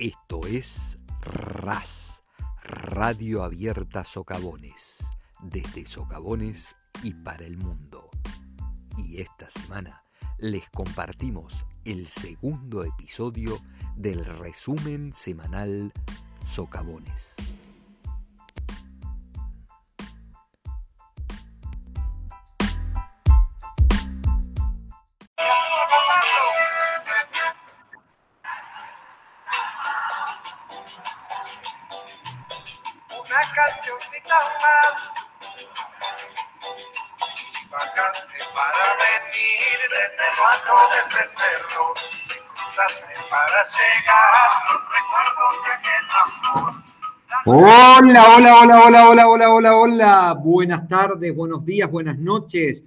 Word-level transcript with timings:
Esto 0.00 0.46
es 0.46 0.98
RAS, 1.20 2.22
Radio 2.64 3.44
Abierta 3.44 4.02
Socavones, 4.02 4.96
desde 5.42 5.84
Socavones 5.84 6.74
y 7.02 7.12
para 7.12 7.44
el 7.44 7.58
mundo. 7.58 8.08
Y 8.96 9.20
esta 9.20 9.50
semana 9.50 10.02
les 10.38 10.70
compartimos 10.70 11.66
el 11.84 12.06
segundo 12.06 12.82
episodio 12.82 13.60
del 13.94 14.24
resumen 14.24 15.12
semanal 15.12 15.92
Socavones. 16.46 17.36
Hola, 47.62 47.98
hola, 48.00 48.56
hola, 48.56 48.84
hola, 48.86 49.08
hola, 49.10 49.28
hola, 49.28 49.52
hola, 49.52 49.76
hola. 49.76 50.40
Buenas 50.42 50.88
tardes, 50.88 51.36
buenos 51.36 51.62
días, 51.62 51.90
buenas 51.90 52.18
noches. 52.18 52.82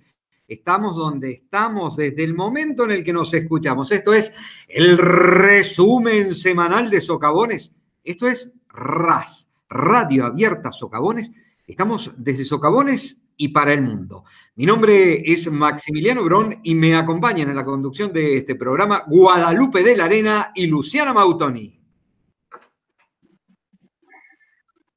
Estamos 0.47 0.95
donde 0.95 1.29
estamos 1.29 1.95
desde 1.95 2.23
el 2.23 2.33
momento 2.33 2.85
en 2.85 2.89
el 2.89 3.03
que 3.03 3.13
nos 3.13 3.31
escuchamos. 3.35 3.91
Esto 3.91 4.15
es 4.15 4.33
el 4.67 4.97
resumen 4.97 6.33
semanal 6.33 6.89
de 6.89 7.01
Socavones. 7.01 7.71
Esto 8.03 8.27
es 8.27 8.51
RAS, 8.67 9.47
Radio 9.69 10.25
Abierta 10.25 10.71
Socavones. 10.71 11.31
Estamos 11.67 12.11
desde 12.17 12.43
Socavones 12.43 13.21
y 13.37 13.49
para 13.49 13.73
el 13.73 13.83
mundo. 13.83 14.23
Mi 14.55 14.65
nombre 14.65 15.21
es 15.31 15.51
Maximiliano 15.51 16.23
Brón 16.23 16.61
y 16.63 16.73
me 16.73 16.95
acompañan 16.95 17.47
en 17.47 17.55
la 17.55 17.63
conducción 17.63 18.11
de 18.11 18.37
este 18.37 18.55
programa 18.55 19.03
Guadalupe 19.05 19.83
de 19.83 19.95
la 19.95 20.05
Arena 20.05 20.51
y 20.55 20.65
Luciana 20.65 21.13
Mautoni. 21.13 21.82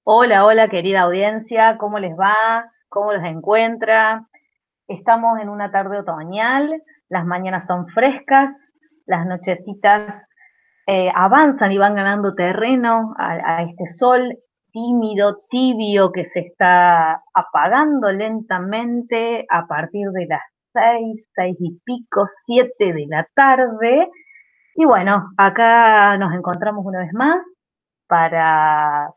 Hola, 0.08 0.46
hola 0.46 0.68
querida 0.68 1.00
audiencia, 1.00 1.78
¿cómo 1.78 1.98
les 1.98 2.12
va? 2.12 2.70
¿Cómo 2.88 3.12
los 3.12 3.24
encuentra? 3.24 4.28
Estamos 4.86 5.40
en 5.40 5.48
una 5.48 5.72
tarde 5.72 5.98
otoñal, 5.98 6.80
las 7.08 7.26
mañanas 7.26 7.66
son 7.66 7.88
frescas, 7.88 8.54
las 9.04 9.26
nochecitas 9.26 10.28
eh, 10.86 11.10
avanzan 11.12 11.72
y 11.72 11.78
van 11.78 11.96
ganando 11.96 12.36
terreno 12.36 13.16
a, 13.18 13.56
a 13.56 13.62
este 13.64 13.88
sol 13.88 14.32
tímido, 14.70 15.40
tibio, 15.50 16.12
que 16.12 16.24
se 16.26 16.38
está 16.38 17.24
apagando 17.34 18.12
lentamente 18.12 19.44
a 19.50 19.66
partir 19.66 20.10
de 20.10 20.26
las 20.28 20.42
seis, 20.72 21.28
seis 21.34 21.56
y 21.58 21.80
pico, 21.84 22.26
siete 22.44 22.92
de 22.92 23.06
la 23.08 23.26
tarde. 23.34 24.08
Y 24.76 24.84
bueno, 24.84 25.30
acá 25.36 26.16
nos 26.16 26.32
encontramos 26.32 26.86
una 26.86 27.00
vez 27.00 27.12
más 27.12 27.40
para 28.06 29.10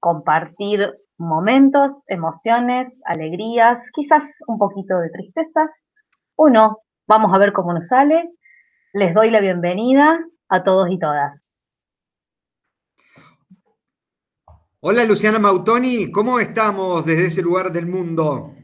compartir 0.00 0.94
momentos, 1.18 2.04
emociones, 2.06 2.92
alegrías, 3.04 3.82
quizás 3.92 4.24
un 4.46 4.58
poquito 4.58 4.98
de 4.98 5.10
tristezas 5.10 5.90
o 6.36 6.48
no. 6.48 6.78
Vamos 7.06 7.32
a 7.34 7.38
ver 7.38 7.52
cómo 7.52 7.72
nos 7.72 7.88
sale. 7.88 8.30
Les 8.92 9.14
doy 9.14 9.30
la 9.30 9.40
bienvenida 9.40 10.18
a 10.48 10.62
todos 10.62 10.88
y 10.90 10.98
todas. 10.98 11.40
Hola 14.80 15.04
Luciana 15.04 15.40
Mautoni, 15.40 16.12
¿cómo 16.12 16.38
estamos 16.38 17.04
desde 17.04 17.26
ese 17.26 17.42
lugar 17.42 17.72
del 17.72 17.86
mundo? 17.86 18.54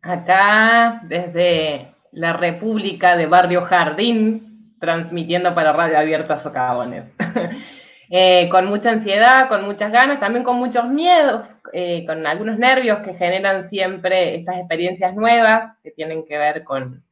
Acá, 0.00 1.02
desde 1.08 1.92
la 2.12 2.34
República 2.34 3.16
de 3.16 3.26
Barrio 3.26 3.62
Jardín, 3.62 4.76
transmitiendo 4.78 5.52
para 5.56 5.72
Radio 5.72 5.98
Abierta 5.98 6.38
Socavones. 6.38 7.06
eh, 8.10 8.48
con 8.50 8.66
mucha 8.66 8.90
ansiedad, 8.90 9.48
con 9.48 9.64
muchas 9.64 9.90
ganas, 9.90 10.20
también 10.20 10.44
con 10.44 10.56
muchos 10.56 10.88
miedos, 10.88 11.48
eh, 11.72 12.04
con 12.06 12.26
algunos 12.26 12.58
nervios 12.58 13.00
que 13.00 13.14
generan 13.14 13.68
siempre 13.68 14.36
estas 14.36 14.58
experiencias 14.58 15.14
nuevas 15.14 15.76
que 15.82 15.90
tienen 15.90 16.24
que 16.24 16.38
ver 16.38 16.64
con, 16.64 17.04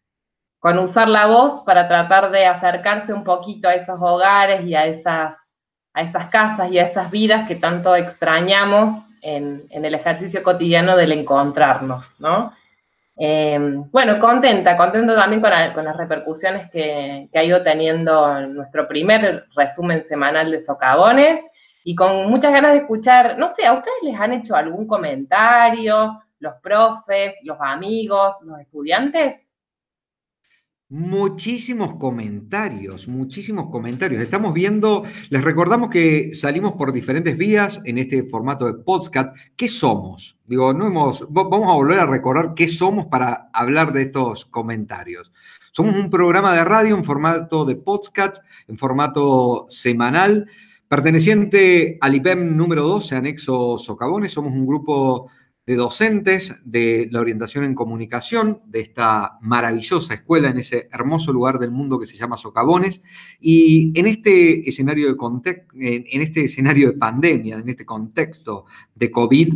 con 0.58 0.78
usar 0.78 1.08
la 1.08 1.26
voz 1.26 1.62
para 1.62 1.88
tratar 1.88 2.30
de 2.30 2.46
acercarse 2.46 3.12
un 3.12 3.24
poquito 3.24 3.68
a 3.68 3.74
esos 3.74 4.00
hogares 4.00 4.64
y 4.64 4.74
a 4.74 4.86
esas 4.86 5.36
a 5.96 6.02
esas 6.02 6.28
casas 6.28 6.72
y 6.72 6.78
a 6.80 6.86
esas 6.86 7.08
vidas 7.10 7.46
que 7.46 7.54
tanto 7.54 7.94
extrañamos 7.94 8.92
en, 9.22 9.62
en 9.70 9.84
el 9.84 9.94
ejercicio 9.94 10.42
cotidiano 10.42 10.96
del 10.96 11.12
encontrarnos, 11.12 12.20
¿no? 12.20 12.52
Eh, 13.16 13.58
bueno, 13.92 14.18
contenta, 14.18 14.76
contenta 14.76 15.14
también 15.14 15.40
con, 15.40 15.50
la, 15.50 15.72
con 15.72 15.84
las 15.84 15.96
repercusiones 15.96 16.68
que, 16.70 17.28
que, 17.32 17.38
ha 17.38 17.44
ido 17.44 17.62
teniendo 17.62 18.40
nuestro 18.48 18.88
primer 18.88 19.46
resumen 19.54 20.04
semanal 20.06 20.50
de 20.50 20.64
socavones 20.64 21.40
y 21.84 21.94
con 21.94 22.28
muchas 22.28 22.52
ganas 22.52 22.72
de 22.72 22.78
escuchar, 22.78 23.38
no 23.38 23.46
sé, 23.46 23.66
¿a 23.66 23.74
ustedes 23.74 23.96
les 24.02 24.18
han 24.18 24.32
hecho 24.32 24.56
algún 24.56 24.86
comentario, 24.86 26.20
los 26.40 26.54
profes, 26.62 27.34
los 27.42 27.58
amigos, 27.60 28.34
los 28.42 28.58
estudiantes? 28.58 29.43
Muchísimos 30.90 31.94
comentarios, 31.94 33.08
muchísimos 33.08 33.68
comentarios. 33.70 34.22
Estamos 34.22 34.52
viendo, 34.52 35.02
les 35.30 35.42
recordamos 35.42 35.88
que 35.88 36.34
salimos 36.34 36.72
por 36.72 36.92
diferentes 36.92 37.38
vías 37.38 37.80
en 37.86 37.96
este 37.96 38.24
formato 38.24 38.66
de 38.66 38.74
podcast. 38.74 39.34
¿Qué 39.56 39.66
somos? 39.66 40.36
Digo, 40.44 40.74
no 40.74 40.86
hemos, 40.86 41.26
vamos 41.30 41.70
a 41.70 41.74
volver 41.74 42.00
a 42.00 42.06
recordar 42.06 42.52
qué 42.54 42.68
somos 42.68 43.06
para 43.06 43.48
hablar 43.54 43.94
de 43.94 44.02
estos 44.02 44.44
comentarios. 44.44 45.32
Somos 45.72 45.96
un 45.96 46.10
programa 46.10 46.54
de 46.54 46.64
radio 46.64 46.94
en 46.96 47.04
formato 47.04 47.64
de 47.64 47.76
podcast, 47.76 48.44
en 48.68 48.76
formato 48.76 49.64
semanal, 49.70 50.46
perteneciente 50.86 51.96
al 52.02 52.14
IPEM 52.14 52.58
número 52.58 52.86
12, 52.86 53.16
anexo 53.16 53.78
Socavones. 53.78 54.32
Somos 54.32 54.52
un 54.52 54.66
grupo 54.66 55.30
de 55.66 55.76
docentes 55.76 56.56
de 56.64 57.08
la 57.10 57.20
orientación 57.20 57.64
en 57.64 57.74
comunicación 57.74 58.60
de 58.66 58.80
esta 58.80 59.38
maravillosa 59.40 60.14
escuela 60.14 60.50
en 60.50 60.58
ese 60.58 60.88
hermoso 60.92 61.32
lugar 61.32 61.58
del 61.58 61.70
mundo 61.70 61.98
que 61.98 62.06
se 62.06 62.16
llama 62.16 62.36
Socavones. 62.36 63.02
Y 63.40 63.98
en 63.98 64.06
este 64.06 64.68
escenario 64.68 65.14
de, 65.14 65.64
en 65.74 66.22
este 66.22 66.44
escenario 66.44 66.88
de 66.88 66.98
pandemia, 66.98 67.56
en 67.56 67.68
este 67.68 67.86
contexto 67.86 68.66
de 68.94 69.10
COVID, 69.10 69.54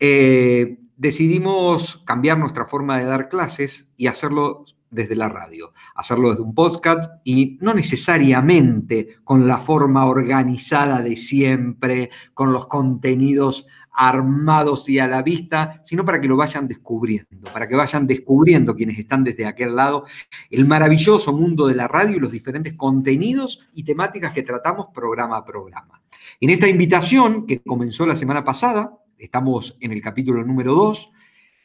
eh, 0.00 0.78
decidimos 0.96 2.02
cambiar 2.04 2.38
nuestra 2.38 2.66
forma 2.66 2.98
de 2.98 3.04
dar 3.04 3.28
clases 3.28 3.86
y 3.96 4.08
hacerlo 4.08 4.64
desde 4.90 5.16
la 5.16 5.28
radio, 5.28 5.72
hacerlo 5.94 6.30
desde 6.30 6.42
un 6.42 6.54
podcast 6.54 7.10
y 7.24 7.58
no 7.60 7.74
necesariamente 7.74 9.16
con 9.24 9.48
la 9.48 9.58
forma 9.58 10.06
organizada 10.06 11.00
de 11.02 11.16
siempre, 11.16 12.10
con 12.32 12.52
los 12.52 12.66
contenidos 12.66 13.66
armados 13.94 14.88
y 14.88 14.98
a 14.98 15.06
la 15.06 15.22
vista, 15.22 15.80
sino 15.84 16.04
para 16.04 16.20
que 16.20 16.28
lo 16.28 16.36
vayan 16.36 16.66
descubriendo, 16.66 17.52
para 17.52 17.68
que 17.68 17.76
vayan 17.76 18.06
descubriendo 18.06 18.74
quienes 18.74 18.98
están 18.98 19.24
desde 19.24 19.46
aquel 19.46 19.76
lado 19.76 20.04
el 20.50 20.66
maravilloso 20.66 21.32
mundo 21.32 21.66
de 21.66 21.74
la 21.74 21.88
radio 21.88 22.16
y 22.16 22.20
los 22.20 22.32
diferentes 22.32 22.74
contenidos 22.74 23.66
y 23.72 23.84
temáticas 23.84 24.32
que 24.32 24.42
tratamos 24.42 24.86
programa 24.92 25.36
a 25.36 25.44
programa. 25.44 26.02
En 26.40 26.50
esta 26.50 26.68
invitación 26.68 27.46
que 27.46 27.62
comenzó 27.62 28.06
la 28.06 28.16
semana 28.16 28.44
pasada, 28.44 28.98
estamos 29.16 29.76
en 29.80 29.92
el 29.92 30.02
capítulo 30.02 30.44
número 30.44 30.74
2, 30.74 31.12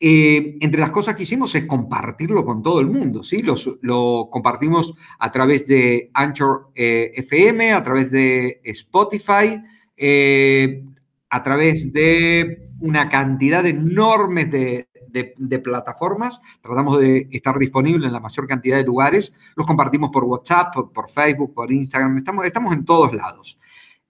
eh, 0.01 0.55
entre 0.61 0.79
las 0.79 0.91
cosas 0.91 1.15
que 1.15 1.23
hicimos 1.23 1.53
es 1.55 1.65
compartirlo 1.65 2.45
con 2.45 2.63
todo 2.63 2.79
el 2.79 2.87
mundo, 2.87 3.21
¿sí? 3.23 3.43
Lo 3.81 4.29
compartimos 4.31 4.93
a 5.19 5.29
través 5.29 5.67
de 5.67 6.09
Anchor 6.13 6.71
eh, 6.73 7.11
FM, 7.15 7.73
a 7.73 7.83
través 7.83 8.09
de 8.09 8.61
Spotify, 8.63 9.61
eh, 9.97 10.85
a 11.29 11.43
través 11.43 11.91
de 11.93 12.69
una 12.79 13.09
cantidad 13.09 13.65
enorme 13.65 14.45
de, 14.45 14.89
de, 15.11 15.59
plataformas. 15.59 16.39
Tratamos 16.61 16.99
de 16.99 17.27
estar 17.31 17.57
disponibles 17.57 18.07
en 18.07 18.13
la 18.13 18.19
mayor 18.19 18.47
cantidad 18.47 18.77
de 18.77 18.83
lugares. 18.83 19.33
Los 19.55 19.65
compartimos 19.65 20.09
por 20.11 20.23
WhatsApp, 20.23 20.73
por, 20.93 21.09
Facebook, 21.09 21.53
por 21.53 21.71
Instagram. 21.71 22.17
Estamos, 22.17 22.45
estamos 22.45 22.73
en 22.73 22.85
todos 22.85 23.13
lados. 23.13 23.59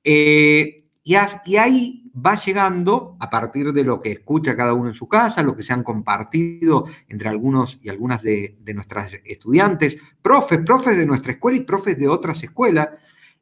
Eh, 0.04 0.86
y, 1.04 1.16
ahí 1.16 2.12
va 2.16 2.36
llegando, 2.36 3.18
a 3.19 3.30
partir 3.30 3.71
de 3.71 3.83
lo 3.83 4.01
que 4.01 4.12
escucha 4.12 4.56
cada 4.56 4.74
uno 4.74 4.89
en 4.89 4.94
su 4.94 5.07
casa, 5.07 5.42
lo 5.42 5.56
que 5.56 5.63
se 5.63 5.74
han 5.74 5.83
compartido 5.83 6.86
entre 7.07 7.30
algunos 7.30 7.80
y 7.81 7.89
algunas 7.89 8.21
de, 8.21 8.57
de 8.62 8.74
nuestras 8.74 9.13
estudiantes, 9.25 9.98
profes, 10.21 10.60
profes 10.66 10.98
de 10.98 11.06
nuestra 11.06 11.31
escuela 11.31 11.57
y 11.57 11.62
profes 11.62 11.98
de 11.98 12.07
otras 12.07 12.44
escuelas. 12.44 12.89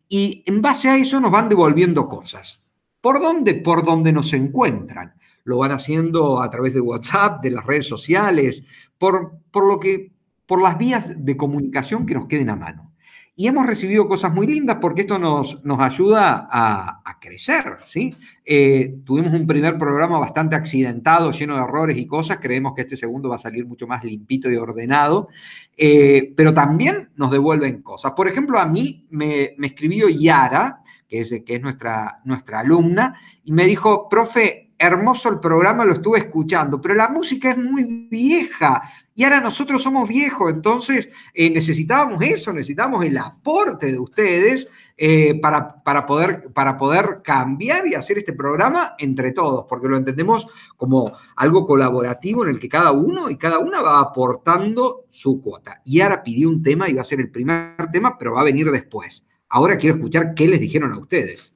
Y 0.08 0.44
en 0.46 0.62
base 0.62 0.88
a 0.90 0.98
eso 0.98 1.20
nos 1.20 1.32
van 1.32 1.50
devolviendo 1.50 2.08
cosas. 2.08 2.67
¿Por 3.02 3.22
dónde? 3.22 3.56
Por 3.56 3.86
donde 3.86 4.12
nos 4.12 4.34
encuentran. 4.34 5.14
Lo 5.44 5.60
van 5.60 5.72
haciendo 5.72 6.42
a 6.42 6.50
través 6.50 6.74
de 6.74 6.82
WhatsApp, 6.82 7.42
de 7.42 7.52
las 7.52 7.66
redes 7.66 7.88
sociales, 7.88 8.64
por, 8.98 9.40
por, 9.52 9.66
lo 9.66 9.80
que, 9.80 10.12
por 10.46 10.62
las 10.62 10.78
vías 10.78 11.14
de 11.24 11.38
comunicación 11.38 12.06
que 12.06 12.16
nos 12.16 12.28
queden 12.28 12.50
a 12.50 12.56
mano. 12.56 12.94
y 13.40 13.46
hemos 13.46 13.68
recibido 13.68 14.08
cosas 14.08 14.34
muy 14.34 14.48
lindas 14.48 14.78
porque 14.82 15.02
esto 15.02 15.20
nos, 15.20 15.64
nos 15.64 15.80
ayuda 15.80 16.48
a, 16.52 17.04
crecer, 17.20 17.78
¿sí? 17.86 18.16
Eh, 18.46 19.00
tuvimos 19.04 19.34
un 19.34 19.46
primer 19.46 19.78
programa 19.78 20.18
bastante 20.18 20.56
accidentado, 20.56 21.32
lleno 21.32 21.56
de 21.56 21.64
errores 21.64 21.98
y 21.98 22.08
cosas, 22.08 22.38
creemos 22.42 22.74
que 22.74 22.84
este 22.84 22.96
segundo 22.96 23.30
va 23.30 23.36
a 23.36 23.40
salir 23.40 23.66
mucho 23.66 23.86
más 23.86 24.04
limpito 24.04 24.50
y 24.50 24.56
ordenado, 24.56 25.28
eh, 25.76 26.34
pero 26.38 26.54
también 26.54 27.10
nos 27.16 27.30
devuelven 27.32 27.82
cosas. 27.82 28.14
Por 28.14 28.28
ejemplo, 28.28 28.60
a 28.60 28.66
mí 28.66 29.06
me, 29.10 29.56
me 29.58 29.68
escribió 29.68 30.08
Yara, 30.10 30.82
que 31.08 31.22
es, 31.22 31.30
que 31.46 31.56
es 31.56 31.62
nuestra, 31.62 32.22
nuestra 32.26 32.60
alumna, 32.60 33.20
y 33.44 33.52
me 33.52 33.66
dijo, 33.66 34.08
profe, 34.10 34.68
hermoso 34.78 35.30
el 35.30 35.40
programa, 35.40 35.86
lo 35.86 35.94
estuve 35.94 36.20
escuchando, 36.20 36.80
pero 36.80 36.94
la 36.94 37.10
música 37.10 37.52
es 37.52 37.58
muy 37.58 38.08
vieja 38.10 38.82
y 39.18 39.24
ahora 39.24 39.42
nosotros 39.42 39.82
somos 39.82 40.08
viejos, 40.08 40.52
entonces 40.52 41.10
eh, 41.34 41.50
necesitábamos 41.50 42.22
eso, 42.22 42.54
necesitábamos 42.54 43.04
el 43.04 43.18
aporte 43.18 43.92
de 43.92 43.98
ustedes 43.98 44.70
eh, 44.96 45.40
para, 45.42 45.82
para, 45.82 46.06
poder, 46.06 46.52
para 46.54 46.78
poder 46.78 47.22
cambiar 47.24 47.88
y 47.88 47.96
hacer 47.96 48.20
este 48.20 48.34
programa 48.34 48.94
entre 49.00 49.32
todos, 49.32 49.66
porque 49.68 49.88
lo 49.88 49.98
entendemos 49.98 50.46
como 50.76 51.14
algo 51.36 51.66
colaborativo 51.66 52.44
en 52.44 52.52
el 52.52 52.60
que 52.60 52.70
cada 52.70 52.92
uno 52.92 53.32
y 53.32 53.38
cada 53.38 53.58
una 53.58 53.82
va 53.82 54.00
aportando 54.00 55.06
su 55.10 55.42
cuota. 55.42 55.82
Y 55.84 56.02
ahora 56.02 56.22
pidió 56.22 56.48
un 56.48 56.62
tema 56.62 56.88
y 56.88 56.94
va 56.94 57.02
a 57.02 57.06
ser 57.06 57.20
el 57.20 57.32
primer 57.32 57.90
tema, 57.92 58.20
pero 58.20 58.36
va 58.36 58.42
a 58.42 58.46
venir 58.46 58.70
después. 58.70 59.26
Ahora 59.50 59.78
quiero 59.78 59.96
escuchar 59.96 60.34
qué 60.34 60.48
les 60.48 60.60
dijeron 60.60 60.92
a 60.92 61.00
ustedes. 61.00 61.54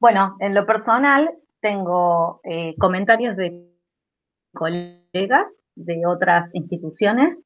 Bueno, 0.00 0.36
en 0.40 0.54
lo 0.54 0.66
personal 0.66 1.30
tengo 1.60 2.40
eh, 2.44 2.74
comentarios 2.78 3.36
de 3.36 3.68
colegas 4.52 5.46
de 5.74 6.06
otras 6.06 6.50
instituciones 6.52 7.38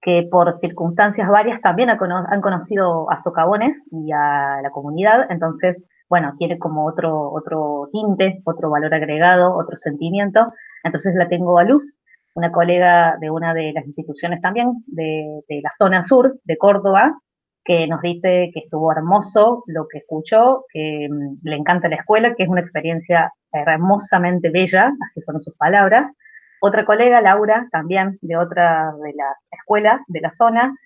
que 0.00 0.28
por 0.30 0.54
circunstancias 0.54 1.28
varias 1.28 1.60
también 1.62 1.88
han 1.88 2.40
conocido 2.42 3.10
a 3.10 3.16
socavones 3.16 3.86
y 3.90 4.12
a 4.12 4.60
la 4.62 4.70
comunidad, 4.70 5.26
entonces, 5.30 5.86
bueno, 6.10 6.34
tiene 6.38 6.58
como 6.58 6.84
otro, 6.84 7.32
otro 7.32 7.88
tinte, 7.90 8.42
otro 8.44 8.68
valor 8.68 8.92
agregado, 8.92 9.56
otro 9.56 9.78
sentimiento. 9.78 10.52
Entonces 10.82 11.14
la 11.14 11.28
tengo 11.28 11.58
a 11.58 11.64
Luz, 11.64 12.00
una 12.34 12.50
colega 12.52 13.16
de 13.20 13.30
una 13.30 13.54
de 13.54 13.72
las 13.72 13.86
instituciones 13.86 14.40
también 14.40 14.84
de, 14.86 15.42
la 15.62 15.70
zona 15.76 16.04
sur 16.04 16.38
de 16.44 16.58
Córdoba, 16.58 17.16
que 17.64 17.86
nos 17.86 18.02
dice 18.02 18.50
que 18.52 18.60
estuvo 18.60 18.92
hermoso 18.92 19.62
lo 19.66 19.86
que 19.88 19.98
escuchó, 19.98 20.64
que 20.70 21.08
mm, 21.10 21.36
le 21.44 21.56
encanta 21.56 21.88
la 21.88 21.96
escuela, 21.96 22.34
que 22.34 22.42
es 22.42 22.48
una 22.48 22.60
experiencia 22.60 23.32
hermosamente 23.52 24.50
bella, 24.50 24.92
así 25.06 25.22
fueron 25.22 25.42
sus 25.42 25.56
palabras. 25.56 26.12
Otra 26.60 26.84
colega, 26.84 27.20
Laura, 27.20 27.68
también 27.70 28.18
de 28.20 28.36
otra 28.36 28.92
de 29.02 29.14
las 29.14 29.36
escuelas 29.50 30.00
de 30.08 30.20
la 30.20 30.30
zona, 30.32 30.76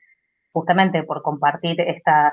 justamente 0.52 1.02
por 1.02 1.22
compartir 1.22 1.80
estas 1.80 2.32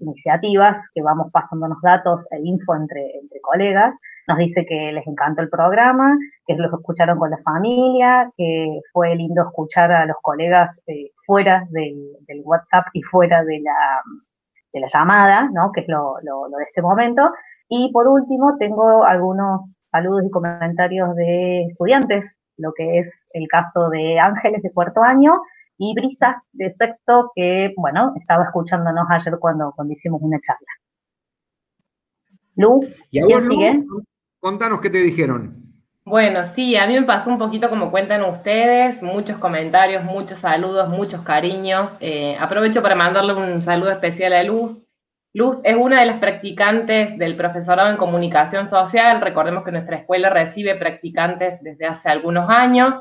iniciativas 0.00 0.76
que 0.94 1.02
vamos 1.02 1.30
pasándonos 1.32 1.78
datos 1.82 2.26
e 2.30 2.40
info 2.40 2.76
entre, 2.76 3.18
entre 3.20 3.40
colegas, 3.40 3.94
nos 4.28 4.36
dice 4.36 4.66
que 4.66 4.92
les 4.92 5.06
encantó 5.06 5.40
el 5.40 5.48
programa, 5.48 6.16
que 6.46 6.54
los 6.54 6.70
escucharon 6.72 7.18
con 7.18 7.30
la 7.30 7.38
familia, 7.38 8.30
que 8.36 8.80
fue 8.92 9.16
lindo 9.16 9.42
escuchar 9.42 9.90
a 9.90 10.04
los 10.04 10.18
colegas 10.20 10.78
eh, 10.86 11.12
fuera 11.24 11.66
del, 11.70 12.42
WhatsApp 12.44 12.86
y 12.92 13.02
fuera 13.02 13.42
de 13.42 13.60
la, 13.60 14.02
de 14.72 14.80
la 14.80 14.86
llamada, 14.86 15.48
¿no? 15.50 15.72
que 15.72 15.80
es 15.80 15.88
lo, 15.88 16.16
lo, 16.22 16.56
de 16.58 16.64
este 16.64 16.82
momento. 16.82 17.32
Y 17.70 17.90
por 17.90 18.06
último, 18.06 18.56
tengo 18.58 19.02
algunos 19.04 19.62
saludos 19.90 20.24
y 20.26 20.30
comentarios 20.30 21.16
de 21.16 21.62
estudiantes, 21.70 22.38
lo 22.58 22.72
que 22.74 22.98
es 22.98 23.28
el 23.32 23.48
caso 23.48 23.88
de 23.88 24.18
Ángeles 24.18 24.62
de 24.62 24.72
cuarto 24.72 25.02
año 25.02 25.40
y 25.78 25.94
Brisa 25.94 26.42
de 26.52 26.74
sexto, 26.74 27.32
que, 27.34 27.72
bueno, 27.78 28.12
estaba 28.16 28.44
escuchándonos 28.44 29.06
ayer 29.08 29.38
cuando, 29.40 29.72
cuando 29.74 29.94
hicimos 29.94 30.20
una 30.20 30.38
charla. 30.40 30.68
Lu, 32.56 32.80
¿quién 33.10 33.42
sigue? 33.42 33.84
Contanos 34.40 34.80
qué 34.80 34.90
te 34.90 34.98
dijeron. 34.98 35.68
Bueno, 36.04 36.44
sí, 36.44 36.74
a 36.76 36.86
mí 36.86 36.94
me 36.94 37.02
pasó 37.02 37.28
un 37.28 37.38
poquito 37.38 37.68
como 37.68 37.90
cuentan 37.90 38.22
ustedes, 38.22 39.02
muchos 39.02 39.36
comentarios, 39.38 40.04
muchos 40.04 40.38
saludos, 40.38 40.88
muchos 40.88 41.20
cariños. 41.20 41.92
Eh, 42.00 42.36
aprovecho 42.40 42.82
para 42.82 42.94
mandarle 42.94 43.34
un 43.34 43.60
saludo 43.60 43.90
especial 43.90 44.32
a 44.32 44.42
Luz. 44.42 44.84
Luz 45.34 45.60
es 45.64 45.76
una 45.76 46.00
de 46.00 46.06
las 46.06 46.18
practicantes 46.18 47.18
del 47.18 47.36
profesorado 47.36 47.90
en 47.90 47.98
comunicación 47.98 48.68
social. 48.68 49.20
Recordemos 49.20 49.64
que 49.64 49.72
nuestra 49.72 49.98
escuela 49.98 50.30
recibe 50.30 50.76
practicantes 50.76 51.60
desde 51.62 51.86
hace 51.86 52.08
algunos 52.08 52.48
años 52.48 52.96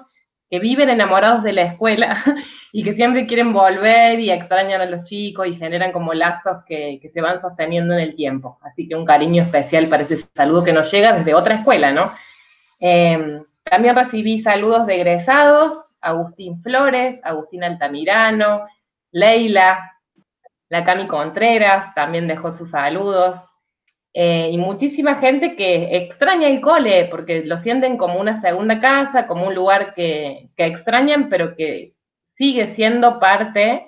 que 0.50 0.60
viven 0.60 0.90
enamorados 0.90 1.44
de 1.44 1.54
la 1.54 1.64
escuela 1.64 2.24
y 2.72 2.84
que 2.84 2.94
siempre 2.94 3.26
quieren 3.26 3.54
volver 3.54 4.20
y 4.20 4.32
extrañan 4.32 4.82
a 4.82 4.86
los 4.86 5.04
chicos 5.04 5.48
y 5.48 5.56
generan 5.56 5.92
como 5.92 6.14
lazos 6.14 6.64
que, 6.66 7.00
se 7.14 7.22
van 7.22 7.40
sosteniendo 7.40 7.94
en 7.94 8.02
el 8.02 8.16
tiempo. 8.16 8.60
Así 8.62 8.88
que 8.88 8.96
un 8.96 9.06
cariño 9.06 9.44
especial 9.44 9.88
para 9.88 10.04
ese 10.04 10.18
saludo 10.36 10.64
que 10.64 10.74
nos 10.74 10.92
llega 10.92 11.14
desde 11.14 11.34
otra 11.34 11.56
escuela, 11.56 11.92
¿no? 11.92 12.12
Em, 12.80 13.44
también 13.64 13.96
recibí 13.96 14.40
saludos 14.40 14.86
de 14.86 14.96
egresados, 14.96 15.74
Agustín 16.00 16.62
Flores, 16.62 17.20
Agustín 17.24 17.64
Altamirano, 17.64 18.66
Leila, 19.12 19.94
la 20.70 20.84
Cami 20.84 21.08
Contreras 21.08 21.94
también 21.96 22.28
dejó 22.28 22.52
sus 22.52 22.72
saludos, 22.72 23.38
eh, 24.20 24.50
y 24.52 24.58
muchísima 24.58 25.20
gente 25.20 25.56
que 25.56 25.96
extraña 25.96 26.48
el 26.48 26.60
cole 26.60 27.06
porque 27.06 27.46
lo 27.46 27.56
sienten 27.56 27.98
como 27.98 28.20
una 28.20 28.42
segunda 28.42 28.80
casa, 28.80 29.28
como 29.28 29.46
un 29.46 29.54
lugar 29.54 29.94
que, 29.94 30.50
extrañan, 30.58 31.30
pero 31.30 31.56
que 31.56 31.94
sigue 32.34 32.74
siendo 32.74 33.20
parte 33.20 33.88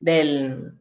del, 0.00 0.72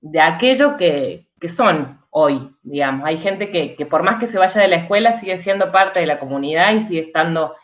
de 0.00 0.20
aquello 0.20 0.76
que, 0.76 1.26
son 1.48 1.98
hoy, 2.10 2.54
digamos. 2.62 3.04
Hay 3.08 3.18
gente 3.18 3.50
que, 3.50 3.74
que, 3.74 3.86
por 3.86 4.04
más 4.04 4.20
que 4.20 4.28
se 4.28 4.38
vaya 4.38 4.60
de 4.60 4.68
la 4.68 4.76
escuela 4.76 5.18
sigue 5.18 5.38
siendo 5.38 5.72
parte 5.72 5.98
de 5.98 6.06
la 6.06 6.20
comunidad 6.20 6.74
y 6.74 6.82
sigue 6.82 7.00
estando 7.00 7.56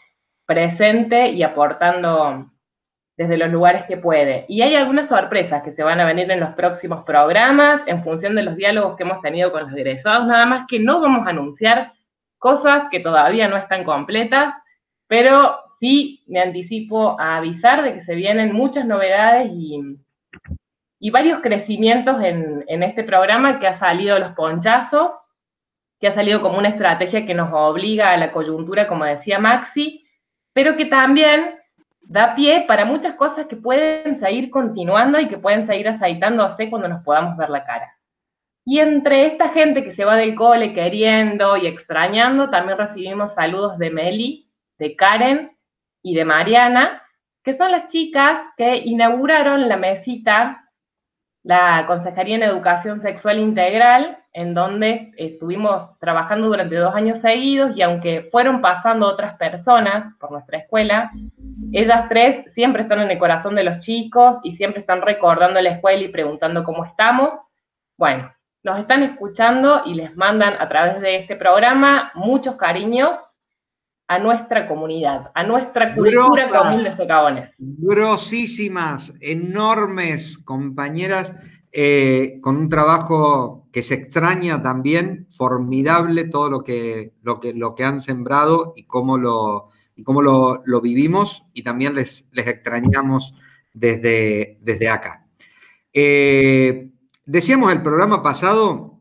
presente 0.45 1.29
y 1.29 1.45
aportando 1.45 2.51
desde 3.21 3.37
los 3.37 3.51
lugares 3.51 3.85
que 3.85 3.99
puede. 3.99 4.47
Y 4.49 4.63
hay 4.63 4.75
algunas 4.75 5.11
sorpresas 5.11 5.63
que 5.63 5.73
se 5.73 5.83
van 5.83 6.01
a 6.01 6.07
venir 6.07 6.31
en 6.31 6.41
los 6.41 6.55
próximos 6.55 7.05
programas 7.05 7.83
en 7.87 8.03
función 8.03 8.35
de 8.35 8.43
los 8.43 8.57
diálogos 8.57 8.97
que 8.97 9.03
hemos 9.03 9.21
tenido 9.21 9.53
con 9.53 9.65
los 9.65 9.73
egresados, 9.75 10.27
nada 10.27 10.47
más 10.47 10.67
que 10.67 10.79
no 10.79 11.03
vamos 11.03 11.27
a 11.27 11.31
anunciar 11.31 11.93
cosas 12.39 12.85
que 12.91 12.99
todavía 12.99 13.47
no 13.47 13.59
están 13.59 13.85
completas, 13.85 14.55
pero 15.07 15.59
sí 15.79 16.25
me 16.29 16.41
anticipo 16.41 17.21
a 17.21 17.37
avisar 17.37 17.83
de 17.83 17.93
que 17.93 18.01
se 18.01 18.15
vienen 18.15 18.55
muchas 18.55 18.87
novedades 18.87 19.51
y, 19.53 19.99
y 20.99 21.11
varios 21.11 21.41
crecimientos 21.43 22.23
en, 22.23 22.65
en 22.69 22.83
este 22.83 23.05
programa 23.05 23.61
que 23.61 23.67
ha 23.67 23.75
salido 23.75 24.19
los 24.19 24.33
ponchazos, 24.33 25.13
que 26.01 26.09
ha 26.09 26.13
salido 26.13 26.41
como 26.41 26.57
una 26.57 26.71
estrategia 26.71 27.27
que 27.27 27.35
nos 27.35 27.51
obliga 27.53 28.13
a 28.13 28.17
la 28.17 28.33
coyuntura, 28.33 28.89
como 28.89 29.05
decía 29.05 29.39
Maxi, 29.39 30.07
pero 30.55 30.79
que 30.79 30.87
también 30.87 31.60
da 32.11 32.35
pie 32.35 32.65
para 32.67 32.85
muchas 32.85 33.15
cosas 33.15 33.47
que 33.47 33.55
pueden 33.55 34.19
seguir 34.19 34.51
continuando 34.51 35.21
y 35.21 35.29
que 35.29 35.39
pueden 35.39 35.65
seguir 35.65 35.87
aceitándose 35.87 36.69
cuando 36.69 36.89
nos 36.89 37.05
podamos 37.05 37.37
ver 37.37 37.51
la 37.51 37.65
cara. 37.65 37.97
Y 38.67 38.81
entre 38.81 39.27
esta 39.27 39.51
gente 39.51 39.85
que 39.85 39.93
se 39.93 40.05
va 40.05 40.17
del 40.17 40.35
cole 40.35 40.75
queriendo 40.75 41.57
y 41.57 41.69
extrañando, 41.69 42.51
también 42.51 42.79
recibimos 42.79 43.35
saludos 43.35 43.79
de 43.79 43.91
Meli, 43.91 44.51
de 44.77 44.97
Karen 44.97 45.57
y 46.03 46.17
de 46.17 46.25
Mariana, 46.25 47.01
que 47.45 47.53
son 47.53 47.71
las 47.71 47.87
chicas 47.87 48.41
que 48.57 48.79
inauguraron 48.79 49.69
la 49.69 49.77
mesita, 49.77 50.69
la 51.45 51.85
Consejería 51.87 52.35
en 52.35 52.43
Educación 52.43 53.01
Sexual 53.01 53.39
Integral, 53.39 54.19
en 54.33 54.55
donde 54.55 55.13
estuvimos 55.17 55.99
trabajando 55.99 56.47
durante 56.47 56.77
dos 56.77 56.95
años 56.95 57.19
seguidos 57.19 57.77
y 57.77 57.83
aunque 57.83 58.29
fueron 58.31 58.61
pasando 58.61 59.07
otras 59.07 59.37
personas 59.37 60.07
por 60.21 60.31
nuestra 60.31 60.59
escuela, 60.59 61.11
ellas 61.73 62.07
tres 62.09 62.53
siempre 62.53 62.83
están 62.83 63.01
en 63.01 63.11
el 63.11 63.19
corazón 63.19 63.55
de 63.55 63.65
los 63.65 63.81
chicos 63.81 64.39
y 64.45 64.55
siempre 64.55 64.81
están 64.81 65.03
recordando 65.03 65.61
la 65.61 65.71
escuela 65.71 66.03
y 66.03 66.09
preguntando 66.09 66.65
cómo 66.65 66.85
estamos. 66.85 67.35
Bueno, 67.97 68.33
nos 68.63 68.79
están 68.79 69.03
escuchando 69.03 69.83
y 69.87 69.95
les 69.95 70.17
mandan 70.17 70.55
a 70.61 70.69
través 70.69 71.01
de 71.01 71.17
este 71.17 71.35
programa 71.37 72.13
muchos 72.15 72.57
cariños 72.57 73.17
a 74.07 74.19
nuestra 74.19 74.67
comunidad, 74.67 75.31
a 75.35 75.45
nuestra 75.45 75.95
cultura 75.95 76.49
común 76.49 76.83
de 76.83 76.93
socavones. 76.93 77.51
Grosísimas, 77.59 79.15
enormes 79.21 80.37
compañeras, 80.39 81.37
eh, 81.73 82.39
con 82.41 82.57
un 82.57 82.69
trabajo 82.69 83.69
que 83.73 83.83
se 83.83 83.95
extraña 83.95 84.63
también, 84.63 85.27
formidable 85.31 86.25
todo 86.25 86.51
lo 86.51 86.65
que, 86.65 87.15
lo 87.23 87.39
que, 87.39 87.55
lo 87.55 87.75
que 87.75 87.85
han 87.85 88.03
sembrado 88.03 88.73
y 88.77 88.85
cómo 88.85 89.19
lo, 89.19 89.69
y 89.95 90.03
cómo 90.03 90.23
lo, 90.23 90.81
vivimos 90.81 91.47
y 91.53 91.63
también 91.63 91.95
les, 91.95 92.27
les 92.33 92.49
extrañamos 92.49 93.35
desde, 93.73 94.59
desde 94.63 94.89
acá. 94.89 95.27
Eh, 95.93 96.91
decíamos 97.25 97.73
el 97.73 97.83
programa 97.83 98.23
pasado, 98.23 99.01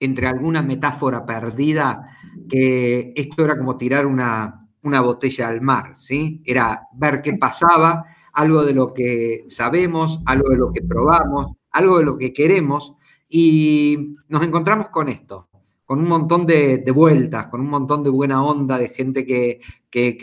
entre 0.00 0.26
alguna 0.26 0.62
metáfora 0.62 1.24
perdida, 1.24 2.16
que 2.48 3.12
esto 3.16 3.44
era 3.44 3.56
como 3.56 3.76
tirar 3.76 4.06
una, 4.06 4.68
una 4.82 5.00
botella 5.00 5.48
al 5.48 5.60
mar, 5.60 5.96
¿sí? 5.96 6.42
Era 6.44 6.88
ver 6.94 7.22
qué 7.22 7.34
pasaba, 7.34 8.04
algo 8.32 8.64
de 8.64 8.74
lo 8.74 8.92
que 8.92 9.46
sabemos, 9.48 10.20
algo 10.26 10.50
de 10.50 10.58
lo 10.58 10.72
que 10.72 10.82
probamos, 10.82 11.56
algo 11.76 11.98
de 11.98 12.04
lo 12.04 12.18
que 12.18 12.32
queremos, 12.32 12.94
y 13.28 14.14
nos 14.28 14.42
encontramos 14.42 14.88
con 14.88 15.08
esto, 15.08 15.48
con 15.84 16.00
un 16.00 16.08
montón 16.08 16.46
de, 16.46 16.82
vueltas, 16.94 17.48
con 17.48 17.60
un 17.60 17.68
montón 17.68 18.02
de 18.02 18.10
buena 18.10 18.42
onda, 18.42 18.78
de 18.78 18.88
gente 18.88 19.24
que, 19.24 19.60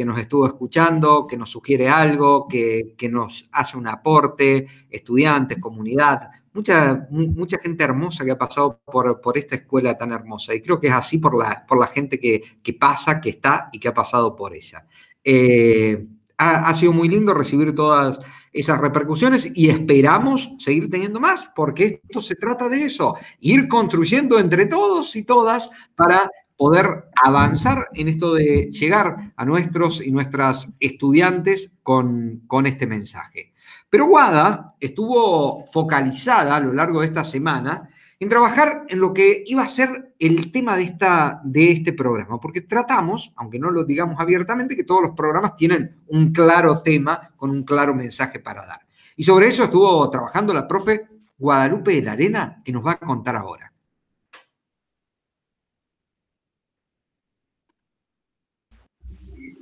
nos 0.05 0.19
estuvo 0.19 0.45
escuchando, 0.45 1.25
que 1.27 1.37
nos 1.37 1.49
sugiere 1.49 1.89
algo, 1.89 2.47
que, 2.47 2.95
nos 3.09 3.47
hace 3.51 3.77
un 3.77 3.87
aporte, 3.87 4.67
estudiantes, 4.89 5.59
comunidad, 5.59 6.29
mucha, 6.53 7.07
mucha 7.09 7.57
gente 7.59 7.83
hermosa 7.83 8.25
que 8.25 8.31
ha 8.31 8.37
pasado 8.37 8.81
por, 8.85 9.21
por, 9.21 9.37
esta 9.37 9.55
escuela 9.55 9.97
tan 9.97 10.11
hermosa. 10.11 10.53
Y 10.53 10.61
creo 10.61 10.79
que 10.79 10.87
es 10.87 10.93
así 10.93 11.17
por 11.17 11.37
la, 11.37 11.65
por 11.65 11.79
la 11.79 11.87
gente 11.87 12.19
que, 12.19 12.73
pasa, 12.73 13.21
que 13.21 13.29
está 13.29 13.69
y 13.71 13.79
que 13.79 13.87
ha 13.87 13.93
pasado 13.93 14.35
por 14.35 14.53
ella. 14.53 14.85
Eh, 15.23 16.05
ha, 16.37 16.73
sido 16.73 16.93
muy 16.93 17.07
lindo 17.07 17.33
recibir 17.33 17.73
todas 17.73 18.19
esas 18.53 18.79
repercusiones 18.79 19.51
y 19.53 19.69
esperamos 19.69 20.55
seguir 20.59 20.89
teniendo 20.89 21.19
más, 21.19 21.49
porque 21.55 22.01
esto 22.03 22.21
se 22.21 22.35
trata 22.35 22.69
de 22.69 22.83
eso, 22.83 23.17
ir 23.39 23.67
construyendo 23.67 24.39
entre 24.39 24.67
todos 24.67 25.15
y 25.15 25.23
todas 25.23 25.71
para 25.95 26.29
poder 26.55 27.09
avanzar 27.15 27.87
en 27.93 28.07
esto 28.07 28.33
de 28.33 28.69
llegar 28.71 29.33
a 29.35 29.45
nuestros 29.45 30.01
y 30.01 30.11
nuestras 30.11 30.69
estudiantes 30.79 31.73
con, 31.81 32.43
con 32.47 32.67
este 32.67 32.85
mensaje. 32.87 33.53
Pero 33.89 34.07
Guada 34.07 34.75
estuvo 34.79 35.65
focalizada 35.65 36.55
a 36.55 36.59
lo 36.59 36.73
largo 36.73 37.01
de 37.01 37.07
esta 37.07 37.23
semana 37.23 37.89
en 38.23 38.29
trabajar 38.29 38.85
en 38.87 39.01
lo 39.01 39.13
que 39.13 39.43
iba 39.45 39.63
a 39.63 39.67
ser 39.67 40.13
el 40.17 40.51
tema 40.51 40.77
de, 40.77 40.83
esta, 40.83 41.41
de 41.43 41.71
este 41.71 41.91
programa, 41.91 42.39
porque 42.39 42.61
tratamos, 42.61 43.33
aunque 43.35 43.59
no 43.59 43.69
lo 43.69 43.83
digamos 43.83 44.19
abiertamente, 44.19 44.77
que 44.77 44.85
todos 44.85 45.01
los 45.01 45.11
programas 45.11 45.57
tienen 45.57 46.01
un 46.07 46.31
claro 46.31 46.81
tema 46.81 47.33
con 47.35 47.49
un 47.49 47.63
claro 47.63 47.93
mensaje 47.93 48.39
para 48.39 48.65
dar. 48.65 48.79
Y 49.17 49.25
sobre 49.25 49.47
eso 49.47 49.65
estuvo 49.65 50.09
trabajando 50.09 50.53
la 50.53 50.67
profe 50.67 51.05
Guadalupe 51.37 51.91
de 51.91 52.01
la 52.01 52.13
Arena, 52.13 52.61
que 52.63 52.71
nos 52.71 52.85
va 52.85 52.93
a 52.93 52.99
contar 52.99 53.35
ahora. 53.35 53.73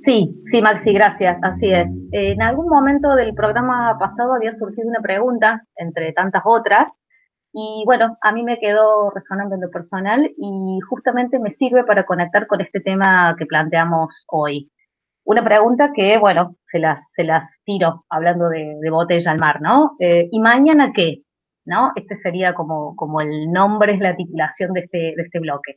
Sí, 0.02 0.40
sí, 0.46 0.62
Maxi, 0.62 0.92
gracias. 0.92 1.38
Así 1.42 1.72
es. 1.72 1.86
En 2.12 2.42
algún 2.42 2.68
momento 2.68 3.14
del 3.16 3.34
programa 3.34 3.96
pasado 3.98 4.34
había 4.34 4.52
surgido 4.52 4.88
una 4.88 5.00
pregunta, 5.00 5.64
entre 5.76 6.12
tantas 6.12 6.42
otras, 6.44 6.86
y 7.52 7.82
bueno, 7.86 8.16
a 8.22 8.32
mí 8.32 8.42
me 8.42 8.58
quedó 8.58 9.10
resonando 9.10 9.54
en 9.54 9.60
lo 9.60 9.70
personal 9.70 10.30
y 10.36 10.78
justamente 10.88 11.38
me 11.38 11.50
sirve 11.50 11.84
para 11.84 12.04
conectar 12.04 12.46
con 12.46 12.60
este 12.60 12.80
tema 12.80 13.34
que 13.38 13.46
planteamos 13.46 14.08
hoy. 14.28 14.70
Una 15.24 15.44
pregunta 15.44 15.92
que, 15.94 16.18
bueno, 16.18 16.56
se 16.70 16.78
las, 16.78 17.12
se 17.12 17.24
las 17.24 17.60
tiro 17.64 18.04
hablando 18.08 18.48
de, 18.48 18.76
botella 18.90 19.30
al 19.30 19.38
mar, 19.38 19.60
¿no? 19.60 19.96
Eh, 20.00 20.28
¿Y 20.32 20.40
mañana 20.40 20.92
qué? 20.94 21.22
¿No? 21.64 21.92
Este 21.94 22.16
sería 22.16 22.54
como, 22.54 22.96
como 22.96 23.20
el 23.20 23.52
nombre, 23.52 23.94
es 23.94 24.00
la 24.00 24.16
titulación 24.16 24.72
de 24.72 24.80
este, 24.80 24.98
de 25.16 25.22
este 25.22 25.38
bloque. 25.38 25.76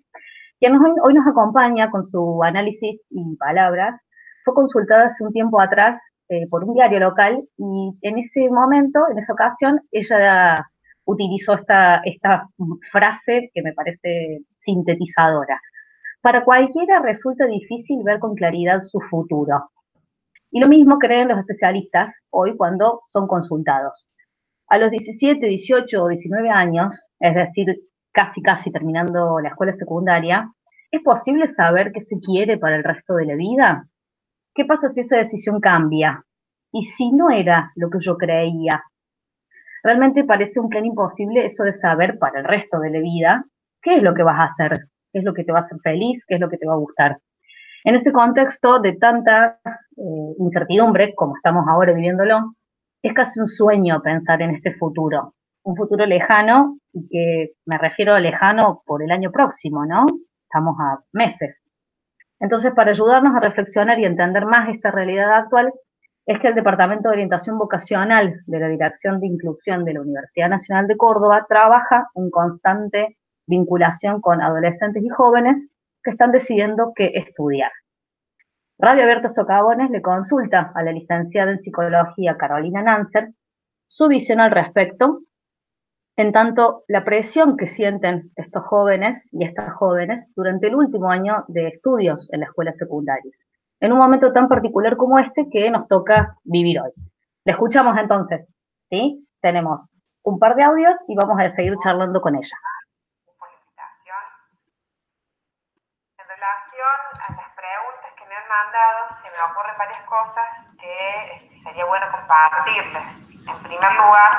Quien 0.60 0.78
hoy 1.04 1.14
nos 1.14 1.28
acompaña 1.28 1.92
con 1.92 2.06
su 2.06 2.42
análisis 2.44 3.04
y 3.10 3.36
palabras 3.36 4.00
fue 4.46 4.54
consultada 4.56 5.08
hace 5.08 5.24
un 5.24 5.34
tiempo 5.34 5.60
atrás 5.60 6.00
eh, 6.30 6.48
por 6.50 6.64
un 6.64 6.74
diario 6.74 7.00
local 7.00 7.44
y 7.58 7.98
en 8.02 8.18
ese 8.18 8.50
momento, 8.50 9.00
en 9.12 9.20
esa 9.20 9.34
ocasión, 9.34 9.82
ella 9.92 10.66
utilizó 11.06 11.54
esta, 11.54 12.02
esta 12.04 12.50
frase 12.92 13.52
que 13.54 13.62
me 13.62 13.74
parece 13.74 14.42
sintetizadora. 14.58 15.60
Para 16.22 16.44
cualquiera 16.44 17.00
resulta 17.00 17.46
difícil 17.46 18.04
ver 18.04 18.20
con 18.20 18.36
claridad 18.36 18.82
su 18.82 19.00
futuro. 19.00 19.70
Y 20.52 20.60
lo 20.60 20.68
mismo 20.68 20.98
creen 20.98 21.28
los 21.28 21.40
especialistas 21.40 22.22
hoy 22.32 22.56
cuando 22.58 23.02
son 23.06 23.28
consultados. 23.28 24.08
A 24.68 24.78
los 24.78 24.90
17, 24.90 25.46
18 25.46 26.04
o 26.04 26.08
19 26.08 26.50
años, 26.50 27.00
es 27.20 27.36
decir, 27.36 27.80
casi 28.12 28.42
casi 28.42 28.72
terminando 28.72 29.40
la 29.40 29.50
escuela 29.50 29.74
secundaria, 29.74 30.52
¿es 30.90 31.04
posible 31.04 31.48
saber 31.48 31.92
qué 31.92 32.02
se 32.02 32.20
quiere 32.20 32.58
para 32.58 32.78
el 32.78 32.84
resto 32.84 33.16
de 33.16 33.26
la 33.26 33.36
vida? 33.36 33.88
¿Qué 34.56 34.66
pasa 34.66 34.90
si 34.90 35.02
esa 35.02 35.18
decisión 35.18 35.60
cambia? 35.60 36.24
¿Y 36.72 36.84
si 36.84 37.12
no 37.12 37.30
era 37.30 37.72
lo 37.76 37.90
que 37.90 38.00
yo 38.00 38.18
creía? 38.18 38.84
Realmente 39.86 40.24
parece 40.24 40.60
un 40.60 40.68
plan 40.68 40.84
imposible 40.84 41.46
eso 41.46 41.64
de 41.64 41.72
saber 41.72 42.18
para 42.18 42.40
el 42.40 42.46
resto 42.46 42.80
de 42.80 42.90
la 42.90 43.00
vida 43.00 43.46
qué 43.84 43.98
es 43.98 44.04
lo 44.04 44.16
que 44.16 44.24
vas 44.24 44.40
a 44.40 44.46
hacer, 44.46 44.88
qué 45.14 45.20
es 45.20 45.24
lo 45.24 45.34
que 45.36 45.44
te 45.44 45.52
va 45.52 45.60
a 45.60 45.62
hacer 45.62 45.78
feliz, 45.84 46.26
qué 46.28 46.36
es 46.36 46.42
lo 46.42 46.50
que 46.50 46.58
te 46.58 46.66
va 46.66 46.74
a 46.74 46.78
gustar. 46.78 47.20
En 47.84 47.94
ese 47.94 48.12
contexto 48.12 48.80
de 48.80 48.94
tanta 48.94 49.60
eh, 49.64 50.36
incertidumbre, 50.40 51.14
como 51.14 51.36
estamos 51.36 51.66
ahora 51.68 51.94
viviéndolo, 51.94 52.56
es 53.04 53.14
casi 53.14 53.40
un 53.40 53.46
sueño 53.46 54.02
pensar 54.02 54.42
en 54.42 54.56
este 54.56 54.74
futuro, 54.74 55.36
un 55.64 55.76
futuro 55.76 56.04
lejano, 56.08 56.80
y 56.92 57.08
que 57.08 57.52
me 57.68 57.78
refiero 57.78 58.16
a 58.16 58.20
lejano 58.20 58.82
por 58.88 59.04
el 59.04 59.12
año 59.12 59.32
próximo, 59.32 59.86
¿no? 59.86 60.08
Estamos 60.50 60.76
a 60.80 61.00
meses. 61.14 61.58
Entonces, 62.40 62.74
para 62.74 62.90
ayudarnos 62.90 63.36
a 63.36 63.40
reflexionar 63.40 64.00
y 64.00 64.06
entender 64.06 64.48
más 64.48 64.68
esta 64.70 64.90
realidad 64.90 65.32
actual, 65.32 65.72
es 66.26 66.40
que 66.40 66.48
el 66.48 66.56
Departamento 66.56 67.10
de 67.10 67.14
Orientación 67.14 67.58
Vocacional 67.60 68.42
de 68.48 68.60
la 68.60 68.68
Dirección 68.68 69.20
de 69.20 69.28
Inclusión 69.28 69.86
de 69.86 69.94
la 69.94 70.02
Universidad 70.02 70.50
Nacional 70.50 70.88
de 70.88 70.98
Córdoba 70.98 71.46
trabaja 71.48 72.10
en 72.16 72.32
constante 72.32 73.18
vinculación 73.46 74.22
con 74.22 74.42
adolescentes 74.42 75.04
y 75.04 75.10
jóvenes 75.10 75.68
que 76.04 76.12
están 76.12 76.32
decidiendo 76.32 76.94
qué 76.96 77.12
estudiar. 77.14 77.72
Radio 78.80 79.04
Abierta 79.04 79.30
Socavones 79.30 79.92
le 79.92 80.02
consulta 80.02 80.72
a 80.74 80.84
la 80.84 80.92
licenciada 80.92 81.52
en 81.52 81.60
Psicología 81.60 82.38
Carolina 82.38 82.82
Nancer 82.82 83.30
su 83.88 84.08
visión 84.08 84.40
al 84.40 84.52
respecto, 84.52 85.22
en 86.18 86.32
tanto 86.32 86.84
la 86.88 87.06
presión 87.06 87.56
que 87.56 87.68
sienten 87.68 88.32
estos 88.36 88.64
jóvenes 88.66 89.30
y 89.32 89.46
estas 89.46 89.74
jóvenes 89.76 90.26
durante 90.36 90.68
el 90.68 90.76
último 90.76 91.12
año 91.12 91.46
de 91.50 91.68
estudios 91.68 92.28
en 92.34 92.40
la 92.40 92.48
escuela 92.48 92.72
secundaria 92.72 93.32
en 93.80 93.92
un 93.92 93.98
momento 94.00 94.32
tan 94.32 94.48
particular 94.48 94.98
como 94.98 95.20
este 95.20 95.48
que 95.52 95.70
nos 95.70 95.88
toca 95.88 96.38
vivir 96.44 96.80
hoy. 96.82 96.92
Le 97.44 97.52
escuchamos 97.52 97.98
entonces, 97.98 98.48
¿sí? 98.90 99.28
Tenemos 99.42 99.92
un 100.24 100.40
par 100.40 100.56
de 100.56 100.64
audios 100.64 100.98
y 101.08 101.16
vamos 101.16 101.40
a 101.40 101.50
seguir 101.50 101.76
charlando 101.78 102.22
con 102.22 102.36
ella. 102.36 102.58
En 106.18 106.28
relación 106.28 106.98
a 107.22 107.32
las 107.32 107.50
preguntas 107.56 108.12
que 108.18 108.26
me 108.26 108.36
han 108.36 108.48
mandado, 108.48 109.10
se 109.10 109.30
me 109.30 109.40
ocurren 109.52 109.78
varias 109.78 110.02
cosas 110.04 110.48
que 110.80 111.36
este, 111.36 111.60
sería 111.60 111.86
bueno 111.86 112.06
compartirles. 112.12 113.08
En 113.48 113.64
primer 113.64 113.94
lugar, 113.94 114.32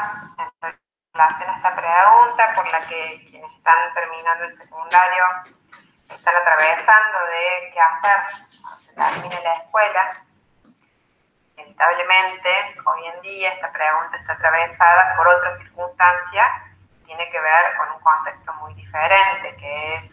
en 0.63 0.79
relación 1.15 1.51
a 1.51 1.57
esta 1.57 1.75
pregunta 1.77 2.43
por 2.57 2.73
la 2.73 2.81
que 2.89 3.27
quienes 3.31 3.51
están 3.55 3.95
terminando 3.95 4.45
el 4.45 4.51
secundario 4.51 5.25
están 6.15 6.37
atravesando 6.37 7.19
de 7.27 7.71
qué 7.73 7.81
hacer 7.81 8.47
cuando 8.61 8.81
se 8.81 8.95
termine 8.95 9.43
la 9.43 9.55
escuela. 9.55 10.13
Inevitablemente, 11.57 12.51
hoy 12.85 13.07
en 13.07 13.23
día 13.23 13.53
esta 13.53 13.73
pregunta 13.73 14.17
está 14.17 14.35
atravesada 14.35 15.17
por 15.17 15.27
otra 15.29 15.57
circunstancia, 15.57 16.45
tiene 17.05 17.31
que 17.31 17.41
ver 17.41 17.77
con 17.77 17.91
un 17.93 18.01
contexto 18.01 18.53
muy 18.55 18.75
diferente, 18.75 19.57
que 19.57 19.95
es 19.97 20.13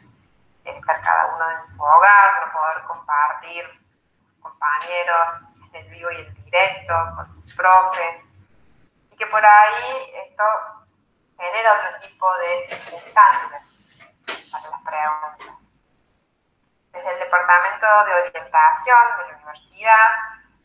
estar 0.64 1.02
cada 1.02 1.36
uno 1.36 1.52
en 1.52 1.68
su 1.68 1.82
hogar, 1.82 2.46
no 2.46 2.54
poder 2.54 2.84
compartir 2.84 3.66
con 3.68 4.26
sus 4.26 4.36
compañeros 4.40 5.28
en 5.70 5.76
el 5.76 5.90
vivo 5.90 6.12
y 6.12 6.22
en 6.22 6.34
directo, 6.34 6.94
con 7.16 7.30
sus 7.30 7.56
profes, 7.56 8.24
y 9.12 9.16
que 9.16 9.28
por 9.28 9.46
ahí 9.46 10.14
esto 10.28 10.44
genera 11.38 11.74
otro 11.74 12.00
tipo 12.02 12.38
de 12.38 12.62
circunstancias 12.68 13.62
para 14.52 14.70
las 14.70 14.82
preguntas 14.82 15.63
desde 16.94 17.12
el 17.12 17.20
Departamento 17.20 17.88
de 18.06 18.14
Orientación 18.14 19.18
de 19.18 19.24
la 19.24 19.38
Universidad, 19.38 20.08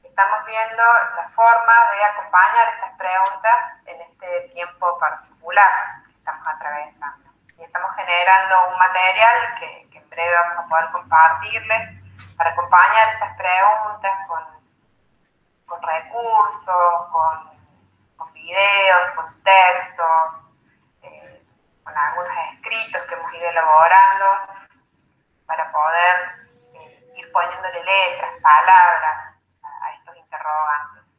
estamos 0.04 0.44
viendo 0.44 0.82
la 1.16 1.26
forma 1.28 1.90
de 1.92 2.04
acompañar 2.04 2.68
estas 2.74 2.92
preguntas 2.98 3.62
en 3.86 4.00
este 4.02 4.40
tiempo 4.52 4.98
particular 4.98 5.70
que 6.04 6.12
estamos 6.12 6.46
atravesando. 6.46 7.30
Y 7.56 7.64
estamos 7.64 7.90
generando 7.96 8.68
un 8.68 8.78
material 8.78 9.54
que, 9.58 9.88
en 9.90 10.10
breve 10.10 10.34
vamos 10.34 10.64
a 10.64 10.68
poder 10.68 10.90
compartirles 10.92 12.02
para 12.36 12.50
acompañar 12.50 13.14
estas 13.14 13.36
preguntas 13.36 14.12
con, 14.28 14.44
con 15.64 15.82
recursos, 15.82 17.06
con, 17.10 17.58
con, 18.16 18.32
videos, 18.34 19.14
con 19.16 19.42
textos, 19.42 20.52
eh, 21.02 21.42
con 21.82 21.96
algunos 21.96 22.32
escritos 22.52 23.02
que 23.02 23.14
hemos 23.14 23.32
ido 23.32 23.48
elaborando 23.48 24.57
para 25.48 25.72
poder 25.72 26.46
eh, 26.74 27.12
ir 27.16 27.32
poniéndole 27.32 27.82
letras, 27.82 28.30
palabras 28.42 29.34
a, 29.62 29.92
estos 29.94 30.16
interrogantes. 30.16 31.16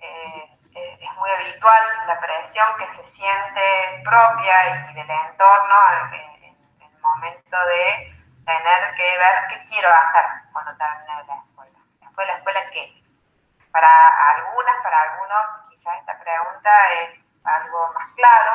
Eh, 0.00 0.58
eh, 0.74 0.98
es 1.00 1.14
muy 1.16 1.30
habitual 1.30 1.82
la 2.06 2.18
presión 2.18 2.66
que 2.78 2.88
se 2.88 3.04
siente 3.04 4.02
propia 4.04 4.90
y 4.90 4.94
del 4.94 5.10
entorno 5.10 5.74
en, 6.12 6.56
el 6.80 7.00
momento 7.00 7.56
de 7.66 8.16
tener 8.44 8.94
que 8.94 9.18
ver 9.18 9.48
qué 9.48 9.62
quiero 9.64 9.88
hacer 9.92 10.24
cuando 10.52 10.74
termine 10.76 11.24
la 11.26 11.36
escuela. 11.36 11.78
Después 12.00 12.26
de 12.26 12.32
la 12.32 12.38
escuela, 12.38 12.70
¿qué? 12.70 13.04
Para 13.70 13.90
algunas, 14.30 14.82
para 14.82 15.02
algunos, 15.02 15.68
quizás 15.68 15.94
esta 15.98 16.18
pregunta 16.18 16.92
es 17.02 17.20
algo 17.44 17.92
más 17.92 18.08
claro, 18.16 18.52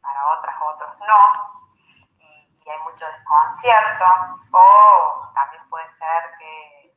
para 0.00 0.26
otras, 0.28 0.56
otros 0.60 0.98
no, 1.00 1.57
hay 2.70 2.78
mucho 2.80 3.06
desconcierto, 3.06 4.04
o 4.52 5.30
también 5.34 5.68
puede 5.68 5.90
ser 5.92 6.38
que, 6.38 6.94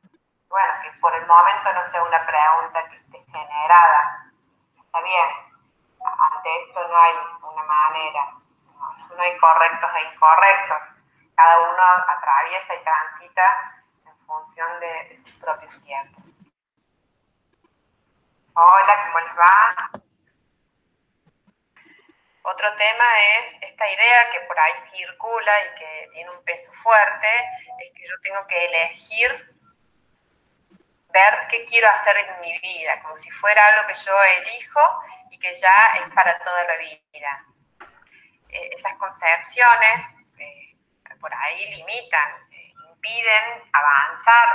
bueno, 0.48 0.72
que 0.82 0.90
por 1.00 1.14
el 1.14 1.26
momento 1.26 1.72
no 1.72 1.84
sea 1.84 2.02
una 2.02 2.24
pregunta 2.26 2.88
que 2.88 2.96
esté 2.96 3.24
generada. 3.30 4.32
Está 4.84 5.00
bien, 5.02 5.28
ante 6.32 6.60
esto 6.62 6.88
no 6.88 6.96
hay 6.96 7.14
una 7.42 7.62
manera, 7.64 8.34
no, 8.66 9.16
no 9.16 9.22
hay 9.22 9.38
correctos 9.38 9.90
e 9.94 10.14
incorrectos, 10.14 10.84
cada 11.34 11.58
uno 11.60 11.82
atraviesa 12.08 12.74
y 12.74 12.84
transita 12.84 13.82
en 14.06 14.26
función 14.26 14.80
de, 14.80 15.08
de 15.08 15.18
sus 15.18 15.32
propios 15.32 15.80
tiempos. 15.80 16.24
Hola, 18.54 19.06
¿cómo 19.06 19.20
les 19.20 19.38
va? 19.38 20.11
Otro 22.44 22.74
tema 22.74 23.04
es 23.38 23.54
esta 23.60 23.88
idea 23.88 24.30
que 24.30 24.40
por 24.40 24.58
ahí 24.58 24.72
circula 24.92 25.52
y 25.64 25.78
que 25.78 26.08
tiene 26.12 26.30
un 26.30 26.44
peso 26.44 26.72
fuerte, 26.72 27.28
es 27.80 27.90
que 27.92 28.02
yo 28.08 28.14
tengo 28.20 28.46
que 28.48 28.66
elegir 28.66 29.52
ver 31.10 31.46
qué 31.48 31.64
quiero 31.64 31.88
hacer 31.88 32.16
en 32.16 32.40
mi 32.40 32.58
vida, 32.58 33.00
como 33.02 33.16
si 33.16 33.30
fuera 33.30 33.64
algo 33.68 33.86
que 33.86 33.94
yo 33.94 34.12
elijo 34.38 34.80
y 35.30 35.38
que 35.38 35.54
ya 35.54 35.74
es 36.00 36.14
para 36.14 36.38
toda 36.40 36.64
la 36.64 36.76
vida. 36.76 37.46
Eh, 38.48 38.70
esas 38.72 38.94
concepciones 38.94 40.04
eh, 40.38 40.76
por 41.20 41.32
ahí 41.34 41.76
limitan, 41.76 42.48
eh, 42.50 42.72
impiden 42.90 43.70
avanzar, 43.72 44.48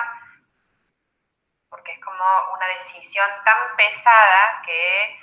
porque 1.69 1.93
es 1.93 1.99
como 2.03 2.25
una 2.53 2.67
decisión 2.67 3.29
tan 3.45 3.75
pesada 3.77 4.61
que 4.65 5.19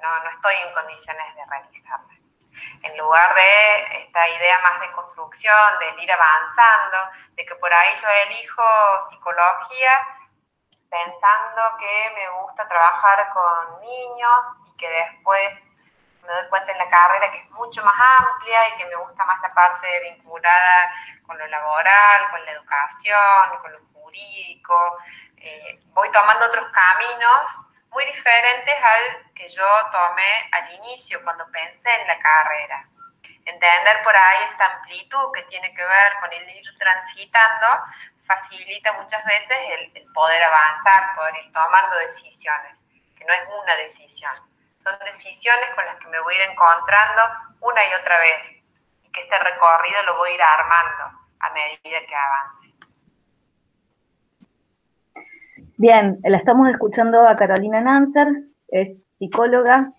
no, 0.00 0.18
no 0.24 0.30
estoy 0.30 0.54
en 0.66 0.74
condiciones 0.74 1.34
de 1.34 1.44
realizarla. 1.46 2.14
En 2.82 2.96
lugar 2.96 3.34
de 3.34 4.04
esta 4.04 4.28
idea 4.28 4.58
más 4.60 4.80
de 4.80 4.92
construcción, 4.92 5.78
de 5.80 6.02
ir 6.02 6.12
avanzando, 6.12 6.98
de 7.32 7.44
que 7.44 7.54
por 7.56 7.72
ahí 7.72 7.94
yo 7.96 8.08
elijo 8.28 8.62
psicología 9.10 9.90
pensando 10.88 11.76
que 11.78 12.12
me 12.14 12.40
gusta 12.40 12.68
trabajar 12.68 13.28
con 13.32 13.80
niños 13.80 14.48
y 14.68 14.76
que 14.76 14.88
después 14.88 15.68
me 16.22 16.32
doy 16.32 16.48
cuenta 16.48 16.72
en 16.72 16.78
la 16.78 16.88
carrera 16.88 17.30
que 17.32 17.38
es 17.38 17.50
mucho 17.50 17.84
más 17.84 17.94
amplia 18.20 18.68
y 18.68 18.76
que 18.76 18.86
me 18.86 18.96
gusta 18.96 19.24
más 19.24 19.40
la 19.42 19.52
parte 19.52 20.00
vinculada 20.00 20.94
con 21.26 21.36
lo 21.36 21.46
laboral, 21.48 22.30
con 22.30 22.44
la 22.44 22.52
educación, 22.52 23.58
con 23.60 23.72
lo 23.72 23.80
jurídico. 23.92 24.98
Eh, 25.36 25.80
voy 25.88 26.10
tomando 26.12 26.46
otros 26.46 26.66
caminos 26.72 27.66
muy 27.94 28.04
diferentes 28.06 28.74
al 28.74 29.32
que 29.34 29.48
yo 29.48 29.66
tomé 29.90 30.48
al 30.52 30.74
inicio 30.74 31.22
cuando 31.22 31.46
pensé 31.50 31.90
en 32.00 32.08
la 32.08 32.18
carrera. 32.18 32.88
Entender 33.44 34.02
por 34.02 34.16
ahí 34.16 34.44
esta 34.50 34.66
amplitud 34.66 35.30
que 35.32 35.42
tiene 35.44 35.72
que 35.74 35.84
ver 35.84 36.12
con 36.20 36.32
el 36.32 36.50
ir 36.50 36.78
transitando 36.78 37.66
facilita 38.26 38.92
muchas 38.94 39.24
veces 39.24 39.56
el, 39.70 39.96
el 39.96 40.12
poder 40.12 40.42
avanzar, 40.42 41.14
poder 41.14 41.36
ir 41.44 41.52
tomando 41.52 41.96
decisiones, 41.96 42.74
que 43.16 43.24
no 43.24 43.32
es 43.32 43.42
una 43.62 43.76
decisión, 43.76 44.32
son 44.78 44.98
decisiones 45.00 45.70
con 45.74 45.84
las 45.86 45.96
que 45.96 46.08
me 46.08 46.20
voy 46.20 46.34
a 46.34 46.44
ir 46.44 46.50
encontrando 46.50 47.22
una 47.60 47.86
y 47.86 47.94
otra 47.94 48.18
vez 48.18 48.52
y 49.02 49.12
que 49.12 49.22
este 49.22 49.38
recorrido 49.38 50.02
lo 50.02 50.16
voy 50.16 50.30
a 50.30 50.34
ir 50.34 50.42
armando 50.42 51.20
a 51.40 51.50
medida 51.50 52.00
que 52.06 52.16
avance. 52.16 52.74
Bien, 55.86 56.18
la 56.24 56.38
estamos 56.38 56.70
escuchando 56.70 57.28
a 57.28 57.36
Carolina 57.36 57.78
Nancer, 57.78 58.26
es 58.68 58.96
psicóloga, 59.16 59.92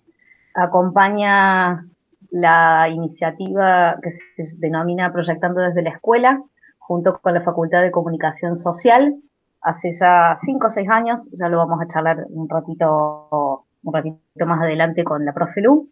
acompaña 0.52 1.86
la 2.30 2.88
iniciativa 2.88 3.96
que 4.02 4.10
se 4.10 4.56
denomina 4.56 5.12
Proyectando 5.12 5.60
desde 5.60 5.82
la 5.82 5.90
Escuela, 5.90 6.42
junto 6.78 7.16
con 7.20 7.34
la 7.34 7.42
Facultad 7.42 7.82
de 7.82 7.92
Comunicación 7.92 8.58
Social. 8.58 9.14
Hace 9.60 9.92
ya 9.92 10.36
cinco 10.40 10.66
o 10.66 10.70
seis 10.70 10.88
años, 10.90 11.30
ya 11.38 11.48
lo 11.48 11.58
vamos 11.58 11.80
a 11.80 11.86
charlar 11.86 12.26
un 12.30 12.48
ratito, 12.48 13.64
un 13.84 13.94
ratito 13.94 14.44
más 14.44 14.60
adelante 14.62 15.04
con 15.04 15.24
la 15.24 15.32
profe 15.32 15.60
Lu. 15.60 15.88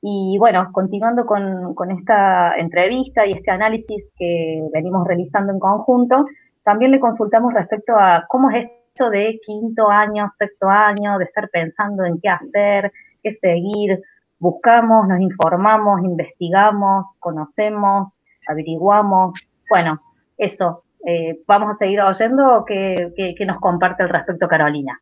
Y 0.00 0.38
bueno, 0.38 0.66
continuando 0.72 1.26
con, 1.26 1.74
con 1.74 1.90
esta 1.90 2.56
entrevista 2.56 3.26
y 3.26 3.32
este 3.32 3.50
análisis 3.50 4.02
que 4.16 4.66
venimos 4.72 5.06
realizando 5.06 5.52
en 5.52 5.58
conjunto, 5.58 6.24
también 6.64 6.90
le 6.90 7.00
consultamos 7.00 7.52
respecto 7.52 7.98
a 7.98 8.24
cómo 8.28 8.48
es 8.48 8.66
de 9.04 9.38
quinto 9.44 9.90
año, 9.90 10.28
sexto 10.34 10.68
año, 10.68 11.18
de 11.18 11.24
estar 11.24 11.48
pensando 11.50 12.04
en 12.04 12.20
qué 12.20 12.28
hacer, 12.28 12.92
qué 13.22 13.32
seguir, 13.32 14.00
buscamos, 14.38 15.06
nos 15.06 15.20
informamos, 15.20 16.02
investigamos, 16.02 17.16
conocemos, 17.20 18.16
averiguamos. 18.48 19.50
Bueno, 19.68 20.00
eso. 20.36 20.84
Eh, 21.06 21.40
vamos 21.46 21.74
a 21.74 21.78
seguir 21.78 22.00
oyendo 22.00 22.64
que, 22.66 23.12
que, 23.16 23.34
que 23.36 23.46
nos 23.46 23.60
comparte 23.60 24.02
al 24.02 24.08
respecto 24.08 24.48
Carolina. 24.48 25.00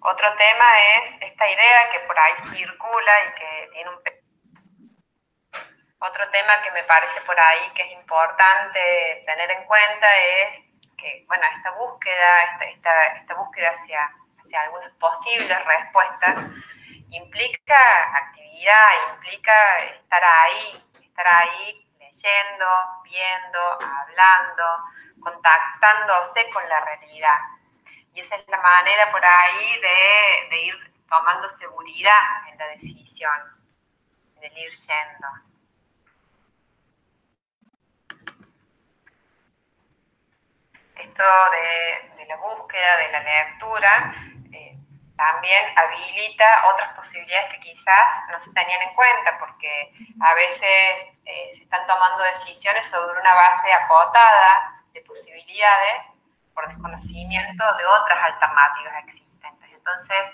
Otro 0.00 0.28
tema 0.38 0.64
es 1.02 1.10
esta 1.20 1.46
idea 1.46 1.80
que 1.92 2.06
por 2.06 2.16
ahí 2.16 2.32
circula 2.56 3.12
y 3.26 3.34
que 3.38 3.70
tiene 3.72 3.90
un 3.90 4.02
otro 6.06 6.28
tema 6.30 6.62
que 6.62 6.70
me 6.72 6.84
parece 6.84 7.20
por 7.22 7.38
ahí 7.38 7.70
que 7.74 7.82
es 7.82 7.92
importante 7.92 9.22
tener 9.26 9.50
en 9.50 9.64
cuenta 9.64 10.06
es 10.16 10.60
que, 10.96 11.24
bueno, 11.26 11.44
esta 11.54 11.70
búsqueda, 11.72 12.58
esta, 12.70 13.06
esta, 13.18 13.34
búsqueda 13.34 13.70
hacia, 13.70 14.00
hacia 14.38 14.62
algunas 14.62 14.90
posibles 14.92 15.64
respuestas 15.64 16.36
implica 17.10 17.78
actividad, 18.16 19.12
implica 19.12 19.78
estar 19.78 20.24
ahí, 20.24 20.82
estar 21.02 21.26
ahí 21.26 21.86
leyendo, 21.98 22.66
viendo, 23.04 23.58
hablando, 23.80 24.64
contactándose 25.20 26.48
con 26.50 26.68
la 26.68 26.80
realidad. 26.80 27.38
Y 28.12 28.20
esa 28.20 28.36
es 28.36 28.48
la 28.48 28.58
manera 28.58 29.10
por 29.10 29.24
ahí 29.24 29.80
de, 29.80 30.48
de 30.50 30.62
ir 30.62 30.94
tomando 31.08 31.48
seguridad 31.48 32.48
en 32.48 32.58
la 32.58 32.68
decisión, 32.68 33.38
en 34.36 34.44
el 34.44 34.58
ir 34.58 34.72
yendo. 34.72 35.55
Esto 40.98 41.22
de, 41.22 42.16
de, 42.16 42.26
la 42.26 42.36
búsqueda, 42.36 42.96
de 42.96 43.12
la 43.12 43.20
lectura, 43.20 44.14
eh, 44.52 44.76
también 45.16 45.64
habilita 45.78 46.46
otras 46.72 46.94
posibilidades 46.96 47.52
que 47.54 47.60
quizás 47.60 48.12
no 48.30 48.38
se 48.38 48.52
tenían 48.52 48.82
en 48.82 48.94
cuenta, 48.94 49.38
porque 49.38 49.92
a 50.20 50.34
veces 50.34 51.08
eh, 51.24 51.50
se 51.54 51.62
están 51.64 51.86
tomando 51.86 52.22
decisiones 52.24 52.88
sobre 52.88 53.20
una 53.20 53.34
base 53.34 53.72
acotada 53.72 54.82
de 54.92 55.00
posibilidades 55.02 56.06
por 56.54 56.66
desconocimiento 56.68 57.64
de 57.76 57.86
otras 57.86 58.24
alternativas 58.24 59.04
existentes. 59.04 59.70
Entonces, 59.72 60.32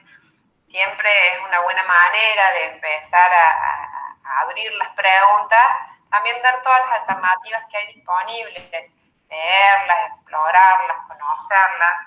siempre 0.69 1.11
es 1.35 1.45
una 1.47 1.61
buena 1.61 1.83
manera 1.83 2.53
de 2.53 2.65
empezar 2.75 3.33
a, 3.33 3.51
a, 3.51 4.17
a 4.25 4.41
abrir 4.43 4.73
las 4.75 4.89
preguntas, 4.91 5.67
también 6.11 6.41
ver 6.43 6.63
todas 6.63 6.81
las 6.87 7.01
alternativas 7.01 7.65
que 7.71 7.77
hay 7.77 7.95
disponibles 7.95 8.93
leerlas, 9.33 9.99
explorarlas, 10.15 10.97
conocerlas. 11.09 11.99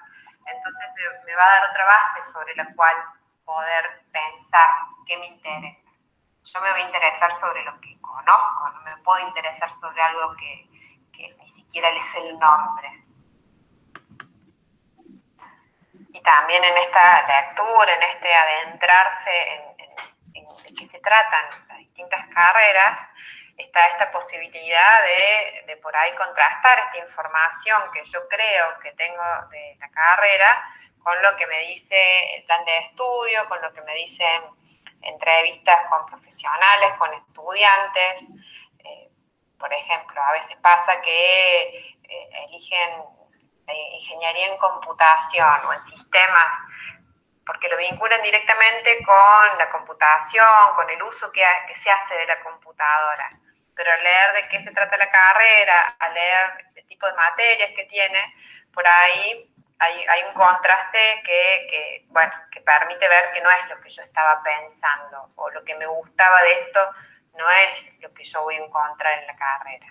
Entonces 0.46 0.88
me, 1.26 1.36
va 1.36 1.44
a 1.44 1.60
dar 1.60 1.70
otra 1.70 1.86
base 1.86 2.22
sobre 2.32 2.56
la 2.56 2.74
cual 2.76 2.96
poder 3.44 4.06
pensar 4.12 4.70
qué 5.06 5.18
me 5.18 5.28
interesa. 5.28 5.84
Yo 6.44 6.62
me 6.62 6.72
voy 6.72 6.82
a 6.82 6.86
interesar 6.86 7.32
sobre 7.34 7.64
lo 7.64 7.80
que 7.82 8.00
conozco, 8.00 8.70
no 8.70 8.82
me 8.82 8.98
puedo 8.98 9.28
interesar 9.28 9.70
sobre 9.72 10.02
algo 10.02 10.36
que, 10.36 10.70
ni 11.40 11.50
siquiera 11.50 11.90
le 11.92 12.02
sé 12.04 12.20
el 12.20 12.38
nombre. 12.38 13.04
Y 16.14 16.22
también 16.22 16.64
en 16.64 16.78
esta 16.78 17.28
lectura, 17.28 17.94
en 17.94 18.04
este 18.04 18.34
adentrarse 18.34 19.54
en, 20.34 20.76
qué 20.78 20.88
se 20.88 21.00
tratan 21.00 21.46
las 21.68 21.78
distintas 21.80 22.28
carreras, 22.28 23.00
está 23.58 23.88
esta 23.88 24.12
posibilidad 24.12 25.04
de, 25.66 25.78
por 25.78 25.96
ahí 25.96 26.14
contrastar 26.16 26.80
esta 26.80 26.98
información 26.98 27.82
que 27.94 28.04
yo 28.04 28.28
creo 28.28 28.80
que 28.80 28.92
tengo 28.94 29.24
de 29.50 29.78
la 29.80 29.90
carrera 29.90 30.68
con 31.04 31.22
lo 31.22 31.36
que 31.36 31.48
me 31.48 31.60
dice 31.60 32.36
el 32.36 32.44
plan 32.46 32.66
de 32.66 32.78
estudio, 32.80 33.48
con 33.48 33.62
lo 33.62 33.72
que 33.74 33.82
me 33.82 33.94
dicen 33.96 34.44
entrevistas 35.02 35.88
con 35.90 36.06
profesionales, 36.08 36.94
con 36.98 37.14
estudiantes. 37.14 38.28
Eh, 38.80 39.10
por 39.60 39.72
ejemplo, 39.72 40.22
a 40.22 40.32
veces 40.32 40.58
pasa 40.58 41.00
que 41.02 41.96
eh, 42.04 42.30
eligen 42.48 43.04
eh, 43.68 43.90
ingeniería 43.94 44.48
en 44.48 44.58
computación 44.58 45.66
o 45.68 45.74
en 45.74 45.82
sistemas 45.82 46.60
porque 47.46 47.70
lo 47.70 47.78
vinculan 47.78 48.24
directamente 48.24 49.04
con 49.04 49.58
la 49.60 49.70
computación, 49.70 50.48
con 50.76 50.90
el 50.90 51.04
uso 51.04 51.32
que 51.32 51.44
se 51.76 51.92
hace 51.92 52.16
de 52.16 52.26
la 52.26 52.42
computadora 52.42 53.30
pero 53.76 53.92
al 53.92 54.04
leer 54.04 54.34
de 54.34 54.50
qué 54.50 54.60
se 54.60 54.72
trata 54.72 54.98
la 54.98 55.10
carrera, 55.10 55.96
al 56.00 56.14
leer 56.14 56.66
el 56.76 56.86
tipo 56.88 57.06
de 57.08 57.14
materias 57.14 57.72
que 57.76 57.86
tiene, 57.86 58.34
por 58.74 58.86
ahí 58.88 59.52
hay, 59.80 60.24
un 60.28 60.34
contraste 60.34 60.98
que, 61.24 62.06
bueno, 62.10 62.32
que 62.52 62.62
permite 62.62 63.08
ver 63.08 63.32
que 63.34 63.42
no 63.42 63.50
es 63.50 63.70
lo 63.70 63.82
que 63.82 63.90
yo 63.90 64.02
estaba 64.04 64.42
pensando 64.42 65.32
o 65.36 65.50
lo 65.52 65.64
que 65.64 65.76
me 65.76 65.86
gustaba 65.86 66.42
de 66.44 66.54
esto 66.54 66.80
no 67.38 67.46
es 67.50 68.00
lo 68.02 68.14
que 68.14 68.24
yo 68.24 68.44
voy 68.44 68.56
a 68.56 68.66
encontrar 68.66 69.20
en 69.20 69.28
la 69.28 69.36
carrera. 69.36 69.88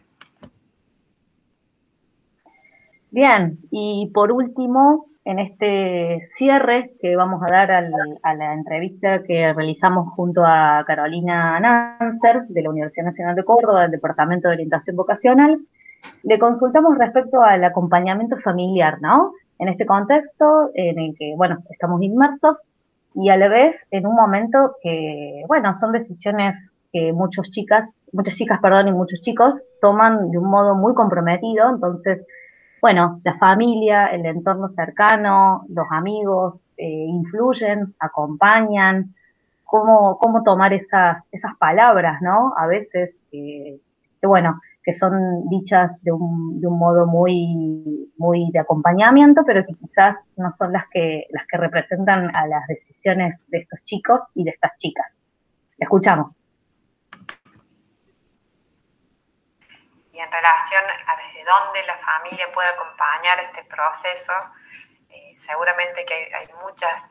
Bien, 3.11 3.59
y 3.71 4.11
por 4.13 4.33
último, 4.33 5.07
en 5.25 5.39
este 5.39 6.27
cierre 6.31 6.93
que 7.01 7.17
vamos 7.17 7.43
a 7.43 7.51
dar 7.51 7.71
a 7.71 8.35
la 8.35 8.53
entrevista 8.53 9.23
que 9.23 9.53
realizamos 9.53 10.13
junto 10.15 10.43
a 10.45 10.85
Carolina 10.87 11.59
Nancer 11.61 12.43
de 12.49 12.63
la 12.63 12.71
Universidad 12.71 13.07
Nacional 13.07 13.35
de 13.35 13.45
Córdoba, 13.45 13.83
del 13.83 13.93
Departamento 13.93 14.49
de 14.49 14.55
Orientación 14.55 14.97
Vocacional, 14.97 15.59
le 16.23 16.39
consultamos 16.39 16.99
respecto 16.99 17.43
al 17.43 17.65
acompañamiento 17.65 18.37
familiar, 18.39 19.01
¿no? 19.01 19.33
En 19.59 19.69
este 19.69 19.87
contexto 19.87 20.71
en 20.75 20.99
el 20.99 21.15
que, 21.19 21.33
bueno, 21.37 21.59
estamos 21.71 22.03
inmersos 22.03 22.69
y 23.15 23.31
a 23.31 23.37
la 23.37 23.49
vez 23.49 23.87
en 23.91 24.07
un 24.07 24.17
momento 24.17 24.77
que, 24.83 25.43
bueno, 25.49 25.75
son 25.75 25.93
decisiones 25.93 26.73
que 26.93 27.13
muchas 27.15 27.51
chicas, 27.51 27.89
muchas 28.13 28.35
chicas, 28.35 28.61
perdón, 28.61 28.89
y 28.89 28.93
muchos 28.93 29.21
chicos 29.23 29.55
toman 29.81 30.31
de 30.31 30.39
un 30.39 30.51
modo 30.51 30.75
muy 30.75 30.95
comprometido, 30.95 31.71
entonces 31.71 32.27
bueno, 32.85 33.23
la 33.25 33.39
familia, 33.39 34.09
el 34.09 34.27
entorno 34.27 34.69
cercano, 34.69 35.65
los 35.71 35.87
amigos, 35.91 36.57
eh, 36.77 37.07
influyen, 37.09 37.95
acompañan, 37.99 39.15
cómo, 39.65 40.19
cómo 40.19 40.43
tomar 40.43 40.75
esas, 40.75 41.25
esas 41.33 41.57
palabras, 41.57 42.21
¿no? 42.21 42.53
A 42.59 42.67
veces, 42.67 43.15
que, 43.31 43.81
bueno, 44.23 44.61
que 44.83 44.93
son 44.93 45.49
dichas 45.49 45.99
de 46.03 46.13
un, 46.13 46.61
de 46.61 46.67
un 46.67 46.79
modo 46.79 47.07
muy, 47.07 48.13
muy 48.19 48.51
de 48.53 48.59
acompañamiento, 48.59 49.45
pero 49.47 49.65
que 49.65 49.73
quizás 49.77 50.17
no 50.37 50.53
son 50.53 50.75
las 50.75 50.85
que, 50.91 51.25
las 51.31 51.47
que 51.47 51.57
representan 51.57 52.37
a 52.37 52.47
las 52.47 52.67
decisiones 52.67 53.47
de 53.49 53.61
estos 53.61 53.83
chicos 53.85 54.31
y 54.35 54.45
de 54.45 54.51
estas 54.51 54.77
chicas. 54.77 55.17
Escuchamos. 55.79 56.37
y 60.14 60.14
en 60.25 60.33
relación 60.33 60.85
a 61.07 61.17
desde 61.17 61.45
dónde 61.45 61.83
la 61.85 61.97
familia 61.99 62.51
puede 62.53 62.69
acompañar 62.69 63.41
este 63.41 63.65
proceso, 63.65 64.33
eh, 65.11 65.35
seguramente 65.37 66.05
que 66.05 66.33
hay, 66.35 66.49
muchas 66.63 67.11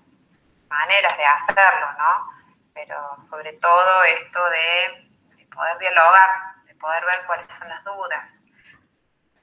maneras 0.68 1.16
de 1.16 1.26
hacerlo, 1.26 1.92
¿no? 1.94 2.30
Pero 2.74 2.98
sobre 3.22 3.54
todo 3.54 4.04
esto 4.04 4.50
de, 4.50 5.10
poder 5.54 5.78
dialogar, 5.78 6.56
de 6.66 6.74
poder 6.76 7.06
ver 7.06 7.26
cuáles 7.28 7.54
son 7.54 7.70
las 7.70 7.84
dudas, 7.84 8.40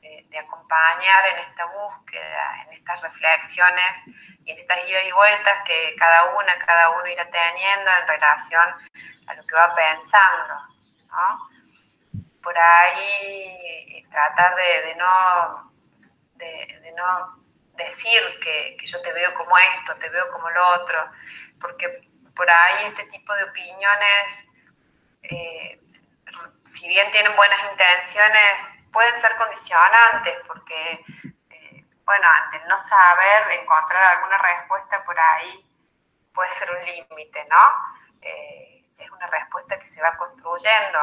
de, 0.01 0.39
acompañar 0.39 1.29
en 1.29 1.39
esta 1.39 1.67
búsqueda, 1.67 2.63
en 2.63 2.73
estas 2.73 3.01
reflexiones 3.03 4.03
y 4.45 4.51
en 4.51 4.59
estas 4.59 4.89
idas 4.89 5.05
y 5.05 5.13
vueltas 5.13 5.63
que 5.65 5.95
cada 5.97 6.25
una, 6.35 6.59
cada 6.59 6.91
uno 6.91 7.07
irá 7.07 7.25
teniendo 7.31 7.91
en 7.91 8.09
relación 8.09 8.75
a 9.29 9.35
lo 9.35 9.47
que 9.47 9.55
va 9.55 9.75
pensando, 9.75 10.55
¿no? 11.07 11.51
Por 12.43 12.57
ahí 12.59 13.97
eh, 13.99 14.07
tratar 14.11 14.55
de, 14.57 14.95
no, 14.97 15.73
de, 16.35 16.95
no 16.97 17.45
decir 17.75 18.21
que, 18.41 18.77
yo 18.85 19.01
te 19.03 19.13
veo 19.13 19.35
como 19.35 19.57
esto, 19.59 19.97
te 19.97 20.09
veo 20.09 20.29
como 20.31 20.51
lo 20.51 20.69
otro, 20.71 21.11
porque 21.61 22.09
por 22.35 22.51
ahí 22.51 22.87
este 22.87 23.05
tipo 23.05 23.35
de 23.35 23.45
opiniones, 23.45 24.47
eh, 25.23 25.81
si 26.65 26.89
bien 26.89 27.11
tienen 27.11 27.35
buenas 27.37 27.61
intenciones, 27.71 28.43
pueden 28.93 29.17
ser 29.19 29.37
condicionantes, 29.37 30.37
porque, 30.47 31.05
eh, 31.51 31.85
bueno, 32.05 32.29
ante 32.29 32.67
no 32.67 32.79
saber 32.79 33.53
encontrar 33.61 34.17
alguna 34.17 34.39
respuesta 34.39 35.05
por 35.05 35.19
ahí 35.19 35.67
puede 36.33 36.51
ser 36.53 36.71
un 36.71 36.85
límite, 36.85 37.45
¿no? 37.47 37.57
es 38.23 39.11
una 39.11 39.27
respuesta 39.29 39.79
que 39.79 39.87
se 39.87 40.03
va 40.03 40.15
construyendo 40.19 41.01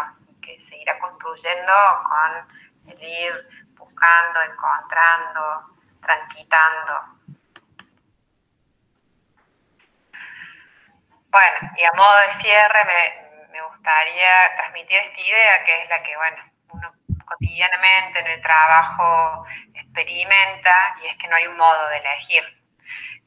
que 0.47 0.59
se 0.59 0.77
irá 0.77 0.97
construyendo 0.99 1.73
con 2.03 2.91
el 2.91 3.03
ir 3.03 3.49
buscando, 3.75 4.41
encontrando, 4.43 5.75
transitando. 6.01 6.93
Bueno, 11.29 11.71
y 11.77 11.83
a 11.83 11.91
modo 11.93 12.17
de 12.19 12.31
cierre 12.39 12.79
me, 12.85 13.49
me 13.51 13.61
gustaría 13.61 14.55
transmitir 14.55 14.97
esta 14.97 15.21
idea 15.21 15.65
que 15.65 15.83
es 15.83 15.89
la 15.89 16.01
que, 16.01 16.15
bueno, 16.15 16.37
uno 16.69 16.93
cotidianamente 17.25 18.19
en 18.19 18.27
el 18.27 18.41
trabajo 18.41 19.45
experimenta 19.73 20.95
y 21.03 21.07
es 21.07 21.17
que 21.17 21.27
no 21.27 21.35
hay 21.35 21.47
un 21.47 21.57
modo 21.57 21.89
de 21.89 21.97
elegir, 21.97 22.43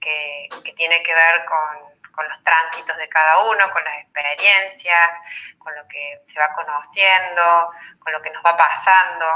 que, 0.01 0.49
que 0.65 0.73
tiene 0.73 1.03
que 1.03 1.15
ver 1.15 1.45
con 1.45 2.00
con 2.21 2.29
los 2.29 2.45
tránsitos 2.45 2.99
de 2.99 3.09
cada 3.09 3.45
uno, 3.45 3.71
con 3.73 3.83
las 3.83 4.03
experiencias, 4.03 5.11
con 5.57 5.75
lo 5.75 5.89
que 5.89 6.21
se 6.27 6.39
va 6.39 6.53
conociendo, 6.53 7.73
con 7.99 8.13
lo 8.13 8.21
que 8.21 8.29
nos 8.29 8.45
va 8.45 8.59
pasando. 8.59 9.27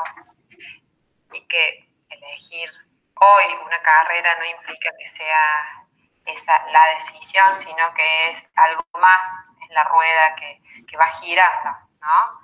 Y 1.33 1.47
que 1.47 1.89
elegir 2.11 2.71
hoy 3.15 3.45
una 3.65 3.81
carrera 3.81 4.37
no 4.39 4.45
implica 4.45 4.91
que 4.99 5.07
sea 5.07 5.87
esa 6.27 6.67
la 6.73 6.85
decisión, 6.97 7.47
sino 7.61 7.95
que 7.95 8.33
es 8.33 8.51
algo 8.55 8.85
más 9.01 9.29
en 9.67 9.75
la 9.75 9.85
rueda 9.85 10.37
que, 10.37 10.61
va 10.99 11.07
girando, 11.07 11.71
¿no? 12.03 12.43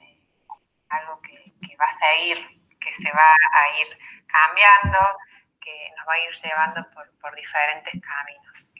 Eh, 0.00 0.22
algo 0.90 1.18
que, 1.22 1.38
va 1.80 1.86
a 1.86 1.92
seguir, 1.92 2.46
que 2.78 2.92
se 2.92 3.10
va 3.10 3.30
a 3.52 3.78
ir 3.80 3.98
cambiando, 4.26 4.98
que 5.62 5.90
nos 5.96 6.06
va 6.06 6.12
a 6.12 6.18
ir 6.18 6.34
llevando 6.34 6.86
por 6.92 7.34
diferentes 7.34 7.94
caminos. 8.02 8.74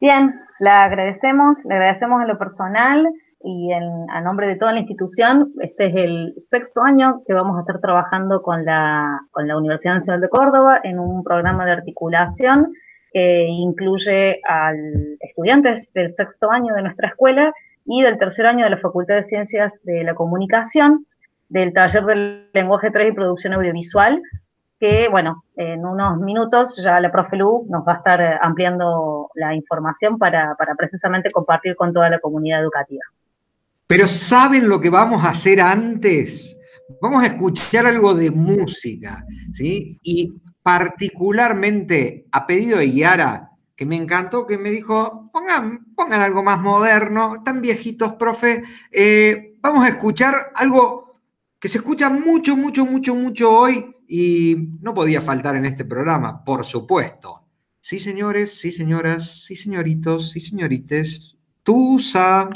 Bien, 0.00 0.40
le 0.60 0.70
agradecemos, 0.70 1.58
le 1.64 1.74
agradecemos 1.74 2.22
en 2.22 2.28
lo 2.28 2.38
personal 2.38 3.06
y 3.42 3.70
en, 3.70 4.10
a 4.10 4.22
nombre 4.22 4.46
de 4.46 4.56
toda 4.56 4.72
la 4.72 4.78
institución. 4.78 5.52
Este 5.60 5.86
es 5.86 5.94
el 5.94 6.34
sexto 6.38 6.82
año 6.82 7.22
que 7.26 7.34
vamos 7.34 7.58
a 7.58 7.60
estar 7.60 7.80
trabajando 7.80 8.40
con 8.40 8.64
la, 8.64 9.20
con 9.30 9.46
la 9.46 9.58
Universidad 9.58 9.94
Nacional 9.94 10.22
de 10.22 10.30
Córdoba 10.30 10.80
en 10.84 10.98
un 10.98 11.22
programa 11.22 11.66
de 11.66 11.72
articulación 11.72 12.72
que 13.12 13.46
incluye 13.46 14.40
a 14.48 14.72
estudiantes 15.20 15.92
del 15.92 16.12
sexto 16.14 16.50
año 16.50 16.74
de 16.74 16.82
nuestra 16.82 17.08
escuela 17.08 17.52
y 17.84 18.00
del 18.00 18.16
tercer 18.16 18.46
año 18.46 18.64
de 18.64 18.70
la 18.70 18.78
Facultad 18.78 19.16
de 19.16 19.24
Ciencias 19.24 19.82
de 19.84 20.02
la 20.04 20.14
Comunicación, 20.14 21.04
del 21.50 21.74
taller 21.74 22.04
del 22.04 22.48
lenguaje 22.54 22.90
3 22.90 23.08
y 23.08 23.12
producción 23.12 23.52
audiovisual, 23.52 24.22
que, 24.80 25.08
bueno, 25.10 25.44
en 25.56 25.84
unos 25.84 26.18
minutos 26.20 26.80
ya 26.82 26.98
la 27.00 27.12
profe 27.12 27.36
Lu 27.36 27.66
nos 27.68 27.86
va 27.86 27.92
a 27.92 27.96
estar 27.96 28.20
eh, 28.20 28.38
ampliando 28.40 29.28
la 29.34 29.54
información 29.54 30.16
para, 30.18 30.56
precisamente 30.76 31.30
compartir 31.30 31.76
con 31.76 31.92
toda 31.92 32.08
la 32.08 32.18
comunidad 32.18 32.62
educativa. 32.62 33.02
Pero 33.86 34.08
¿saben 34.08 34.70
lo 34.70 34.80
que 34.80 34.88
vamos 34.88 35.22
a 35.22 35.30
hacer 35.30 35.60
antes? 35.60 36.56
Vamos 37.02 37.22
a 37.22 37.26
escuchar 37.26 37.84
algo 37.84 38.14
de 38.14 38.30
música, 38.30 39.22
¿sí? 39.52 39.98
Y 40.02 40.40
particularmente 40.62 42.26
a 42.32 42.46
pedido 42.46 42.78
de 42.78 42.90
Yara, 42.90 43.50
que 43.76 43.84
me 43.84 43.96
encantó, 43.96 44.46
que 44.46 44.56
me 44.56 44.70
dijo, 44.70 45.30
pongan, 45.30 45.92
pongan 45.94 46.22
algo 46.22 46.42
más 46.42 46.58
moderno, 46.58 47.34
están 47.36 47.60
viejitos, 47.60 48.14
profe, 48.14 48.62
eh, 48.90 49.56
vamos 49.60 49.84
a 49.84 49.88
escuchar 49.88 50.34
algo 50.54 51.20
que 51.58 51.68
se 51.68 51.78
escucha 51.78 52.08
mucho, 52.08 52.56
mucho, 52.56 52.86
mucho, 52.86 53.14
mucho 53.14 53.50
hoy 53.50 53.94
y 54.12 54.56
no 54.80 54.92
podía 54.92 55.20
faltar 55.20 55.54
en 55.54 55.66
este 55.66 55.84
programa, 55.84 56.44
por 56.44 56.64
supuesto. 56.64 57.46
Sí, 57.80 58.00
señores, 58.00 58.58
sí, 58.58 58.72
señoras, 58.72 59.44
sí, 59.44 59.54
señoritos, 59.54 60.30
sí, 60.30 60.40
señorites. 60.40 61.36
Tusa. 61.62 62.50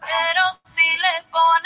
pero 0.00 0.42
si 0.64 0.88
le 0.98 1.28
ponen 1.32 1.65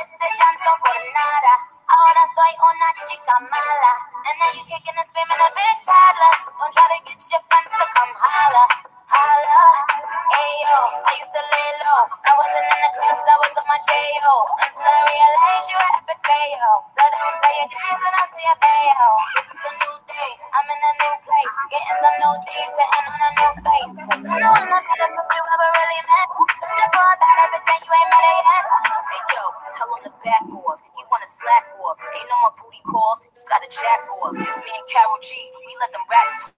este 0.00 0.26
llanto 0.38 0.70
por 0.84 1.00
nada. 1.14 1.54
Ahora 1.88 2.22
soy 2.34 2.52
una 2.64 2.88
chica 3.08 3.34
mala. 3.50 3.92
And 4.24 4.34
now 4.40 4.50
you 4.56 4.64
kicking 4.64 4.96
and 4.96 5.08
screaming 5.08 5.40
a 5.40 5.50
big 5.52 5.76
toddler. 5.84 6.34
Don't 6.58 6.72
try 6.72 6.86
to 6.88 6.98
get 7.04 7.20
your 7.20 7.42
friends 7.50 7.72
to 7.76 7.86
come. 7.92 8.14
holla, 8.16 8.64
holla. 9.08 9.64
Ayo, 10.32 10.78
I 11.04 11.12
used 11.20 11.34
to 11.34 11.42
lay 11.42 11.70
low. 11.84 12.02
I 12.24 12.32
wasn't 12.38 12.64
in 12.64 12.80
the 12.80 12.90
clubs, 12.96 13.24
I 13.28 13.36
was 13.42 13.52
on 13.60 13.66
my 13.68 13.78
J.O. 13.84 14.34
Until 14.64 14.88
I 14.88 15.02
realized 15.12 15.66
you 15.68 15.76
were 15.76 15.92
epic 16.00 16.20
fail. 16.24 16.72
So 16.96 17.02
don't 17.12 17.36
tell 17.42 17.54
your 17.60 17.70
guys 17.70 18.00
and 18.00 18.14
I'll 18.16 18.30
see 18.32 18.46
a 18.48 18.56
KO. 18.56 18.81
Rats 36.12 36.52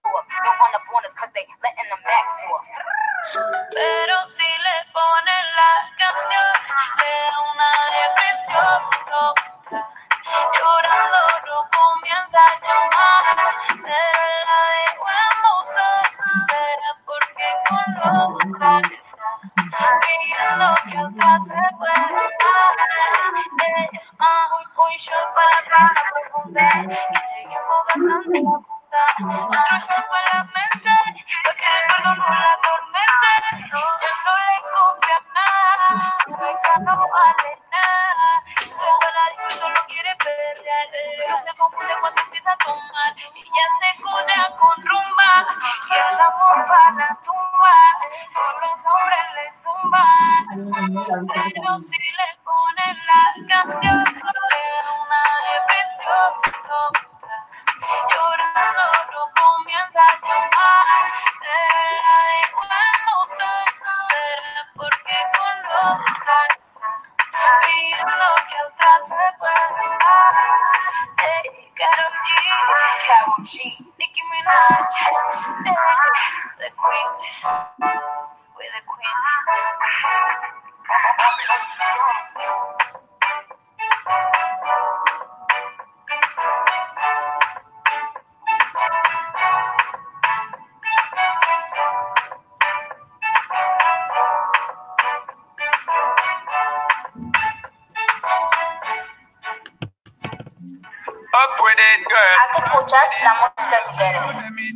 mm. 51.79 52.44
La 102.95 103.01
música 103.33 103.77
que 103.85 103.97
quieres. 103.97 104.27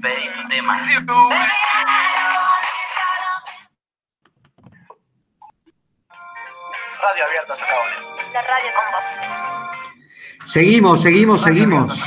Pedí 0.02 0.28
tu 0.34 0.50
tema. 0.50 0.76
Radio 7.02 7.24
Abierta 7.26 7.56
Socabones. 7.56 8.00
La 8.34 8.42
radio 8.42 8.70
con 8.76 8.84
vos. 8.92 10.52
Seguimos, 10.52 11.02
seguimos, 11.02 11.42
seguimos. 11.42 12.04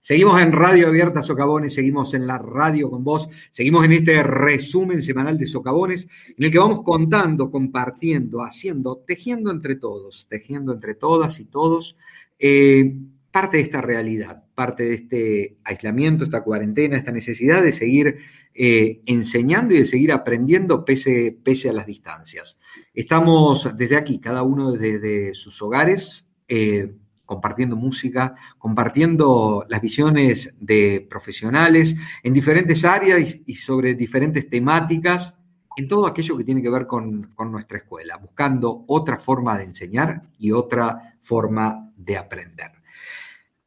Seguimos 0.00 0.42
en 0.42 0.50
Radio 0.50 0.88
Abierta 0.88 1.22
Socavones, 1.22 1.74
seguimos 1.74 2.12
en 2.14 2.26
la 2.26 2.36
radio 2.36 2.90
con 2.90 3.04
vos, 3.04 3.28
seguimos 3.52 3.84
en 3.84 3.92
este 3.92 4.22
resumen 4.22 5.02
semanal 5.02 5.38
de 5.38 5.46
Socavones, 5.46 6.08
en 6.36 6.44
el 6.44 6.50
que 6.50 6.58
vamos 6.58 6.82
contando, 6.82 7.50
compartiendo, 7.50 8.42
haciendo, 8.42 8.98
tejiendo 9.06 9.50
entre 9.50 9.76
todos, 9.76 10.26
tejiendo 10.28 10.72
entre 10.72 10.94
todas 10.94 11.38
y 11.40 11.44
todos, 11.46 11.96
eh, 12.38 12.92
parte 13.34 13.56
de 13.56 13.64
esta 13.64 13.80
realidad, 13.80 14.44
parte 14.54 14.84
de 14.84 14.94
este 14.94 15.56
aislamiento, 15.64 16.22
esta 16.22 16.44
cuarentena, 16.44 16.96
esta 16.96 17.10
necesidad 17.10 17.64
de 17.64 17.72
seguir 17.72 18.18
eh, 18.54 19.00
enseñando 19.06 19.74
y 19.74 19.78
de 19.78 19.86
seguir 19.86 20.12
aprendiendo 20.12 20.84
pese, 20.84 21.40
a 21.68 21.72
las 21.72 21.84
distancias. 21.84 22.56
Estamos 22.94 23.76
desde 23.76 23.96
aquí, 23.96 24.20
cada 24.20 24.44
uno 24.44 24.70
desde 24.70 25.34
sus 25.34 25.60
hogares, 25.62 26.28
eh, 26.46 26.94
compartiendo 27.26 27.74
música, 27.74 28.36
compartiendo 28.56 29.66
las 29.68 29.80
visiones 29.80 30.54
de 30.60 31.04
profesionales 31.10 31.96
en 32.22 32.32
diferentes 32.34 32.84
áreas 32.84 33.40
y, 33.44 33.54
sobre 33.56 33.94
diferentes 33.94 34.48
temáticas, 34.48 35.34
en 35.76 35.88
todo 35.88 36.06
aquello 36.06 36.36
que 36.36 36.44
tiene 36.44 36.62
que 36.62 36.70
ver 36.70 36.86
con 36.86 37.34
nuestra 37.50 37.78
escuela, 37.78 38.16
buscando 38.16 38.84
otra 38.86 39.18
forma 39.18 39.58
de 39.58 39.64
enseñar 39.64 40.22
y 40.38 40.52
otra 40.52 41.16
forma 41.20 41.90
de 41.96 42.16
aprender. 42.16 42.83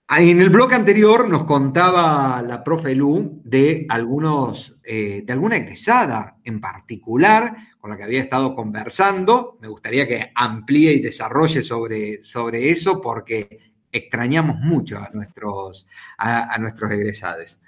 En 0.09 0.39
el 0.39 0.49
blog 0.49 0.73
anterior 0.73 1.27
nos 1.27 1.43
contaba 1.43 2.41
la 2.41 2.63
profe 2.63 2.95
Lu 2.95 3.41
de 3.43 3.85
algunos, 3.89 4.77
eh, 4.81 5.21
de 5.25 5.33
alguna 5.33 5.57
egresada 5.57 6.37
en 6.45 6.61
particular 6.61 7.53
con 7.77 7.89
la 7.89 7.97
que 7.97 8.05
había 8.05 8.21
estado 8.21 8.55
conversando. 8.55 9.57
Me 9.59 9.67
gustaría 9.67 10.07
que 10.07 10.31
amplíe 10.33 10.93
y 10.93 11.01
desarrolle 11.01 11.61
sobre, 11.61 12.23
sobre 12.23 12.69
eso 12.69 13.01
porque 13.01 13.73
extrañamos 13.91 14.57
mucho 14.61 14.97
a 14.97 15.09
nuestros, 15.13 15.85
a 16.17 16.57
nuestros 16.57 16.89
egresados. 16.89 17.59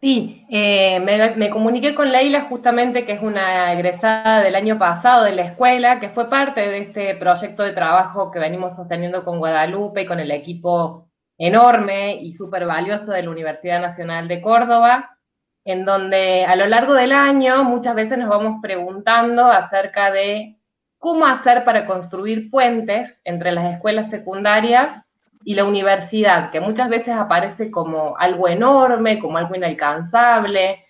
Sí, 0.00 0.46
eh, 0.48 0.98
me, 1.00 1.34
me 1.36 1.50
comuniqué 1.50 1.94
con 1.94 2.10
Leila 2.10 2.46
justamente, 2.48 3.04
que 3.04 3.12
es 3.12 3.22
una 3.22 3.74
egresada 3.74 4.40
del 4.42 4.54
año 4.54 4.78
pasado 4.78 5.24
de 5.24 5.32
la 5.32 5.42
escuela, 5.42 6.00
que 6.00 6.08
fue 6.08 6.30
parte 6.30 6.62
de 6.62 6.78
este 6.78 7.14
proyecto 7.16 7.62
de 7.62 7.74
trabajo 7.74 8.30
que 8.30 8.38
venimos 8.38 8.74
sosteniendo 8.76 9.22
con 9.24 9.38
Guadalupe 9.38 10.02
y 10.02 10.06
con 10.06 10.18
el 10.18 10.30
equipo 10.30 11.10
enorme 11.36 12.14
y 12.14 12.32
súper 12.32 12.64
valioso 12.64 13.12
de 13.12 13.22
la 13.22 13.30
Universidad 13.30 13.82
Nacional 13.82 14.26
de 14.26 14.40
Córdoba, 14.40 15.18
en 15.66 15.84
donde 15.84 16.46
a 16.46 16.56
lo 16.56 16.66
largo 16.66 16.94
del 16.94 17.12
año 17.12 17.62
muchas 17.64 17.94
veces 17.94 18.16
nos 18.16 18.30
vamos 18.30 18.60
preguntando 18.62 19.50
acerca 19.50 20.10
de 20.10 20.56
cómo 20.98 21.26
hacer 21.26 21.62
para 21.64 21.84
construir 21.84 22.50
puentes 22.50 23.20
entre 23.24 23.52
las 23.52 23.74
escuelas 23.74 24.08
secundarias 24.10 25.04
y 25.42 25.54
la 25.54 25.64
universidad, 25.64 26.50
que 26.50 26.60
muchas 26.60 26.88
veces 26.88 27.14
aparece 27.14 27.70
como 27.70 28.16
algo 28.18 28.48
enorme, 28.48 29.18
como 29.18 29.38
algo 29.38 29.54
inalcanzable, 29.54 30.84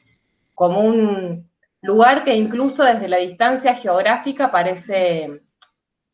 como 0.54 0.80
un 0.80 1.48
lugar 1.82 2.24
que 2.24 2.34
incluso 2.34 2.84
desde 2.84 3.08
la 3.08 3.18
distancia 3.18 3.74
geográfica 3.74 4.50
parece, 4.50 5.40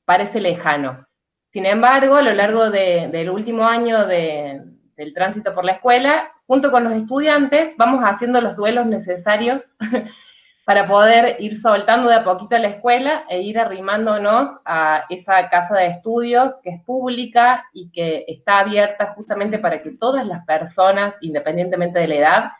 parece 0.04 0.40
lejano. 0.40 1.06
Sin 1.50 1.66
embargo, 1.66 2.16
a 2.16 2.22
lo 2.22 2.34
largo 2.34 2.70
de, 2.70 3.08
del 3.10 3.30
último 3.30 3.66
año 3.66 4.06
de, 4.06 4.60
del 4.96 5.14
tránsito 5.14 5.54
por 5.54 5.64
la 5.64 5.72
escuela, 5.72 6.30
junto 6.46 6.70
con 6.70 6.84
los 6.84 6.92
estudiantes, 6.92 7.74
vamos 7.76 8.02
haciendo 8.04 8.40
los 8.40 8.56
duelos 8.56 8.86
necesarios 8.86 9.62
para 10.66 10.88
poder 10.88 11.36
ir 11.38 11.56
soltando 11.56 12.08
de 12.08 12.16
a 12.16 12.24
poquito 12.24 12.58
la 12.58 12.66
escuela 12.66 13.24
e 13.28 13.40
ir 13.40 13.56
arrimándonos 13.56 14.50
a 14.64 15.04
esa 15.08 15.48
casa 15.48 15.76
de 15.76 15.86
estudios 15.86 16.56
que 16.60 16.70
es 16.70 16.82
pública 16.82 17.64
y 17.72 17.88
que 17.92 18.24
está 18.26 18.58
abierta 18.58 19.06
justamente 19.14 19.60
para 19.60 19.80
que 19.80 19.92
todas 19.92 20.26
las 20.26 20.44
personas, 20.44 21.14
independientemente 21.20 22.00
de 22.00 22.08
la 22.08 22.14
edad, 22.16 22.50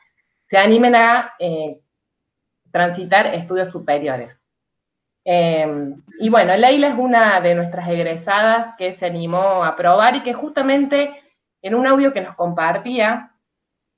se 0.45 0.57
animen 0.57 0.95
a 0.95 1.33
eh, 1.41 1.81
transitar 2.71 3.27
estudios 3.35 3.73
superiores. 3.73 4.41
Eh, 5.25 5.93
y 6.21 6.29
bueno, 6.29 6.57
Leila 6.57 6.91
es 6.91 6.97
una 6.97 7.41
de 7.41 7.57
nuestras 7.57 7.89
egresadas 7.89 8.73
que 8.79 8.95
se 8.95 9.07
animó 9.07 9.65
a 9.65 9.75
probar 9.75 10.15
y 10.15 10.23
que 10.23 10.33
justamente 10.33 11.11
en 11.61 11.75
un 11.75 11.89
audio 11.89 12.13
que 12.13 12.21
nos 12.21 12.37
compartía, 12.37 13.33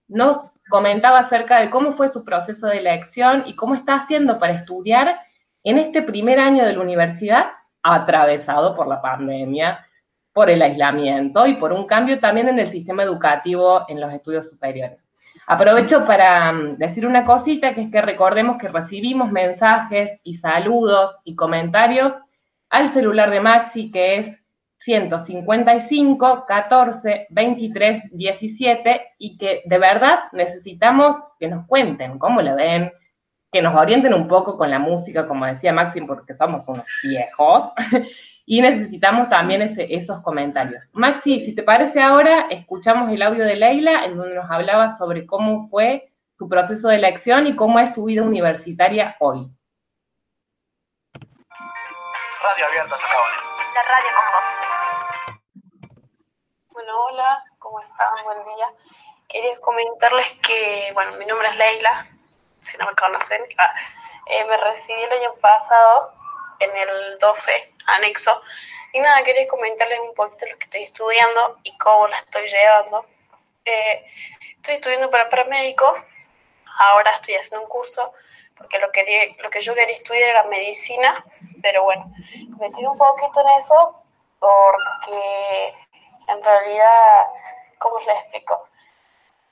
nos 0.07 0.58
comentaba 0.69 1.21
acerca 1.21 1.61
de 1.61 1.71
cómo 1.71 1.95
fue 1.95 2.09
su 2.09 2.25
proceso 2.25 2.67
de 2.67 2.79
elección 2.79 3.45
y 3.47 3.55
cómo 3.55 3.75
está 3.75 3.97
haciendo 3.97 4.39
para 4.39 4.55
estudiar 4.55 5.21
en 5.65 5.79
este 5.79 6.03
primer 6.03 6.39
año 6.39 6.65
de 6.65 6.73
la 6.73 6.81
universidad, 6.81 7.47
atravesado 7.83 8.75
por 8.75 8.87
la 8.87 9.01
pandemia, 9.01 9.85
por 10.33 10.51
el 10.51 10.63
aislamiento 10.63 11.47
y 11.47 11.57
por 11.57 11.73
un 11.73 11.87
cambio 11.87 12.21
también 12.21 12.49
en 12.49 12.59
el 12.59 12.67
sistema 12.67 13.03
educativo 13.03 13.85
en 13.89 14.01
los 14.01 14.13
estudios 14.13 14.49
superiores. 14.49 14.99
Aprovecho 15.47 16.05
para 16.07 16.53
mm, 16.53 16.77
decir 16.77 17.07
una 17.07 17.25
cosita, 17.25 17.75
que 17.75 17.83
es 17.83 17.91
que 17.91 18.03
recordemos 18.03 18.59
que 18.59 18.69
recibimos 18.69 19.33
mensajes 19.33 20.21
y 20.23 20.37
saludos 20.37 21.17
y 21.25 21.35
comentarios 21.35 22.13
al 22.71 22.93
celular 22.93 23.31
de 23.31 23.41
Maxi, 23.41 23.91
que 23.91 24.19
es 24.19 24.45
155 24.89 26.47
14 26.47 27.27
23 27.29 28.03
17 28.11 29.03
y 29.19 29.37
que 29.37 29.61
de 29.67 29.79
verdad 29.79 30.21
necesitamos 30.33 31.15
que 31.39 31.47
nos 31.47 31.67
cuenten 31.67 32.19
cómo 32.19 32.41
lo 32.41 32.57
ven, 32.57 32.91
que 33.53 33.61
nos 33.61 33.75
orienten 33.75 34.15
un 34.15 34.27
poco 34.27 34.57
con 34.57 34.71
la 34.71 34.79
música, 34.79 35.29
como 35.29 35.45
decía 35.45 35.75
Maxi, 35.75 36.01
porque 36.01 36.33
somos 36.33 36.67
unos 36.69 36.89
viejos, 37.03 37.65
y 38.47 38.63
necesitamos 38.63 39.29
también 39.29 39.61
esos 39.61 40.23
comentarios. 40.23 40.87
Maxi, 40.95 41.41
si 41.41 41.55
te 41.55 41.63
parece 41.63 42.01
ahora, 42.01 42.47
escuchamos 42.49 43.13
el 43.13 43.21
audio 43.21 43.45
de 43.45 43.57
Leila, 43.57 44.07
en 44.07 44.17
donde 44.17 44.37
nos 44.37 44.51
hablaba 44.51 44.89
sobre 44.97 45.27
cómo 45.27 45.69
fue 45.69 46.11
su 46.35 46.49
proceso 46.49 46.89
de 46.89 46.97
elección 46.97 47.47
y 47.47 47.55
cómo 47.55 47.79
es 47.79 47.95
su 47.95 48.05
vida 48.05 48.23
universitaria 48.23 49.17
hoy. 49.21 49.51
Radio 52.43 52.67
Abierta 52.67 52.97
Socabones. 52.97 53.41
La 53.75 53.83
radio 53.83 54.09
con 54.15 54.25
vos. 54.33 54.58
Bueno, 56.79 57.07
hola, 57.07 57.45
¿cómo 57.59 57.81
están? 57.81 58.23
Buen 58.23 58.55
día. 58.55 58.73
Quería 59.29 59.59
comentarles 59.59 60.33
que, 60.35 60.93
bueno, 60.95 61.11
mi 61.17 61.27
nombre 61.27 61.49
es 61.49 61.57
Leila, 61.57 62.07
si 62.61 62.79
no 62.79 62.87
me 62.87 62.95
conocen. 62.95 63.43
Ah, 63.59 63.75
eh, 64.27 64.45
me 64.45 64.57
recibí 64.59 65.03
el 65.03 65.11
año 65.11 65.35
pasado 65.41 66.15
en 66.61 66.77
el 66.77 67.19
12, 67.19 67.73
anexo. 67.89 68.41
Y 68.93 69.01
nada, 69.01 69.25
quería 69.25 69.49
comentarles 69.49 69.99
un 69.99 70.15
poquito 70.15 70.47
lo 70.47 70.57
que 70.57 70.67
estoy 70.67 70.85
estudiando 70.85 71.59
y 71.65 71.77
cómo 71.79 72.07
la 72.07 72.17
estoy 72.17 72.47
llevando. 72.47 73.07
Eh, 73.65 74.07
estoy 74.59 74.75
estudiando 74.75 75.11
para 75.11 75.29
paramédico, 75.29 75.97
ahora 76.79 77.11
estoy 77.11 77.35
haciendo 77.35 77.65
un 77.65 77.69
curso 77.69 78.13
porque 78.57 78.79
lo, 78.79 78.93
quería, 78.93 79.35
lo 79.43 79.51
que 79.51 79.61
yo 79.61 79.75
quería 79.75 79.97
estudiar 79.97 80.31
era 80.31 80.45
medicina, 80.45 81.25
pero 81.61 81.83
bueno, 81.83 82.09
me 82.51 82.69
metí 82.69 82.85
un 82.85 82.97
poquito 82.97 83.41
en 83.41 83.49
eso 83.59 84.05
porque 84.39 85.75
en 86.29 86.43
realidad, 86.43 87.33
¿cómo 87.79 87.99
les 88.01 88.17
explico? 88.21 88.69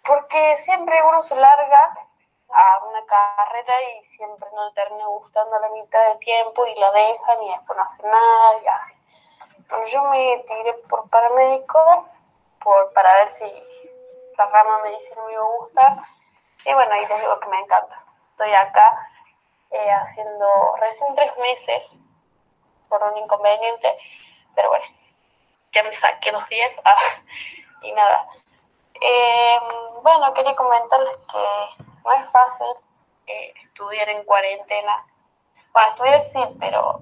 Porque 0.07 0.57
siempre 0.57 1.03
uno 1.03 1.23
se 1.23 1.37
larga 1.37 1.99
a 2.49 2.85
una 2.85 3.05
carrera 3.07 3.83
y 3.83 4.05
siempre 4.05 4.49
no 4.55 4.69
le 4.69 4.75
termina 4.75 5.07
gustando 5.07 5.59
la 5.59 5.69
mitad 5.71 6.09
de 6.09 6.17
tiempo 6.17 6.65
y 6.67 6.75
la 6.77 6.93
dejan 6.93 7.43
y 7.43 7.49
después 7.51 7.77
no 7.77 7.83
hacen 7.85 8.11
nada 8.11 8.59
y 8.63 8.67
así. 8.69 8.93
Pero 9.69 9.85
yo 9.87 10.05
me 10.05 10.45
tiré 10.47 10.75
por 10.89 11.09
paramédico 11.11 12.09
por, 12.63 12.93
para 12.93 13.13
ver 13.15 13.29
si 13.29 13.45
la 14.39 14.47
rama 14.47 14.83
medicina 14.85 15.23
me 15.27 15.33
iba 15.33 15.43
a 15.43 15.57
gustar 15.59 15.93
y 16.65 16.73
bueno, 16.73 16.93
ahí 16.95 17.07
les 17.07 17.21
digo 17.21 17.41
que 17.41 17.49
me 17.49 17.61
encanta 17.61 18.07
estoy 18.37 18.53
acá 18.53 19.09
eh, 19.71 19.91
haciendo 19.93 20.77
recién 20.79 21.15
tres 21.15 21.33
meses 21.39 21.97
por 22.91 23.03
un 23.03 23.17
inconveniente, 23.17 23.97
pero 24.55 24.69
bueno, 24.69 24.85
ya 25.77 25.83
me 25.83 25.93
saqué 25.93 26.33
los 26.33 26.49
10 26.49 26.77
ah, 26.85 26.97
y 27.83 27.93
nada. 27.93 28.27
Eh, 28.95 29.59
bueno, 30.03 30.33
quería 30.33 30.57
comentarles 30.57 31.17
que 31.31 31.85
no 32.03 32.13
es 32.13 32.31
fácil 32.31 32.67
eh, 33.27 33.53
estudiar 33.61 34.09
en 34.09 34.25
cuarentena. 34.25 35.07
Bueno, 35.73 35.89
estudiar 35.89 36.23
sí, 36.23 36.43
pero 36.59 37.01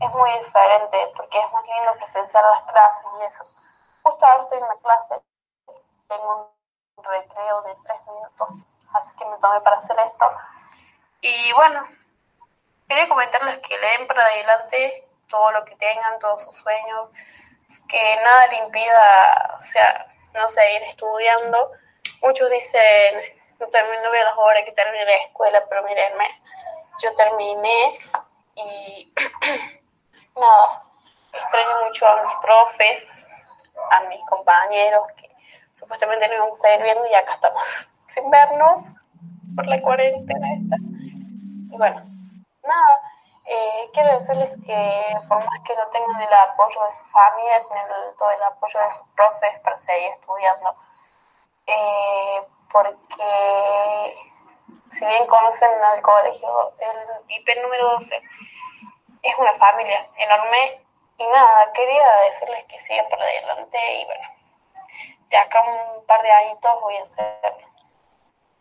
es 0.00 0.10
muy 0.10 0.30
diferente 0.38 1.12
porque 1.16 1.38
es 1.38 1.52
más 1.52 1.66
lindo 1.66 1.94
presenciar 1.94 2.44
las 2.44 2.72
clases 2.72 3.06
y 3.20 3.24
eso. 3.24 3.44
Justo 4.02 4.26
ahora 4.26 4.42
estoy 4.42 4.58
en 4.58 4.68
la 4.68 4.76
clase, 4.76 5.14
tengo 6.08 6.52
un 6.96 7.04
recreo 7.04 7.62
de 7.62 7.74
tres 7.82 8.00
minutos 8.06 8.58
así 8.94 9.14
que 9.16 9.24
me 9.24 9.36
tomé 9.38 9.60
para 9.60 9.76
hacer 9.76 9.96
esto. 9.98 10.30
Y 11.20 11.52
bueno, 11.54 11.84
quería 12.88 13.08
comentarles 13.08 13.58
que 13.58 13.78
le 13.78 13.88
den 13.88 14.06
para 14.06 14.24
adelante 14.24 15.08
todo 15.28 15.50
lo 15.52 15.64
que 15.64 15.76
tengan, 15.76 16.18
todos 16.18 16.42
sus 16.42 16.56
sueños, 16.56 17.10
que 17.88 18.16
nada 18.22 18.46
le 18.48 18.58
impida, 18.58 19.54
o 19.56 19.60
sea, 19.60 20.06
no 20.34 20.48
sé, 20.48 20.60
ir 20.76 20.82
estudiando. 20.84 21.72
Muchos 22.22 22.50
dicen, 22.50 23.14
no, 23.58 23.66
termino, 23.68 24.02
no 24.04 24.10
veo 24.10 24.24
las 24.24 24.38
horas 24.38 24.64
que 24.64 24.72
termine 24.72 25.04
la 25.04 25.16
escuela, 25.16 25.64
pero 25.68 25.82
mírenme, 25.84 26.28
yo 27.02 27.14
terminé 27.14 27.98
y 28.54 29.12
nada, 30.36 30.82
extraño 31.32 31.86
mucho 31.86 32.06
a 32.06 32.22
mis 32.22 32.34
profes, 32.42 33.26
a 33.90 34.00
mis 34.08 34.20
compañeros 34.26 35.06
que 35.16 35.30
supuestamente 35.74 36.26
nos 36.28 36.36
íbamos 36.36 36.64
a 36.64 36.74
ir 36.74 36.82
viendo 36.82 37.06
y 37.06 37.14
acá 37.14 37.34
estamos 37.34 37.62
sin 38.08 38.30
vernos 38.30 38.82
por 39.54 39.66
la 39.66 39.80
cuarentena 39.80 40.46
esta. 40.54 40.76
Y 40.78 41.76
bueno, 41.76 42.02
nada, 42.62 43.00
eh, 43.46 43.90
quiero 43.92 44.14
decirles 44.14 44.50
que 44.66 45.16
por 45.28 45.38
más 45.38 45.62
que 45.64 45.76
no 45.76 45.86
tengan 45.88 46.20
el 46.20 46.34
apoyo 46.34 46.84
de 46.84 46.94
sus 46.94 47.10
familias 47.12 47.68
ni 47.72 48.16
todo 48.16 48.30
el 48.30 48.42
apoyo 48.42 48.80
de 48.80 48.90
sus 48.90 49.08
profes 49.14 49.60
para 49.60 49.78
seguir 49.78 50.10
estudiando, 50.12 50.74
eh, 51.66 52.42
porque 52.72 54.14
si 54.90 55.06
bien 55.06 55.26
conocen 55.26 55.70
al 55.84 56.02
colegio, 56.02 56.72
el 56.78 57.30
IP 57.30 57.62
número 57.62 57.90
12 57.92 58.20
es 59.22 59.38
una 59.38 59.54
familia 59.54 60.08
enorme 60.16 60.82
y 61.18 61.26
nada, 61.28 61.72
quería 61.72 62.04
decirles 62.28 62.64
que 62.64 62.80
sigan 62.80 63.08
para 63.08 63.24
adelante 63.24 63.78
y 63.94 64.04
bueno, 64.06 64.28
de 65.28 65.36
acá 65.36 65.62
un 65.62 66.04
par 66.06 66.22
de 66.22 66.30
añitos 66.30 66.80
voy 66.80 66.96
a 66.96 67.04
ser 67.04 67.54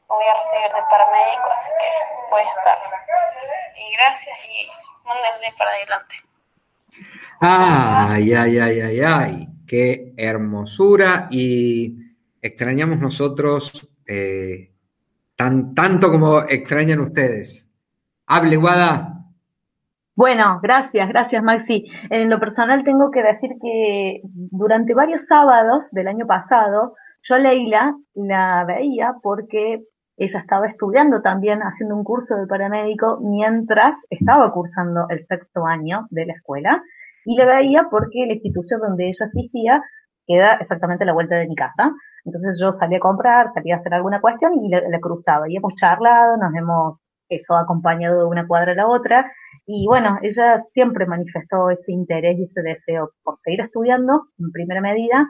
voy 0.08 0.26
a 0.26 0.38
recibir 0.40 0.72
de 0.76 0.82
paramédico, 0.90 1.48
así 1.52 1.70
que 1.80 2.32
voy 2.32 2.42
a 2.42 2.50
estar. 2.50 2.78
Y 3.78 3.94
gracias 3.96 4.38
y 4.46 5.06
mándenle 5.06 5.54
para 5.58 5.72
adelante. 5.72 6.16
Ay, 7.40 8.34
ay, 8.34 8.60
ay, 8.60 8.80
ay, 8.80 9.02
ay, 9.02 9.48
qué 9.68 10.14
hermosura 10.18 11.28
y 11.30 11.98
extrañamos 12.42 13.00
nosotros 13.00 13.88
eh, 14.08 14.72
tan, 15.36 15.74
tanto 15.74 16.12
como 16.12 16.42
extrañan 16.42 17.02
ustedes. 17.02 17.70
Hable, 18.28 18.56
Guada. 18.56 19.16
Bueno, 20.16 20.60
gracias, 20.64 21.10
gracias 21.10 21.44
Maxi. 21.44 21.86
En 22.10 22.30
lo 22.30 22.40
personal 22.40 22.86
tengo 22.86 23.12
que 23.12 23.22
decir 23.22 23.52
que 23.62 24.22
durante 24.24 24.94
varios 24.94 25.26
sábados 25.26 25.92
del 25.92 26.08
año 26.08 26.26
pasado, 26.26 26.96
yo 27.24 27.38
Leila 27.38 27.96
la 28.14 28.64
veía 28.64 29.16
porque 29.22 29.84
ella 30.18 30.40
estaba 30.40 30.68
estudiando 30.68 31.22
también, 31.22 31.62
haciendo 31.62 31.96
un 31.96 32.04
curso 32.04 32.36
de 32.36 32.48
paramédico 32.48 33.20
mientras 33.22 33.98
estaba 34.10 34.52
cursando 34.52 35.08
el 35.10 35.26
sexto 35.28 35.66
año 35.66 36.08
de 36.10 36.26
la 36.26 36.34
escuela 36.34 36.82
y 37.26 37.36
le 37.36 37.46
veía 37.46 37.88
porque 37.90 38.26
la 38.26 38.34
institución 38.34 38.80
donde 38.80 39.08
ella 39.08 39.26
asistía 39.26 39.84
queda 40.26 40.56
exactamente 40.56 41.04
a 41.04 41.08
la 41.08 41.14
vuelta 41.14 41.36
de 41.36 41.48
mi 41.48 41.56
casa. 41.56 41.92
Entonces 42.24 42.60
yo 42.60 42.72
salí 42.72 42.96
a 42.96 43.00
comprar, 43.00 43.52
salí 43.54 43.72
a 43.72 43.76
hacer 43.76 43.94
alguna 43.94 44.22
cuestión 44.22 44.54
y 44.64 44.70
la, 44.70 45.00
cruzaba. 45.00 45.50
Y 45.50 45.58
hemos 45.58 45.76
charlado, 45.76 46.38
nos 46.38 46.54
hemos 46.56 47.00
eso 47.30 47.56
acompañado 47.56 48.20
de 48.20 48.26
una 48.26 48.48
cuadra 48.48 48.72
a 48.72 48.76
la 48.76 48.88
otra. 48.88 49.32
Y 49.66 49.86
bueno, 49.88 50.18
ella 50.22 50.64
siempre 50.74 51.06
manifestó 51.06 51.70
ese 51.70 51.92
interés 51.92 52.38
y 52.40 52.44
ese 52.44 52.62
deseo 52.62 53.12
por 53.24 53.36
seguir 53.40 53.62
estudiando 53.62 54.28
en 54.40 54.52
primera 54.52 54.82
medida 54.82 55.28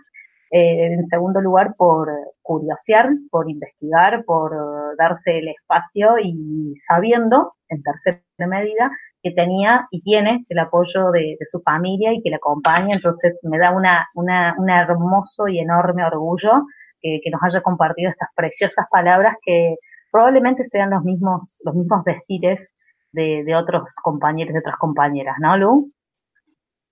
eh, 0.51 0.93
en 0.93 1.07
segundo 1.07 1.41
lugar, 1.41 1.75
por 1.77 2.09
curiosear, 2.41 3.09
por 3.31 3.49
investigar, 3.49 4.23
por 4.25 4.53
darse 4.97 5.39
el 5.39 5.49
espacio 5.49 6.15
y 6.21 6.75
sabiendo, 6.87 7.53
en 7.69 7.81
tercera 7.81 8.21
medida, 8.47 8.91
que 9.23 9.31
tenía 9.31 9.87
y 9.89 10.01
tiene 10.03 10.45
el 10.49 10.59
apoyo 10.59 11.09
de, 11.11 11.37
su 11.49 11.59
familia 11.61 12.13
y 12.13 12.21
que 12.21 12.29
la 12.29 12.37
acompaña. 12.37 12.95
Entonces 12.95 13.37
me 13.41 13.57
da 13.57 13.71
una, 13.71 14.07
una, 14.13 14.55
un 14.57 14.69
hermoso 14.69 15.47
y 15.47 15.59
enorme 15.59 16.05
orgullo 16.05 16.65
que, 17.01 17.29
nos 17.31 17.41
haya 17.43 17.61
compartido 17.61 18.11
estas 18.11 18.29
preciosas 18.35 18.85
palabras 18.91 19.35
que 19.43 19.75
probablemente 20.11 20.65
sean 20.65 20.91
los 20.91 21.03
mismos, 21.03 21.59
los 21.65 21.75
mismos 21.75 22.03
decires 22.03 22.71
de, 23.11 23.43
de 23.43 23.55
otros 23.55 23.83
compañeros, 24.03 24.53
de 24.53 24.59
otras 24.59 24.77
compañeras, 24.77 25.35
¿no, 25.39 25.57
Lu? 25.57 25.91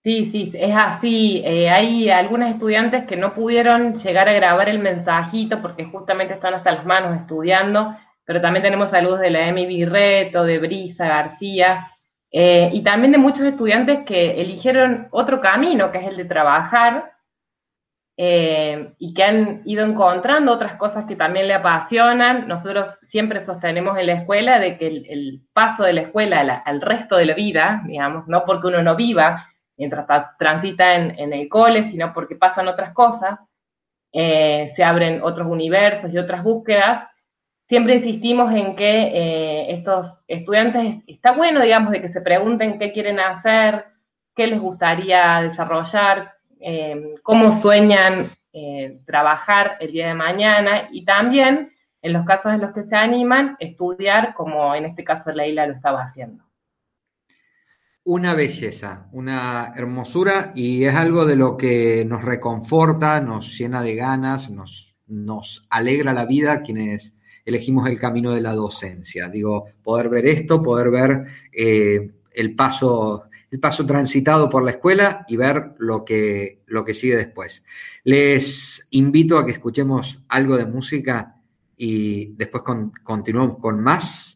Sí, 0.03 0.25
sí, 0.25 0.51
es 0.53 0.75
así. 0.75 1.41
Eh, 1.45 1.69
hay 1.69 2.09
algunos 2.09 2.49
estudiantes 2.49 3.05
que 3.05 3.15
no 3.15 3.33
pudieron 3.33 3.95
llegar 3.95 4.27
a 4.27 4.33
grabar 4.33 4.67
el 4.67 4.79
mensajito 4.79 5.61
porque 5.61 5.85
justamente 5.85 6.33
están 6.33 6.53
hasta 6.53 6.73
las 6.73 6.85
manos 6.85 7.17
estudiando, 7.21 7.95
pero 8.25 8.41
también 8.41 8.63
tenemos 8.63 8.89
saludos 8.89 9.21
de 9.21 9.29
la 9.29 9.47
Emi 9.47 9.65
Virreto, 9.65 10.43
de 10.43 10.59
Brisa 10.59 11.07
García, 11.07 11.89
eh, 12.31 12.69
y 12.73 12.83
también 12.83 13.13
de 13.13 13.17
muchos 13.17 13.43
estudiantes 13.45 14.05
que 14.05 14.41
eligieron 14.41 15.07
otro 15.11 15.39
camino, 15.39 15.89
que 15.89 15.99
es 15.99 16.07
el 16.07 16.17
de 16.17 16.25
trabajar, 16.25 17.13
eh, 18.17 18.93
y 18.99 19.13
que 19.13 19.23
han 19.23 19.61
ido 19.65 19.85
encontrando 19.85 20.51
otras 20.51 20.75
cosas 20.75 21.05
que 21.05 21.15
también 21.15 21.47
le 21.47 21.53
apasionan. 21.53 22.47
Nosotros 22.49 22.97
siempre 23.01 23.39
sostenemos 23.39 23.97
en 23.97 24.07
la 24.07 24.13
escuela 24.13 24.59
de 24.59 24.77
que 24.77 24.87
el, 24.87 25.43
paso 25.53 25.83
de 25.83 25.93
la 25.93 26.01
escuela 26.01 26.61
al 26.65 26.81
resto 26.81 27.15
de 27.15 27.25
la 27.25 27.35
vida, 27.35 27.83
digamos, 27.87 28.27
no 28.27 28.43
porque 28.45 28.67
uno 28.67 28.83
no 28.83 28.95
viva, 28.97 29.47
mientras 29.78 30.05
transita 30.38 30.95
en, 30.95 31.34
el 31.34 31.49
cole, 31.49 31.84
sino 31.84 32.13
porque 32.13 32.36
pasan 32.36 32.67
otras 32.67 32.93
cosas, 32.93 33.51
eh, 34.11 34.71
se 34.76 34.84
abren 34.84 35.24
otros 35.24 35.47
universos 35.47 36.11
y 36.13 36.17
otras 36.17 36.43
búsquedas, 36.43 37.07
siempre 37.67 37.95
insistimos 37.95 38.53
en 38.53 38.76
que 38.76 38.86
eh, 38.86 39.74
estos 39.74 40.24
estudiantes, 40.28 40.97
está 41.07 41.32
bueno, 41.32 41.61
digamos, 41.61 41.91
de 41.91 42.01
que 42.01 42.09
se 42.09 42.21
pregunten 42.21 42.78
qué 42.78 42.91
quieren 42.91 43.19
hacer, 43.19 43.86
qué 44.36 44.47
les 44.47 44.59
gustaría 44.59 45.41
desarrollar, 45.41 46.34
eh, 46.59 47.15
cómo 47.24 47.51
sueñan 47.51 48.28
eh, 48.53 48.99
trabajar 49.05 49.78
el 49.80 49.91
día 49.91 50.07
de 50.07 50.13
mañana 50.13 50.88
y 50.91 51.05
también, 51.05 51.71
en 52.01 52.13
los 52.13 52.26
casos 52.26 52.53
en 52.53 52.61
los 52.61 52.74
que 52.74 52.84
se 52.84 52.95
animan, 52.95 53.55
estudiar 53.59 54.34
como 54.34 54.76
en 54.76 54.86
este 54.86 55.03
caso 55.03 55.32
Leila 55.32 55.65
lo 55.65 55.74
estaba 55.74 56.03
haciendo. 56.03 56.42
Una 58.05 58.35
belleza, 58.35 59.07
una 59.13 59.71
hermosura 59.77 60.51
y 60.55 60.83
es 60.83 60.93
algo 60.93 61.25
de 61.25 61.37
lo 61.37 61.55
que 61.55 62.03
nos 62.05 62.21
reconforta, 62.21 63.21
nos 63.21 63.57
llena 63.57 63.81
de 63.81 63.95
ganas, 63.95 64.49
nos, 64.49 64.93
nos 65.07 65.65
alegra 65.69 66.11
la 66.11 66.25
vida 66.25 66.63
quienes 66.63 67.13
elegimos 67.45 67.87
el 67.87 67.99
camino 67.99 68.33
de 68.33 68.41
la 68.41 68.53
docencia. 68.53 69.29
Digo, 69.29 69.67
poder 69.81 70.09
ver 70.09 70.25
esto, 70.25 70.61
poder 70.61 70.91
ver 70.91 71.23
eh, 71.53 72.11
el, 72.33 72.55
paso, 72.55 73.23
el 73.49 73.61
paso 73.61 73.85
transitado 73.85 74.49
por 74.49 74.65
la 74.65 74.71
escuela 74.71 75.23
y 75.27 75.37
ver 75.37 75.73
lo 75.77 76.03
que, 76.03 76.61
lo 76.65 76.83
que 76.83 76.93
sigue 76.93 77.15
después. 77.15 77.63
Les 78.03 78.85
invito 78.91 79.37
a 79.37 79.45
que 79.45 79.53
escuchemos 79.53 80.23
algo 80.27 80.57
de 80.57 80.65
música 80.65 81.37
y 81.77 82.33
después 82.35 82.63
continuamos 83.03 83.59
con 83.59 83.79
más 83.81 84.32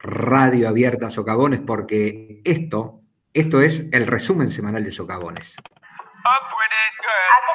radio 0.00 0.68
abierta 0.68 1.10
Socavones 1.10 1.60
porque 1.66 2.40
esto, 2.44 3.00
esto 3.32 3.60
es 3.60 3.86
el 3.92 4.06
resumen 4.06 4.50
semanal 4.50 4.82
de 4.84 4.92
Socavones. 4.92 5.56
Aquí 5.58 5.74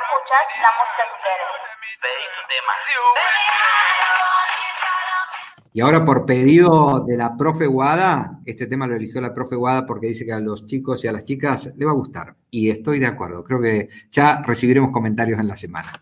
escuchas 0.02 0.48
la 0.62 0.70
música 0.80 1.04
que 1.04 1.18
quieres. 1.22 1.54
Pedí 2.02 2.26
tu 2.36 2.42
tema. 2.48 2.74
Y 5.74 5.82
ahora 5.82 6.06
por 6.06 6.26
pedido 6.26 7.04
de 7.06 7.18
la 7.18 7.36
profe 7.36 7.68
Guada, 7.68 8.40
este 8.46 8.66
tema 8.66 8.88
lo 8.88 8.96
eligió 8.96 9.20
la 9.20 9.34
profe 9.34 9.56
Guada 9.56 9.86
porque 9.86 10.08
dice 10.08 10.26
que 10.26 10.32
a 10.32 10.40
los 10.40 10.68
chicos 10.68 11.04
y 11.04 11.10
a 11.10 11.12
las 11.12 11.26
chicas 11.26 11.74
le 11.76 11.86
va 11.86 11.92
a 11.92 11.96
gustar. 11.96 12.36
Y 12.50 12.70
estoy 12.70 13.00
de 13.00 13.08
acuerdo, 13.08 13.44
creo 13.44 13.60
que 13.60 13.90
ya 14.10 14.42
recibiremos 14.42 14.92
comentarios 14.92 15.40
en 15.40 15.50
la 15.50 15.58
semana. 15.58 16.00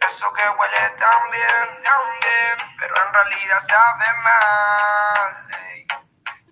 Eso 0.00 0.32
que 0.34 0.42
huele 0.42 0.90
tan 0.98 1.30
bien, 1.30 1.82
tan 1.82 2.20
bien, 2.20 2.76
pero 2.78 2.94
en 3.06 3.14
realidad 3.14 3.60
sabe 3.66 4.12
mal. 4.22 5.46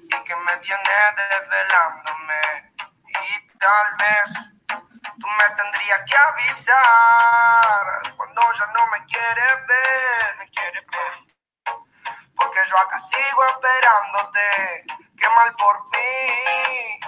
Y 0.05 0.25
que 0.25 0.37
me 0.37 0.57
tiene 0.59 0.91
desvelándome. 1.16 2.73
Y 3.05 3.59
tal 3.59 3.97
vez 3.99 4.33
tú 4.69 5.27
me 5.29 5.51
tendrías 5.57 6.03
que 6.07 6.16
avisar 6.16 8.14
cuando 8.16 8.53
ya 8.53 8.66
no 8.69 8.87
me 8.87 9.05
quieres 9.05 9.66
ver. 9.66 10.37
Me 10.39 10.49
quieres 10.51 10.87
ver. 10.87 11.12
Porque 12.35 12.61
yo 12.66 12.79
acá 12.79 12.99
sigo 12.99 13.45
esperándote. 13.47 14.87
Qué 15.19 15.29
mal 15.29 15.55
por 15.57 15.85
mí. 15.91 17.01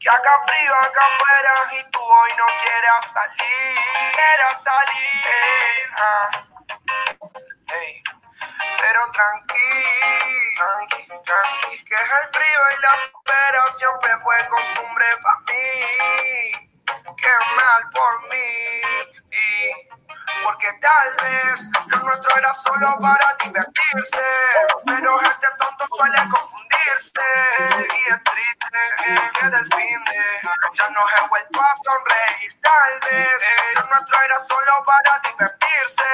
Que 0.00 0.08
haga 0.10 0.40
frío 0.46 0.74
acá 0.76 1.00
afuera 1.06 1.54
y 1.80 1.90
tú 1.90 2.00
hoy 2.00 2.30
no 2.38 2.46
quieras 2.62 3.12
salir. 3.12 3.78
Quieras 4.14 4.62
salir. 4.64 5.92
ah. 5.96 6.30
Ey. 7.74 8.02
Pero 8.80 9.00
tranqui, 9.12 9.70
tranqui, 10.56 11.06
tranqui, 11.24 11.84
que 11.84 11.94
es 11.94 12.10
el 12.22 12.28
frío 12.32 12.60
y 12.76 12.82
la 12.82 12.94
espera 13.04 13.62
siempre 13.76 14.10
fue 14.22 14.48
costumbre 14.48 15.06
para 15.22 15.40
mí. 15.40 16.70
Qué 17.16 17.34
mal 17.56 17.90
por 17.90 18.28
mí. 18.30 18.82
Porque 20.44 20.68
tal 20.80 21.16
vez 21.22 21.60
lo 21.88 21.98
nuestro 22.00 22.36
era 22.36 22.54
solo 22.54 22.96
para 23.00 23.36
divertirse. 23.44 24.26
Pero 24.86 25.20
este 25.22 25.48
tonto 25.58 25.86
suele 25.96 26.18
Y 26.88 26.90
es 26.90 28.24
triste 28.24 28.80
que 29.38 29.46
del 29.50 29.66
fin 29.74 30.04
de 30.04 30.22
ya 30.72 30.88
no 30.88 31.00
he 31.00 31.28
vuelto 31.28 31.60
a 31.60 31.74
sonreír. 31.84 32.60
Tal 32.62 33.00
vez 33.00 33.28
lo 33.74 33.82
nuestro 33.88 34.22
era 34.22 34.38
solo 34.38 34.84
para 34.86 35.20
divertirse. 35.20 36.08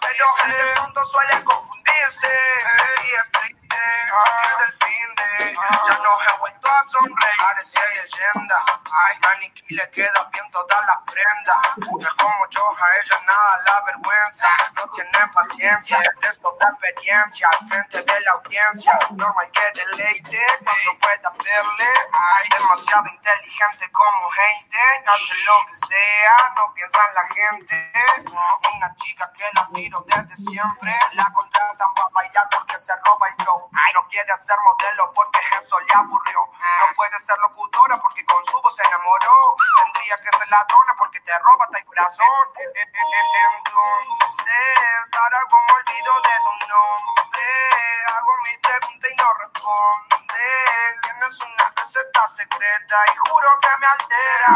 Pero 0.00 0.26
este 0.38 0.74
tonto 0.74 1.04
suele 1.04 1.44
confundirse. 1.44 2.34
Y 3.04 3.14
es 3.14 3.30
triste 3.30 3.76
que 4.10 4.52
del 4.58 4.72
fin 4.82 5.08
de 5.14 5.37
ya 5.86 5.98
no 5.98 6.10
he 6.20 6.38
vuelto 6.38 6.68
a 6.68 6.82
sonreír. 6.84 7.36
Parecía 7.38 7.82
leyenda. 7.86 8.64
Ay, 8.92 9.18
a 9.22 9.34
Nicky 9.40 9.74
le 9.74 9.90
queda 9.90 10.28
bien 10.32 10.50
todas 10.50 10.86
las 10.86 10.98
prendas. 11.06 11.56
Que 11.76 12.22
como 12.22 12.48
yo 12.50 12.74
a 12.76 12.96
ella 12.96 13.18
nada 13.26 13.58
la 13.64 13.80
vergüenza. 13.86 14.48
No 14.74 14.88
tiene 14.92 15.28
paciencia, 15.32 16.02
es 16.22 16.40
toda 16.40 16.68
experiencia 16.70 17.48
al 17.48 17.68
frente 17.68 18.02
de 18.02 18.20
la 18.20 18.32
audiencia. 18.32 18.92
Normal 19.10 19.50
que 19.52 19.80
deleite 19.80 20.44
cuando 20.64 20.98
pueda 21.00 21.30
verle. 21.44 21.90
Ay, 22.12 22.48
demasiado 22.58 23.06
inteligente 23.08 23.90
como 23.92 24.30
Einstein. 24.34 25.08
Hace 25.08 25.34
lo 25.44 25.54
que 25.68 25.86
sea, 25.86 26.54
no 26.56 26.74
piensa 26.74 26.98
en 27.08 27.14
la 27.14 27.24
gente. 27.34 27.92
Una 28.76 28.94
chica 28.96 29.30
que 29.36 29.44
la 29.54 29.68
tiro 29.74 30.04
desde 30.06 30.36
siempre. 30.36 30.98
La 31.12 31.30
contratan 31.32 31.94
para 31.94 32.08
bailar 32.10 32.48
porque 32.50 32.78
se 32.78 32.92
roba 33.04 33.28
el 33.28 33.44
flow. 33.44 33.70
Ay, 33.72 33.92
no 33.94 34.06
quiere 34.08 34.36
ser 34.36 34.56
modelo 34.64 35.12
porque 35.14 35.38
eso 35.56 35.80
le 35.80 35.94
aburrió. 35.94 36.40
No 36.80 36.86
puede 36.96 37.18
ser 37.18 37.38
locutora 37.38 37.96
porque 38.00 38.24
con 38.24 38.44
su 38.44 38.60
voz 38.60 38.74
se 38.74 38.82
enamoró. 38.86 39.56
Tendría 39.84 40.16
que 40.18 40.30
ser 40.36 40.48
ladrona 40.50 40.94
porque 40.98 41.20
te 41.20 41.38
roba 41.38 41.64
hasta 41.64 41.78
el 41.78 41.84
corazón. 41.84 42.48
Entonces, 43.58 45.14
ahora 45.18 45.40
como 45.50 45.74
olvido 45.74 46.12
de 46.22 46.34
tu 46.44 46.52
nombre, 46.68 47.46
hago 48.08 48.32
mi 48.44 48.56
pregunta 48.58 49.08
y 49.08 49.16
no 49.16 49.32
responde. 49.34 50.18
Tienes 51.02 51.40
una 51.40 51.72
receta 51.76 52.26
secreta 52.26 52.96
y 53.12 53.16
juro 53.16 53.48
que 53.60 53.68
me 53.80 53.86
altera. 53.86 54.52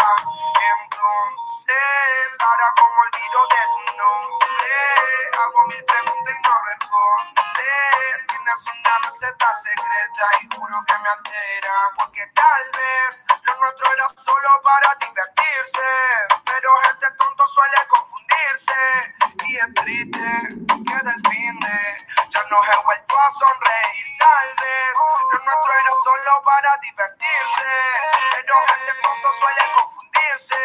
Entonces, 0.83 2.29
ahora 2.41 2.73
como 2.77 3.01
olvido 3.01 3.41
de 3.49 3.63
tu 3.73 3.81
nombre, 3.97 4.75
hago 5.43 5.61
mil 5.69 5.85
preguntas 5.85 6.35
y 6.35 6.49
no 6.49 6.55
responde. 6.71 7.71
Tienes 8.29 8.61
una 8.67 8.95
receta 9.05 9.49
secreta 9.55 10.25
y 10.41 10.43
juro 10.57 10.72
que 10.87 10.99
me 10.99 11.09
altera. 11.09 11.75
Porque 11.97 12.27
tal 12.35 12.63
vez 12.73 13.25
lo 13.45 13.57
nuestro 13.61 13.93
era 13.93 14.09
solo 14.09 14.51
para 14.65 14.95
divertirse. 14.97 15.89
Pero 16.45 16.71
este 16.91 17.11
tonto 17.19 17.47
suele 17.47 17.79
confundirse. 17.89 18.81
Y 19.49 19.57
es 19.57 19.75
triste 19.75 20.29
que 20.89 20.99
del 21.05 21.21
fin 21.29 21.61
de 21.61 22.07
ya 22.31 22.43
no 22.51 22.57
he 22.65 22.77
vuelto 22.85 23.19
a 23.19 23.31
sonreír. 23.31 24.07
Tal 24.19 24.49
vez 24.57 24.93
lo 25.33 25.39
nuestro 25.45 25.73
era 25.73 25.93
solo 26.05 26.43
para 26.45 26.77
divertirse. 26.79 27.71
Pero 28.33 28.55
este 28.77 28.93
tonto 29.03 29.29
suele 29.41 29.63
confundirse. 29.75 30.63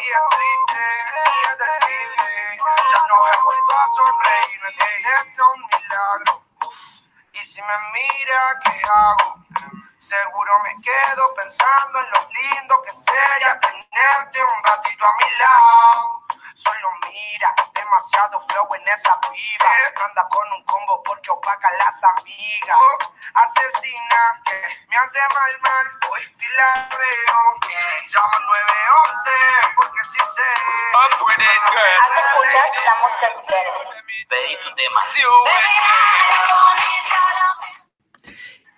Y 0.00 0.06
es 0.12 0.24
triste 0.36 0.84
que 1.40 1.52
del 1.56 1.74
fin 1.88 2.10
de 2.20 2.58
ya 2.92 3.00
no 3.08 3.16
he 3.26 3.36
vuelto 3.42 3.72
a 3.78 3.86
sonreír. 3.96 4.60
Ey, 4.80 5.02
Esto 5.20 5.42
es 5.42 5.56
un 5.56 5.66
milagro. 5.66 6.49
Y 7.40 7.44
si 7.44 7.62
me 7.62 7.78
mira, 7.94 8.60
¿qué 8.64 8.82
hago? 8.84 9.36
Seguro 9.98 10.58
me 10.62 10.82
quedo 10.82 11.34
pensando 11.34 12.00
en 12.00 12.10
lo 12.10 12.28
lindo 12.28 12.82
que 12.82 12.90
sería 12.90 13.58
tenerte 13.58 14.44
un 14.44 14.62
ratito 14.62 15.06
a 15.06 15.16
mi 15.16 15.30
lado. 15.38 16.22
Solo 16.52 16.90
mira, 17.08 17.54
demasiado 17.72 18.46
flow 18.46 18.74
en 18.74 18.88
esa 18.88 19.18
piba. 19.22 19.70
Anda 20.04 20.28
con 20.28 20.52
un 20.52 20.64
combo 20.64 21.02
porque 21.02 21.30
opaca 21.30 21.68
a 21.68 21.72
las 21.72 22.04
amigas. 22.04 22.76
Asesina, 23.32 24.42
que 24.44 24.62
me 24.88 24.98
hace 24.98 25.18
mal, 25.34 25.60
mal. 25.62 25.86
Hoy 26.10 26.20
si 26.36 26.46
la 26.48 26.88
veo, 26.90 27.40
llama 28.06 28.38
911 28.38 29.30
porque 29.76 30.04
si 30.04 30.18
sé. 30.18 30.50
La 32.84 32.96
música 33.02 33.32
que 33.34 33.40
quieres. 33.46 33.78
Pedí 34.28 34.56
tu 34.58 34.74
tema. 34.74 35.00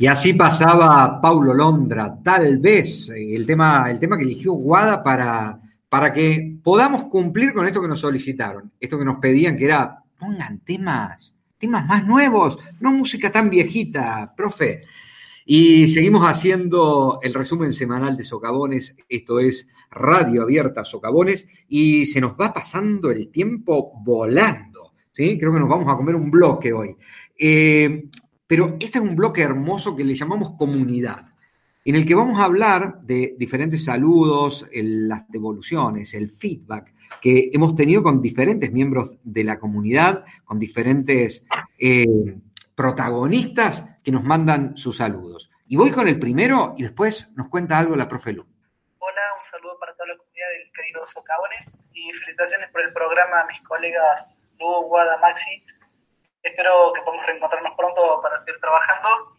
Y 0.03 0.09
así 0.09 0.35
pasaba 0.35 1.21
Paulo 1.21 1.55
Londra, 1.55 2.19
tal 2.25 2.59
vez, 2.59 3.09
eh, 3.11 3.37
el 3.37 3.47
tema, 3.47 3.89
el 3.89 4.01
tema 4.01 4.19
que 4.19 4.25
eligió 4.25 4.53
Guada 4.55 5.01
para, 5.01 5.61
para 5.89 6.13
que 6.13 6.57
podamos 6.61 7.07
cumplir 7.07 7.53
con 7.53 7.69
esto 7.69 7.81
que 7.81 7.87
nos 7.87 8.01
solicitaron, 8.01 8.73
esto 8.81 8.99
que 8.99 9.05
nos 9.05 9.21
pedían, 9.21 9.57
que 9.57 9.67
era 9.67 10.03
pongan 10.19 10.59
temas, 10.65 11.33
temas 11.57 11.87
más 11.87 12.05
nuevos, 12.05 12.59
no 12.81 12.93
música 12.93 13.31
tan 13.31 13.49
viejita, 13.49 14.35
profe. 14.37 14.81
Y 15.47 15.87
seguimos 15.87 16.29
haciendo 16.29 17.21
el 17.23 17.33
resumen 17.33 17.73
semanal 17.73 18.17
de 18.17 18.25
Socavones, 18.25 18.97
esto 19.09 19.39
es 19.39 19.69
Radio 19.89 20.43
Abierta 20.43 20.85
Socavones, 20.85 21.47
y 21.69 22.07
se 22.07 22.21
nos 22.21 22.33
va 22.33 22.53
pasando 22.53 23.13
el 23.13 23.29
tiempo 23.29 23.93
volando, 24.03 24.95
¿sí? 25.13 25.39
Creo 25.39 25.53
que 25.53 25.61
nos 25.61 25.69
vamos 25.69 25.87
a 25.89 25.97
comer 25.97 26.17
un 26.17 26.29
bloque 26.29 26.73
hoy. 26.73 26.97
Eh, 27.39 28.09
pero 28.53 28.77
este 28.81 28.99
es 28.99 29.03
un 29.03 29.17
bloque 29.17 29.41
hermoso 29.41 29.97
que 29.97 30.05
le 30.05 30.15
llamamos 30.15 30.59
comunidad, 30.59 31.25
en 31.87 31.97
el 31.97 32.05
que 32.05 32.15
vamos 32.15 32.39
a 32.39 32.45
hablar 32.45 33.01
de 33.01 33.35
diferentes 33.39 33.83
saludos, 33.83 34.67
las 34.75 35.27
devoluciones, 35.31 36.13
el 36.13 36.29
feedback 36.29 36.93
que 37.19 37.49
hemos 37.51 37.75
tenido 37.75 38.03
con 38.03 38.21
diferentes 38.21 38.71
miembros 38.71 39.13
de 39.23 39.45
la 39.45 39.59
comunidad, 39.59 40.27
con 40.45 40.59
diferentes 40.59 41.47
eh, 41.79 42.05
protagonistas 42.75 43.87
que 44.05 44.13
nos 44.13 44.23
mandan 44.23 44.77
sus 44.77 44.99
saludos. 44.99 45.51
Y 45.67 45.77
voy 45.77 45.91
con 45.91 46.07
el 46.07 46.19
primero 46.19 46.75
y 46.77 46.83
después 46.83 47.31
nos 47.35 47.49
cuenta 47.49 47.79
algo 47.79 47.97
la 47.97 48.07
profe 48.07 48.35
Lu. 48.35 48.45
Hola, 48.99 49.23
un 49.39 49.51
saludo 49.51 49.79
para 49.81 49.95
toda 49.95 50.09
la 50.09 50.19
comunidad 50.19 50.49
del 50.59 50.71
querido 50.75 51.07
Socavones 51.07 51.79
y 51.95 52.13
felicitaciones 52.13 52.71
por 52.71 52.83
el 52.83 52.93
programa 52.93 53.41
a 53.41 53.47
mis 53.47 53.63
colegas 53.63 54.39
Lu, 54.61 54.89
Guada, 54.89 55.17
Maxi. 55.23 55.65
Espero 56.43 56.93
que 56.95 57.03
podamos 57.03 57.27
reencontrarnos 57.27 57.73
pronto 57.77 58.21
para 58.23 58.39
seguir 58.39 58.61
trabajando. 58.61 59.37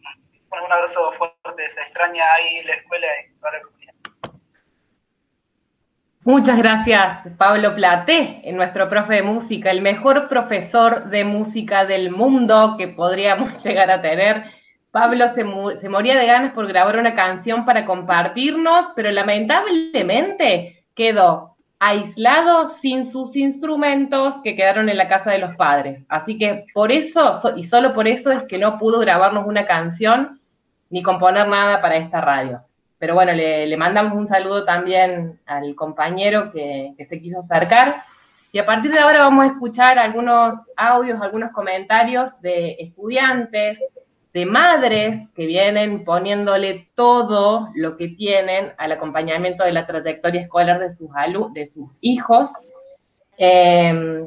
un 0.50 0.72
abrazo 0.72 1.12
fuerte, 1.12 1.68
se 1.68 1.80
extraña 1.82 2.24
ahí 2.34 2.62
la 2.64 2.74
escuela 2.74 3.06
y 3.06 3.34
toda 3.38 3.52
la 3.52 3.62
comunidad. 3.62 3.94
Muchas 6.22 6.58
gracias, 6.58 7.28
Pablo 7.36 7.74
Plate, 7.74 8.42
nuestro 8.52 8.88
profe 8.88 9.14
de 9.14 9.22
música, 9.22 9.70
el 9.70 9.82
mejor 9.82 10.28
profesor 10.28 11.04
de 11.10 11.24
música 11.24 11.84
del 11.84 12.10
mundo 12.10 12.76
que 12.78 12.88
podríamos 12.88 13.62
llegar 13.64 13.90
a 13.90 14.00
tener 14.00 14.44
Pablo 14.94 15.26
se, 15.34 15.42
moría 15.88 16.16
de 16.16 16.24
ganas 16.24 16.52
por 16.52 16.68
grabar 16.68 16.96
una 16.96 17.16
canción 17.16 17.64
para 17.64 17.84
compartirnos, 17.84 18.92
pero 18.94 19.10
lamentablemente 19.10 20.84
quedó 20.94 21.53
aislado 21.86 22.70
sin 22.70 23.04
sus 23.04 23.36
instrumentos 23.36 24.36
que 24.42 24.56
quedaron 24.56 24.88
en 24.88 24.96
la 24.96 25.06
casa 25.06 25.32
de 25.32 25.38
los 25.38 25.54
padres. 25.54 26.06
Así 26.08 26.38
que 26.38 26.64
por 26.72 26.90
eso, 26.90 27.38
y 27.56 27.64
solo 27.64 27.92
por 27.92 28.08
eso 28.08 28.32
es 28.32 28.44
que 28.44 28.56
no 28.56 28.78
pudo 28.78 29.00
grabarnos 29.00 29.46
una 29.46 29.66
canción 29.66 30.40
ni 30.88 31.02
componer 31.02 31.46
nada 31.46 31.82
para 31.82 31.96
esta 31.98 32.22
radio. 32.22 32.62
Pero 32.98 33.14
bueno, 33.14 33.32
le, 33.32 33.76
mandamos 33.76 34.14
un 34.14 34.26
saludo 34.26 34.64
también 34.64 35.38
al 35.44 35.74
compañero 35.74 36.50
que, 36.50 36.94
que 36.96 37.04
se 37.04 37.20
quiso 37.20 37.40
acercar. 37.40 37.96
Y 38.50 38.58
a 38.58 38.64
partir 38.64 38.90
de 38.90 39.00
ahora 39.00 39.18
vamos 39.18 39.44
a 39.44 39.48
escuchar 39.48 39.98
algunos 39.98 40.56
audios, 40.78 41.20
algunos 41.20 41.52
comentarios 41.52 42.30
de 42.40 42.76
estudiantes, 42.78 43.78
de 44.34 44.46
madres 44.46 45.30
que 45.36 45.46
vienen 45.46 46.04
poniéndole 46.04 46.88
todo 46.96 47.68
lo 47.76 47.96
que 47.96 48.08
tienen 48.08 48.72
al 48.78 48.90
acompañamiento 48.90 49.62
de 49.62 49.70
la 49.70 49.86
trayectoria 49.86 50.40
escolar 50.40 50.80
de 50.80 50.90
sus, 50.90 51.08
de 51.54 51.70
sus 51.72 51.96
hijos. 52.00 52.50
Em, 53.38 54.26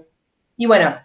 y 0.56 0.66
bueno, 0.66 0.96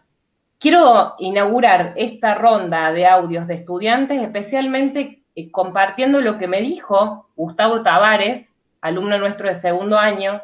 quiero 0.61 1.17
inaugurar 1.19 1.95
esta 1.97 2.37
ronda 2.37 2.93
de 2.93 3.05
audios 3.05 3.49
de 3.49 3.55
estudiantes, 3.55 4.23
especialmente 4.23 5.25
eh, 5.35 5.51
compartiendo 5.51 6.21
lo 6.21 6.39
que 6.39 6.47
me 6.47 6.61
dijo 6.61 7.29
Gustavo 7.35 7.83
Tavares, 7.83 8.55
alumno 8.81 9.19
nuestro 9.19 9.49
de 9.49 9.57
segundo 9.57 9.99
año, 9.99 10.41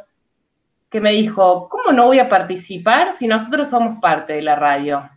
que 0.91 1.01
me 1.01 1.13
dijo, 1.13 1.69
¿cómo 1.69 1.93
no 1.93 2.07
voy 2.07 2.19
a 2.19 2.29
participar 2.29 3.13
si 3.13 3.29
nosotros 3.29 3.69
somos 3.69 4.01
parte 4.01 4.33
de 4.33 4.43
la 4.43 4.57
radio? 4.57 5.09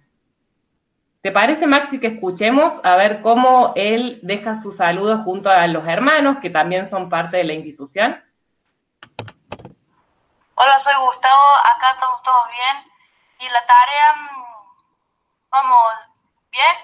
¿Te 1.22 1.32
parece, 1.32 1.68
Maxi, 1.68 2.00
que 2.00 2.08
escuchemos 2.08 2.74
a 2.84 2.96
ver 2.96 3.22
cómo 3.22 3.74
él 3.76 4.20
deja 4.24 4.56
sus 4.56 4.78
saludos 4.78 5.22
junto 5.24 5.52
a 5.52 5.68
los 5.68 5.88
hermanos, 5.88 6.38
que 6.42 6.50
también 6.50 6.90
son 6.90 7.10
parte 7.10 7.38
de 7.38 7.44
la 7.44 7.54
institución? 7.54 8.24
Hola, 10.56 10.80
soy 10.80 10.96
Gustavo, 10.96 11.44
acá 11.76 11.92
estamos 11.92 12.24
todos 12.24 12.48
bien. 12.50 12.92
Y 13.40 13.50
la 13.50 13.64
tarea, 13.68 14.16
mm, 14.16 14.44
vamos 15.52 15.82
bien, 16.50 16.76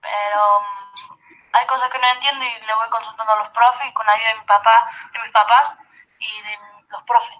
pero 0.00 0.60
mm, 0.60 1.18
hay 1.52 1.66
cosas 1.66 1.88
que 1.88 2.00
no 2.00 2.06
entiendo 2.14 2.44
y 2.44 2.66
le 2.66 2.74
voy 2.74 2.88
consultando 2.90 3.32
a 3.32 3.36
los 3.36 3.48
profes 3.50 3.92
con 3.92 4.10
ayuda 4.10 4.28
de 4.28 4.40
mi 4.40 4.46
papá, 4.46 4.90
de 5.12 5.22
mis 5.22 5.30
papás 5.30 5.78
y 6.18 6.42
de 6.42 6.58
los 6.88 7.02
profes. 7.04 7.36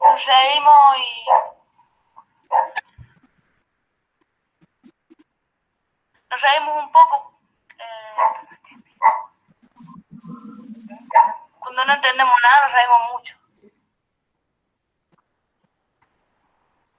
Nos 0.00 0.26
reímos 0.26 0.96
y 0.96 1.59
nos 6.30 6.42
reímos 6.42 6.84
un 6.84 6.92
poco. 6.92 7.40
Eh, 7.78 8.16
cuando 11.58 11.84
no 11.84 11.92
entendemos 11.92 12.34
nada, 12.42 12.64
nos 12.64 12.72
reímos 12.72 13.12
mucho. 13.12 13.36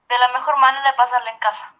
De 0.08 0.18
la 0.18 0.28
mejor 0.28 0.58
manera 0.58 0.90
de 0.90 0.96
pasarle 0.96 1.30
en 1.30 1.38
casa. 1.38 1.74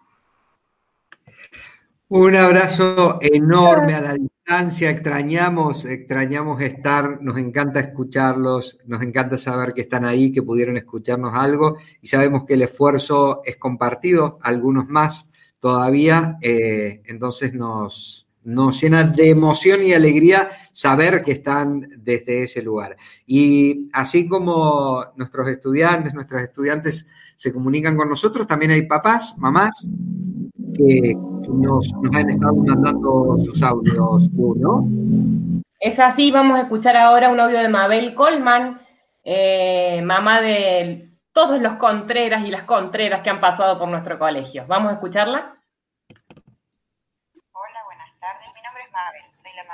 Un 2.14 2.36
abrazo 2.36 3.16
enorme 3.22 3.94
a 3.94 4.02
la 4.02 4.12
distancia, 4.12 4.90
extrañamos, 4.90 5.86
extrañamos 5.86 6.60
estar, 6.60 7.22
nos 7.22 7.38
encanta 7.38 7.80
escucharlos, 7.80 8.78
nos 8.84 9.00
encanta 9.00 9.38
saber 9.38 9.72
que 9.72 9.80
están 9.80 10.04
ahí, 10.04 10.30
que 10.30 10.42
pudieron 10.42 10.76
escucharnos 10.76 11.32
algo. 11.34 11.78
Y 12.02 12.08
sabemos 12.08 12.44
que 12.44 12.52
el 12.52 12.60
esfuerzo 12.60 13.40
es 13.46 13.56
compartido, 13.56 14.38
algunos 14.42 14.88
más 14.88 15.30
todavía, 15.58 16.36
eh, 16.42 17.00
entonces 17.06 17.54
nos, 17.54 18.21
nos 18.44 18.80
llena 18.80 19.04
de 19.04 19.30
emoción 19.30 19.82
y 19.82 19.92
alegría 19.92 20.50
saber 20.72 21.22
que 21.22 21.32
están 21.32 21.80
desde 21.98 22.44
ese 22.44 22.62
lugar. 22.62 22.96
Y 23.26 23.88
así 23.92 24.28
como 24.28 25.04
nuestros 25.16 25.48
estudiantes, 25.48 26.14
nuestras 26.14 26.42
estudiantes 26.42 27.06
se 27.36 27.52
comunican 27.52 27.96
con 27.96 28.08
nosotros, 28.08 28.46
también 28.46 28.72
hay 28.72 28.82
papás, 28.82 29.36
mamás 29.38 29.86
que 30.74 31.14
nos, 31.48 31.92
han 32.12 32.30
estado 32.30 32.54
mandando 32.54 33.36
sus 33.44 33.62
audios, 33.62 34.30
¿no? 34.32 34.86
Es 35.78 35.98
así, 35.98 36.30
vamos 36.30 36.58
a 36.58 36.62
escuchar 36.62 36.96
ahora 36.96 37.30
un 37.30 37.40
audio 37.40 37.58
de 37.58 37.68
Mabel 37.68 38.14
Colman, 38.14 38.80
eh, 39.24 40.00
mamá 40.02 40.40
de 40.40 41.10
todos 41.32 41.60
los 41.60 41.74
Contreras 41.74 42.44
y 42.44 42.50
las 42.50 42.62
Contreras 42.62 43.22
que 43.22 43.30
han 43.30 43.40
pasado 43.40 43.78
por 43.78 43.88
nuestro 43.88 44.18
colegio. 44.18 44.64
¿Vamos 44.68 44.90
a 44.90 44.94
escucharla? 44.94 45.56
Hola, 47.52 47.80
buenas 47.86 48.10
tardes. 48.20 48.48
Mi 48.54 48.62
nombre 48.62 48.82
es 48.86 48.92
Mabel. 48.92 49.32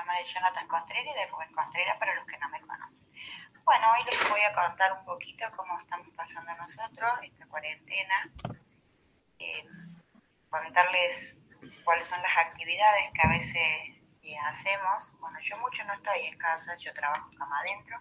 Mamá 0.09 0.21
de 0.21 0.25
Jonathan 0.25 0.67
Contreras 0.69 1.15
y 1.15 1.19
de 1.19 1.27
Rubén 1.27 1.53
Contreras 1.53 1.97
para 1.99 2.15
los 2.15 2.25
que 2.25 2.39
no 2.39 2.49
me 2.49 2.61
conocen. 2.63 3.07
Bueno, 3.63 3.93
hoy 3.93 4.05
les 4.11 4.31
voy 4.31 4.41
a 4.41 4.55
contar 4.55 4.91
un 4.95 5.05
poquito 5.05 5.45
cómo 5.55 5.79
estamos 5.79 6.09
pasando 6.17 6.51
nosotros 6.55 7.11
esta 7.23 7.47
cuarentena. 7.47 8.33
Eh, 9.39 9.67
contarles 10.49 11.43
cuáles 11.85 12.07
son 12.07 12.23
las 12.23 12.39
actividades 12.39 13.11
que 13.13 13.21
a 13.21 13.29
veces 13.29 14.01
eh, 14.23 14.39
hacemos. 14.47 15.11
Bueno, 15.21 15.39
yo 15.43 15.59
mucho 15.59 15.85
no 15.85 15.93
estoy 15.93 16.23
en 16.23 16.39
casa, 16.39 16.75
yo 16.77 16.95
trabajo 16.95 17.29
cama 17.37 17.61
adentro, 17.61 17.99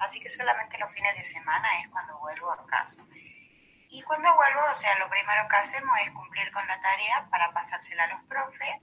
así 0.00 0.18
que 0.18 0.30
solamente 0.30 0.76
los 0.78 0.92
fines 0.92 1.14
de 1.16 1.22
semana 1.22 1.68
es 1.82 1.88
cuando 1.90 2.18
vuelvo 2.18 2.50
a 2.50 2.66
casa. 2.66 3.04
Y 3.90 4.02
cuando 4.02 4.34
vuelvo, 4.34 4.60
o 4.72 4.74
sea, 4.74 4.98
lo 4.98 5.08
primero 5.08 5.46
que 5.48 5.56
hacemos 5.56 5.96
es 6.00 6.10
cumplir 6.10 6.50
con 6.50 6.66
la 6.66 6.80
tarea 6.80 7.28
para 7.30 7.52
pasársela 7.52 8.02
a 8.02 8.08
los 8.08 8.24
profes, 8.24 8.74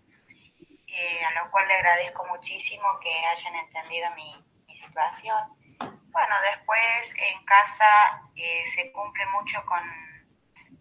eh, 0.93 1.23
a 1.23 1.31
lo 1.31 1.49
cual 1.51 1.67
le 1.67 1.75
agradezco 1.75 2.25
muchísimo 2.25 2.83
que 2.99 3.25
hayan 3.27 3.55
entendido 3.55 4.13
mi, 4.15 4.45
situación. 4.67 5.57
Bueno, 5.79 6.35
después 6.49 7.13
en 7.17 7.45
casa 7.45 7.85
eh, 8.35 8.63
se 8.65 8.91
cumple 8.91 9.25
mucho 9.27 9.63
con 9.65 9.81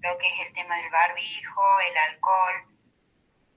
lo 0.00 0.16
que 0.16 0.26
es 0.26 0.46
el 0.46 0.54
tema 0.54 0.76
del 0.76 0.90
barbijo, 0.90 1.80
el 1.80 1.98
alcohol, 1.98 2.70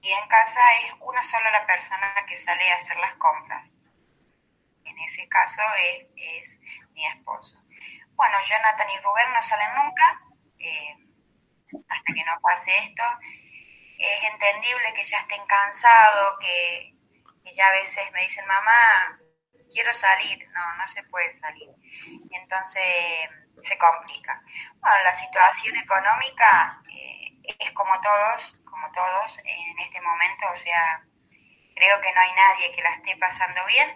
y 0.00 0.10
en 0.10 0.28
casa 0.28 0.60
es 0.82 0.92
una 1.00 1.22
sola 1.22 1.50
la 1.50 1.66
persona 1.66 2.14
que 2.28 2.36
sale 2.36 2.70
a 2.70 2.74
hacer 2.74 2.96
las 2.98 3.14
compras. 3.14 3.72
En 4.84 4.98
ese 4.98 5.26
caso 5.28 5.62
es, 5.78 6.60
mi 6.90 7.06
esposo. 7.06 7.58
Bueno, 8.14 8.36
Jonathan 8.46 8.90
y 8.90 8.98
Rubén 8.98 9.32
no 9.32 9.42
salen 9.42 9.74
nunca 9.74 10.20
eh, 10.58 10.96
hasta 11.88 12.12
que 12.12 12.24
no 12.24 12.38
pase 12.42 12.76
esto. 12.78 13.02
Es 14.04 14.22
entendible 14.24 14.92
que 14.94 15.04
ya 15.04 15.18
estén 15.20 15.44
cansados, 15.46 16.38
que, 16.40 16.94
ya 17.52 17.68
a 17.68 17.72
veces 17.72 18.10
me 18.12 18.22
dicen, 18.22 18.46
mamá, 18.46 19.18
quiero 19.72 19.94
salir. 19.94 20.46
No, 20.50 20.76
no 20.76 20.88
se 20.88 21.02
puede 21.04 21.32
salir. 21.32 21.70
Entonces 22.30 23.30
se 23.62 23.78
complica. 23.78 24.42
Bueno, 24.80 24.96
la 25.04 25.14
situación 25.14 25.76
económica 25.76 26.82
eh, 26.90 27.38
es 27.58 27.70
como 27.72 27.98
todos, 28.00 28.60
como 28.64 28.90
todos 28.92 29.38
en 29.38 29.78
este 29.78 30.00
momento, 30.00 30.46
o 30.52 30.56
sea, 30.56 31.04
creo 31.74 32.00
que 32.00 32.12
no 32.12 32.20
hay 32.20 32.32
nadie 32.32 32.72
que 32.72 32.82
la 32.82 32.94
esté 32.94 33.16
pasando 33.16 33.64
bien, 33.66 33.88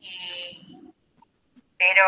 y, 0.00 0.92
pero 1.78 2.04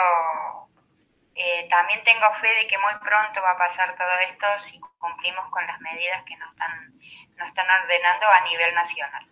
eh, 1.35 1.69
también 1.71 2.03
tengo 2.05 2.33
fe 2.35 2.49
de 2.49 2.67
que 2.67 2.79
muy 2.79 2.95
pronto 3.01 3.43
va 3.43 3.53
a 3.53 3.59
pasar 3.59 3.95
todo 3.97 4.19
esto 4.31 4.47
si 4.59 4.81
cumplimos 4.99 5.49
con 5.51 5.67
las 5.67 5.81
medidas 5.81 6.23
que 6.25 6.37
nos 6.37 6.51
están, 6.51 7.01
nos 7.39 7.49
están 7.49 7.67
ordenando 7.83 8.27
a 8.29 8.41
nivel 8.43 8.75
nacional, 8.75 9.27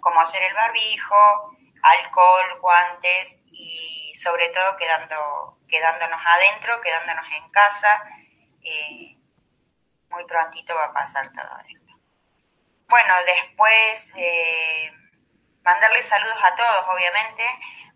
como 0.00 0.20
hacer 0.20 0.42
el 0.42 0.54
barbijo, 0.54 1.56
alcohol, 1.82 2.60
guantes 2.60 3.40
y 3.46 4.12
sobre 4.14 4.48
todo 4.50 4.76
quedando, 4.76 5.58
quedándonos 5.68 6.20
adentro, 6.24 6.80
quedándonos 6.80 7.26
en 7.32 7.50
casa. 7.50 8.02
Eh, 8.62 9.16
muy 10.10 10.24
prontito 10.26 10.74
va 10.74 10.86
a 10.86 10.92
pasar 10.92 11.32
todo 11.32 11.58
esto. 11.66 11.92
bueno, 12.88 13.14
después 13.24 14.12
eh, 14.16 14.92
mandarle 15.64 16.02
saludos 16.02 16.38
a 16.42 16.54
todos, 16.54 16.88
obviamente, 16.94 17.44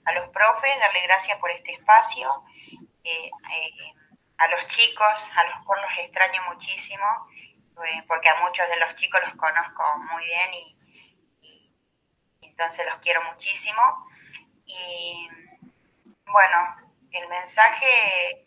a 0.06 0.12
los 0.12 0.28
profes, 0.30 0.80
darle 0.80 1.02
gracias 1.02 1.38
por 1.38 1.50
este 1.50 1.72
espacio, 1.72 2.44
eh, 3.04 3.30
eh, 3.52 3.92
a 4.38 4.48
los 4.48 4.66
chicos, 4.68 5.30
a 5.36 5.44
los 5.44 5.64
cuales 5.64 5.86
los 5.90 5.98
extraño 5.98 6.42
muchísimo, 6.48 7.04
porque 8.06 8.28
a 8.28 8.40
muchos 8.40 8.68
de 8.68 8.80
los 8.80 8.94
chicos 8.96 9.20
los 9.24 9.34
conozco 9.34 9.82
muy 10.10 10.24
bien 10.24 10.54
y, 10.54 10.76
entonces 12.42 12.86
los 12.86 12.98
quiero 13.00 13.22
muchísimo. 13.24 13.82
Y 14.64 15.28
bueno, 16.26 16.76
el 17.12 17.28
mensaje 17.28 18.44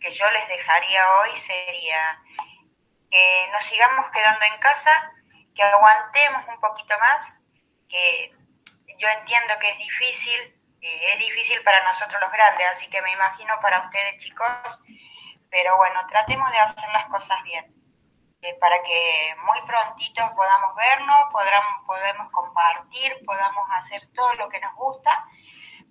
que 0.00 0.12
yo 0.12 0.30
les 0.30 0.48
dejaría 0.48 1.12
hoy 1.14 1.36
sería 1.38 2.22
que 3.12 3.48
nos 3.52 3.64
sigamos 3.64 4.10
quedando 4.10 4.44
en 4.46 4.58
casa, 4.58 5.12
que 5.54 5.62
aguantemos 5.62 6.48
un 6.48 6.60
poquito 6.60 6.98
más, 6.98 7.40
que 7.88 8.32
yo 8.98 9.08
entiendo 9.08 9.54
que 9.60 9.68
es 9.68 9.78
difícil, 9.78 10.40
eh, 10.80 11.12
es 11.12 11.18
difícil 11.18 11.62
para 11.62 11.84
nosotros 11.84 12.20
los 12.20 12.32
grandes, 12.32 12.66
así 12.68 12.88
que 12.88 13.02
me 13.02 13.12
imagino 13.12 13.54
para 13.60 13.80
ustedes 13.80 14.16
chicos, 14.16 14.48
pero 15.50 15.76
bueno, 15.76 16.06
tratemos 16.08 16.50
de 16.52 16.58
hacer 16.58 16.88
las 16.90 17.06
cosas 17.06 17.42
bien, 17.42 17.66
eh, 18.42 18.54
para 18.60 18.82
que 18.82 19.34
muy 19.46 19.60
prontito 19.66 20.34
podamos 20.34 20.74
vernos, 20.74 21.18
podamos, 21.86 22.30
compartir, 22.30 23.24
podamos 23.24 23.70
hacer 23.70 24.02
todo 24.14 24.34
lo 24.34 24.48
que 24.48 24.60
nos 24.60 24.74
gusta, 24.74 25.26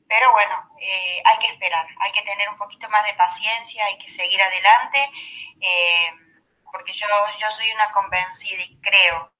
pero 0.08 0.32
bueno, 0.34 0.70
eh, 0.80 1.24
hay 1.26 1.40
que 1.40 1.48
esperar, 1.48 1.88
hay 2.00 2.12
que 2.12 2.22
tener 2.24 2.50
un 2.50 2.58
poquito 2.58 2.90
más 2.90 3.06
de 3.06 3.14
paciencia, 3.14 3.86
hay 3.86 3.98
que 3.98 4.10
seguir 4.10 4.42
adelante, 4.42 5.10
porque 6.72 6.94
yo, 6.94 7.08
yo 7.40 7.52
soy 7.52 7.72
una 7.72 7.92
convencida 7.92 8.62
y 8.62 8.80
creo, 8.82 9.32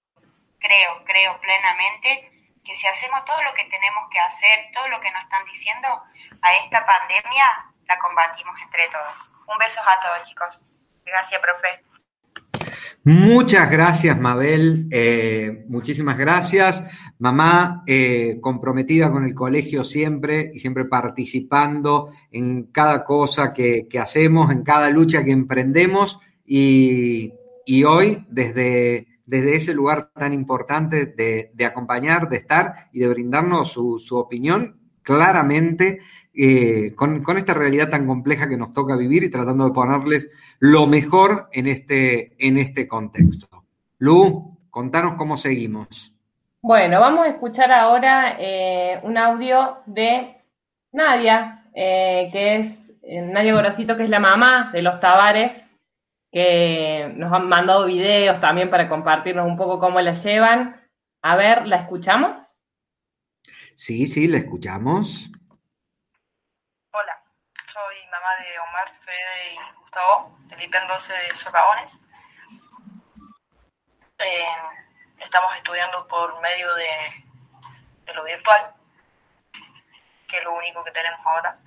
creo, 0.60 1.04
creo 1.04 1.40
plenamente 1.42 2.32
que 2.64 2.76
si 2.76 2.88
hacemos 2.88 3.26
todo 3.26 3.42
lo 3.44 3.54
que 3.54 3.66
tenemos 3.66 4.08
que 4.10 4.20
hacer, 4.20 4.72
todo 4.74 4.88
lo 4.88 5.02
que 5.02 5.12
nos 5.12 5.24
están 5.24 5.46
diciendo, 5.46 6.04
a 6.42 6.54
esta 6.56 6.86
pandemia 6.86 7.72
la 7.86 8.00
combatimos 8.00 8.60
entre 8.62 8.88
todos. 8.90 9.32
Un 9.48 9.58
beso 9.58 9.82
a 9.82 10.00
todos, 10.00 10.28
chicos. 10.28 10.62
Gracias, 11.04 11.42
profe. 11.42 11.84
Muchas 13.04 13.72
gracias, 13.72 14.20
Mabel. 14.20 14.88
Eh, 14.92 15.66
muchísimas 15.68 16.18
gracias. 16.18 16.84
Mamá, 17.18 17.84
eh, 17.88 18.38
comprometida 18.42 19.12
con 19.12 19.26
el 19.26 19.34
colegio 19.34 19.84
siempre 19.84 20.52
y 20.54 20.60
siempre 20.60 20.86
participando 20.86 22.10
en 22.32 22.64
cada 22.72 23.04
cosa 23.04 23.54
que, 23.54 23.88
hacemos, 24.00 24.52
en 24.52 24.64
cada 24.64 24.90
lucha 24.90 25.24
que 25.24 25.32
emprendemos. 25.32 26.20
Y, 26.46 27.34
hoy, 27.86 28.26
desde 28.30 29.08
desde 29.32 29.56
ese 29.56 29.74
lugar 29.74 30.12
tan 30.14 30.34
importante 30.34 31.06
de, 31.06 31.66
acompañar, 31.66 32.28
de 32.28 32.36
estar 32.36 32.90
y 32.92 33.00
de 33.00 33.08
brindarnos 33.08 33.72
su, 33.72 34.18
opinión 34.18 34.81
claramente 35.04 36.02
eh, 36.34 36.94
con, 36.96 37.24
esta 37.38 37.54
realidad 37.54 37.90
tan 37.90 38.08
compleja 38.08 38.48
que 38.48 38.58
nos 38.58 38.72
toca 38.72 38.96
vivir 38.96 39.24
y 39.24 39.30
tratando 39.30 39.66
de 39.66 39.74
ponerles 39.74 40.30
lo 40.60 40.88
mejor 40.88 41.50
en 41.52 41.68
este, 41.68 42.34
en 42.40 42.58
este 42.58 42.88
contexto. 42.88 43.48
Lu, 44.00 44.58
contanos 44.70 45.16
cómo 45.16 45.36
seguimos. 45.36 46.14
Bueno, 46.62 47.00
vamos 47.00 47.26
a 47.26 47.30
escuchar 47.30 47.72
ahora 47.72 48.38
eh, 48.40 49.00
un 49.04 49.18
audio 49.18 49.80
de 49.86 50.38
Nadia, 50.94 51.66
eh, 51.74 52.30
que 52.32 52.58
es 52.58 52.78
Nadia 53.04 53.54
Gorosito, 53.54 53.98
que 53.98 54.04
es 54.04 54.10
la 54.10 54.20
mamá 54.20 54.70
de 54.72 54.82
los 54.82 55.00
Tavares, 55.00 55.70
que 56.32 57.12
nos 57.18 57.34
han 57.34 57.50
mandado 57.50 57.88
videos 57.88 58.40
también 58.40 58.70
para 58.70 58.88
compartirnos 58.88 59.46
un 59.46 59.58
poco 59.58 59.80
cómo 59.80 60.00
la 60.00 60.14
llevan. 60.14 60.78
A 61.22 61.36
ver, 61.36 61.68
¿la 61.68 61.78
escuchamos? 61.78 62.51
Sí, 63.84 64.06
sí, 64.06 64.28
la 64.28 64.38
escuchamos. 64.38 65.28
Hola, 66.92 67.24
soy 67.74 67.96
mamá 68.12 68.36
de 68.38 68.60
Omar, 68.60 68.94
Fede 69.04 69.54
y 69.54 69.76
Gustavo, 69.80 70.38
IPEN 70.56 70.88
12 70.88 71.12
de 71.12 71.36
Socavones. 71.36 72.00
Eh, 74.20 74.46
estamos 75.18 75.56
estudiando 75.56 76.08
por 76.08 76.40
medio 76.42 76.72
de, 76.76 78.14
lo 78.14 78.24
virtual, 78.24 78.76
que 80.28 80.38
es 80.38 80.44
lo 80.44 80.54
único 80.54 80.84
que 80.84 80.92
tenemos 80.92 81.20
ahora. 81.26 81.58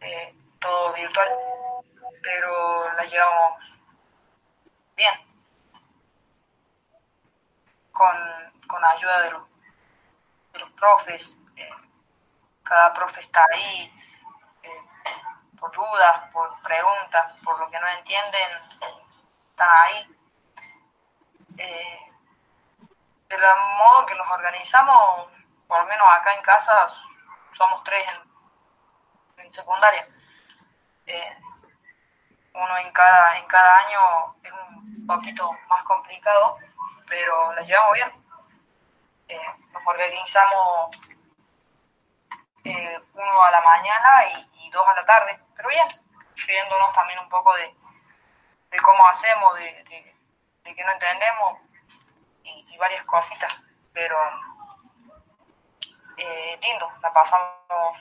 Eh, 0.00 0.32
todo 0.60 0.92
virtual 0.92 1.28
pero 2.22 2.94
la 2.94 3.04
llevamos 3.04 3.80
bien. 4.94 5.14
Con, 7.90 8.16
con 8.68 8.84
ayuda 8.84 9.22
de 9.22 9.30
los, 9.32 9.53
los 10.58 10.70
profes. 10.72 11.38
Eh, 11.56 11.70
cada 12.62 12.92
profe 12.92 13.20
está 13.20 13.44
ahí 13.52 13.92
eh, 14.62 14.82
por 15.58 15.70
dudas, 15.72 16.30
por 16.32 16.60
preguntas, 16.62 17.36
por 17.44 17.58
lo 17.58 17.68
que 17.68 17.78
no 17.78 17.88
entienden, 17.88 18.48
están 19.50 19.68
ahí. 19.84 20.16
Eh, 21.58 22.00
de 23.28 23.36
del 23.36 23.56
modo 23.78 24.06
que 24.06 24.14
nos 24.14 24.30
organizamos, 24.30 25.28
por 25.66 25.80
lo 25.80 25.86
menos 25.86 26.06
acá 26.12 26.34
en 26.34 26.42
casa, 26.42 26.86
somos 27.52 27.82
tres 27.84 28.06
en, 28.08 29.44
en 29.44 29.52
secundaria 29.52 30.08
uno 32.54 32.78
en 32.78 32.92
cada, 32.92 33.38
en 33.38 33.46
cada 33.46 33.78
año 33.78 34.36
es 34.42 34.52
un 34.52 35.06
poquito 35.06 35.50
más 35.68 35.82
complicado, 35.84 36.56
pero 37.08 37.52
la 37.54 37.62
llevamos 37.62 37.94
bien. 37.94 38.23
Eh, 39.28 39.40
nos 39.72 39.86
organizamos 39.86 40.96
eh, 42.64 43.00
uno 43.14 43.42
a 43.42 43.50
la 43.50 43.60
mañana 43.60 44.24
y, 44.52 44.70
dos 44.70 44.88
a 44.88 44.94
la 44.94 45.04
tarde, 45.04 45.38
pero 45.54 45.68
bien, 45.68 45.86
riéndonos 46.34 46.92
también 46.94 47.20
un 47.20 47.28
poco 47.28 47.54
de, 47.54 47.72
cómo 48.82 49.06
hacemos, 49.06 49.54
de, 49.54 49.84
que 50.64 50.84
no 50.84 50.92
entendemos 50.92 51.58
y, 52.42 52.76
varias 52.76 53.04
cositas, 53.04 53.54
pero 53.92 54.16
eh, 56.16 56.58
lindo, 56.60 56.92
la 57.00 57.12
pasamos 57.12 57.98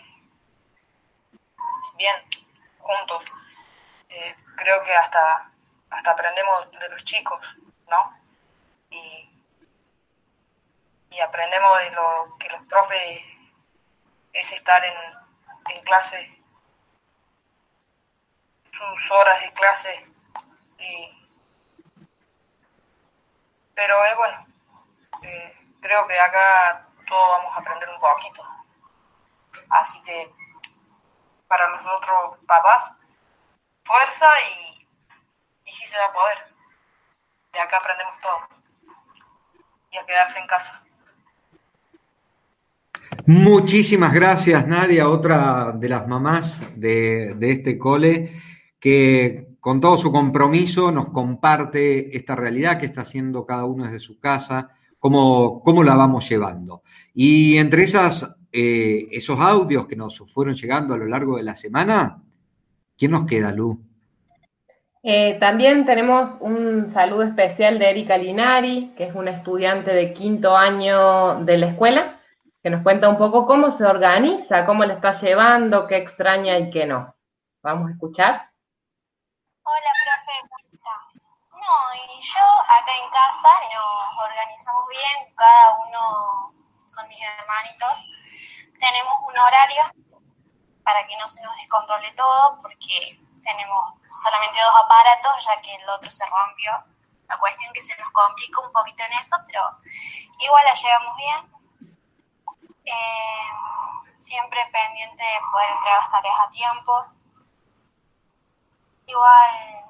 bien 1.96 2.16
juntos. 2.80 3.24
Eh, 4.10 4.36
creo 4.56 4.84
que 4.84 4.96
hasta, 4.96 5.52
hasta 5.90 6.12
aprendemos 6.12 6.72
de 6.72 6.90
los 6.90 7.04
chicos, 7.04 7.40
¿no? 7.88 8.12
Y, 8.90 9.33
aprendemos 11.20 11.80
de 11.80 11.92
lo 11.92 12.38
que 12.40 12.50
los 12.50 12.66
profes 12.68 13.24
es 14.34 14.52
estar 14.52 14.84
en, 14.84 14.96
en 15.70 15.84
clase, 15.84 16.42
sus 18.72 19.12
horas 19.12 19.42
de 19.42 19.54
clase, 19.54 20.14
pero 23.76 24.06
es 24.06 24.18
bueno, 24.18 24.46
eh, 25.24 25.58
creo 25.82 26.08
que 26.08 26.20
acá 26.20 26.88
todos 27.08 27.38
vamos 27.38 27.56
a 27.56 27.60
aprender 27.60 27.90
un 27.90 28.00
poquito. 28.00 28.48
Así 29.70 30.02
que 30.04 30.32
para 31.48 31.68
nosotros 31.70 32.38
papás 32.48 32.96
fuerza 33.84 34.28
y, 34.50 34.88
y 35.66 35.72
sí 35.72 35.86
se 35.88 35.98
va 35.98 36.06
a 36.06 36.14
poder. 36.14 36.54
De 37.52 37.60
acá 37.60 37.78
aprendemos 37.78 38.20
todo. 38.22 38.48
Y 39.92 39.98
a 39.98 40.06
quedarse 40.06 40.40
en 40.40 40.48
casa. 40.48 40.83
Muchísimas 43.26 44.14
gracias, 44.14 44.68
Nadia, 44.68 45.10
otra 45.10 45.72
de 45.72 45.90
las 45.90 46.08
mamás 46.08 46.62
de, 46.76 47.36
este 47.42 47.78
cole, 47.78 48.32
que 48.80 49.56
con 49.60 49.80
todo 49.80 49.98
su 49.98 50.12
compromiso 50.12 50.92
nos 50.92 51.10
comparte 51.10 52.16
esta 52.16 52.36
realidad 52.36 52.78
que 52.78 52.86
está 52.86 53.02
haciendo 53.02 53.46
cada 53.46 53.66
uno 53.66 53.86
desde 53.86 54.00
su 54.00 54.20
casa, 54.20 54.70
cómo, 55.00 55.62
cómo 55.64 55.84
la 55.84 55.96
vamos 55.96 56.28
llevando. 56.28 56.84
Y 57.14 57.58
entre 57.58 57.84
esas, 57.84 58.36
eh, 58.52 59.08
esos 59.12 59.40
audios 59.40 59.88
que 59.88 59.96
nos 59.96 60.20
fueron 60.32 60.56
llegando 60.56 60.94
a 60.94 60.98
lo 60.98 61.08
largo 61.08 61.38
de 61.38 61.44
la 61.44 61.56
semana, 61.56 62.24
¿Quién 62.98 63.12
nos 63.12 63.26
queda, 63.26 63.52
Lu? 63.52 63.82
Eh, 65.04 65.38
también 65.40 65.86
tenemos 65.86 66.30
un 66.40 66.90
saludo 66.90 67.24
especial 67.24 67.78
de 67.80 67.90
Erika 67.90 68.18
Linari, 68.18 68.94
que 68.96 69.06
es 69.06 69.16
una 69.16 69.32
estudiante 69.32 69.92
de 69.92 70.14
quinto 70.14 70.56
año 70.56 71.44
de 71.44 71.58
la 71.58 71.68
escuela, 71.68 72.22
que 72.64 72.70
nos 72.70 72.82
cuenta 72.82 73.10
un 73.10 73.18
poco 73.18 73.46
cómo 73.46 73.70
se 73.72 73.86
organiza, 73.86 74.66
cómo 74.66 74.86
le 74.86 74.94
está 74.94 75.12
llevando, 75.12 75.86
qué 75.86 75.98
extraña 75.98 76.58
y 76.58 76.72
qué 76.72 76.86
no. 76.86 77.14
Vamos 77.62 77.90
a 77.90 77.92
escuchar. 77.92 78.52
Hola, 79.64 79.92
profe, 80.00 80.32
¿cómo 80.48 80.70
está? 80.72 80.96
No, 81.52 81.76
y 81.94 82.22
yo 82.24 82.40
acá 82.40 82.92
en 83.04 83.10
casa 83.12 83.50
nos 83.68 84.32
organizamos 84.32 84.84
bien, 84.88 85.36
cada 85.36 85.76
uno 85.88 86.56
con 86.96 87.06
mis 87.10 87.20
hermanitos. 87.20 88.08
Tenemos 88.80 89.14
un 89.28 89.38
horario 89.38 89.84
para 90.86 91.06
que 91.06 91.18
no 91.18 91.28
se 91.28 91.44
nos 91.44 91.54
descontrole 91.58 92.14
todo, 92.16 92.62
porque 92.62 93.20
tenemos 93.44 93.94
solamente 94.08 94.60
dos 94.62 94.76
aparatos, 94.86 95.46
ya 95.46 95.62
que 95.62 95.76
el 95.76 95.90
otro 95.90 96.10
se 96.10 96.24
rompió. 96.32 96.72
La 97.28 97.38
cuestión 97.40 97.74
que 97.74 97.82
se 97.82 97.98
nos 97.98 98.10
complica 98.12 98.62
un 98.62 98.72
poquito 98.72 99.04
en 99.04 99.20
eso, 99.20 99.36
pero 99.48 99.60
igual 100.40 100.64
la 100.64 100.74
llevamos 100.74 101.18
bien. 101.18 101.53
Siempre 104.18 104.60
pendiente 104.72 105.24
de 105.24 105.40
poder 105.52 105.70
entregar 105.72 106.00
las 106.00 106.12
tareas 106.12 106.40
a 106.40 106.50
tiempo. 106.50 107.06
Igual 109.06 109.84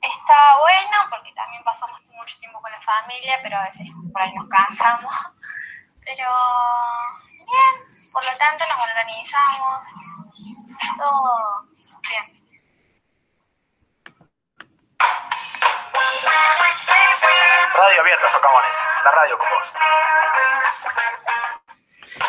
está 0.00 0.58
bueno 0.60 0.98
porque 1.10 1.32
también 1.32 1.62
pasamos 1.64 2.00
mucho 2.12 2.38
tiempo 2.38 2.60
con 2.60 2.70
la 2.70 2.80
familia, 2.80 3.38
pero 3.42 3.58
a 3.58 3.64
veces 3.64 3.86
por 4.12 4.22
ahí 4.22 4.34
nos 4.34 4.48
cansamos. 4.48 5.14
Pero 6.04 6.24
bien, 7.34 8.12
por 8.14 8.24
lo 8.24 8.38
tanto 8.38 8.64
nos 8.66 8.82
organizamos, 8.82 9.84
todo 10.96 11.67
Radio 17.98 18.12
Abierta, 18.12 18.28
Socavones. 18.28 18.74
La 19.04 19.10
radio 19.10 19.38
con 19.38 19.48
vos. 19.50 19.66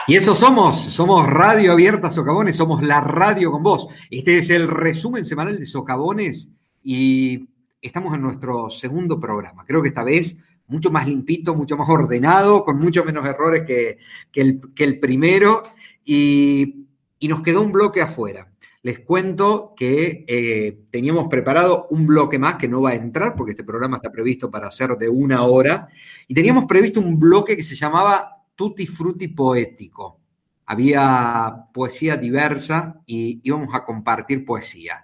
Y 0.08 0.16
eso 0.16 0.34
somos, 0.34 0.80
somos 0.80 1.28
Radio 1.28 1.72
Abierta 1.74 2.10
Socavones, 2.10 2.56
somos 2.56 2.82
la 2.82 3.02
radio 3.02 3.52
con 3.52 3.62
vos. 3.62 3.88
Este 4.10 4.40
es 4.40 4.50
el 4.50 4.68
resumen 4.68 5.26
semanal 5.26 5.60
de 5.60 5.68
Socavones 5.68 6.50
y 6.84 7.50
estamos 7.80 8.16
en 8.16 8.24
nuestro 8.24 8.72
segundo 8.72 9.20
programa. 9.20 9.64
Creo 9.64 9.84
que 9.84 9.90
esta 9.90 10.04
vez 10.04 10.38
mucho 10.66 10.90
más 10.90 11.08
limpito, 11.08 11.54
mucho 11.54 11.78
más 11.78 11.88
ordenado, 11.88 12.64
con 12.64 12.80
mucho 12.80 13.04
menos 13.04 13.28
errores 13.28 13.62
que, 13.62 14.00
el, 14.34 14.74
que 14.74 14.84
el, 14.84 15.00
primero 15.00 15.62
y, 16.04 16.88
y, 17.20 17.28
nos 17.28 17.44
quedó 17.44 17.62
un 17.62 17.72
bloque 17.72 18.02
afuera. 18.02 18.49
Les 18.82 19.00
cuento 19.00 19.74
que 19.76 20.24
eh, 20.26 20.86
teníamos 20.90 21.28
preparado 21.28 21.88
un 21.90 22.08
bloque 22.08 22.40
más 22.40 22.56
que 22.56 22.70
no 22.70 22.82
va 22.82 22.92
a 22.92 22.96
entrar 22.96 23.36
porque 23.36 23.52
este 23.52 23.66
programa 23.66 23.98
está 23.98 24.10
previsto 24.10 24.50
para 24.50 24.72
ser 24.72 24.98
de 24.98 25.10
una 25.10 25.44
hora 25.44 25.90
y 26.28 26.34
teníamos 26.34 26.66
previsto 26.66 27.02
un 27.02 27.20
bloque 27.20 27.58
que 27.58 27.64
se 27.64 27.76
llamaba 27.76 28.38
Tutti 28.56 28.88
Frutti 28.88 29.28
Poético. 29.28 30.20
Había 30.66 31.66
poesía 31.74 32.16
diversa 32.16 33.02
y 33.06 33.42
íbamos 33.44 33.76
a 33.76 33.84
compartir 33.84 34.46
poesía. 34.46 35.04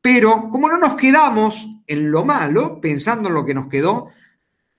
Pero 0.00 0.48
como 0.50 0.68
no 0.68 0.78
nos 0.78 0.94
quedamos 0.94 1.66
en 1.86 2.12
lo 2.12 2.24
malo, 2.24 2.80
pensando 2.80 3.28
en 3.28 3.34
lo 3.34 3.44
que 3.44 3.54
nos 3.54 3.66
quedó, 3.66 4.08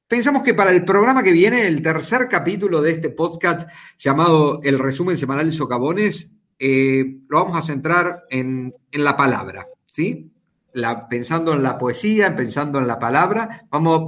pensamos 0.08 0.42
que 0.42 0.54
para 0.54 0.72
el 0.72 0.86
programa 0.86 1.22
que 1.22 1.34
viene, 1.34 1.68
el 1.68 1.82
tercer 1.82 2.30
capítulo 2.30 2.82
de 2.82 2.92
este 2.92 3.10
podcast 3.10 3.68
llamado 3.98 4.62
El 4.64 4.80
resumen 4.80 5.18
semanal 5.18 5.48
de 5.48 5.52
Socavones, 5.52 6.30
eh, 6.60 7.20
lo 7.28 7.44
vamos 7.44 7.58
a 7.58 7.62
centrar 7.62 8.26
en, 8.30 8.74
la 8.92 9.16
palabra, 9.16 9.68
¿sí? 9.92 10.32
Pensando 11.10 11.54
en 11.54 11.64
la 11.64 11.78
poesía, 11.78 12.36
pensando 12.36 12.78
en 12.78 12.88
la 12.88 13.00
palabra, 13.00 13.68
vamos, 13.72 14.04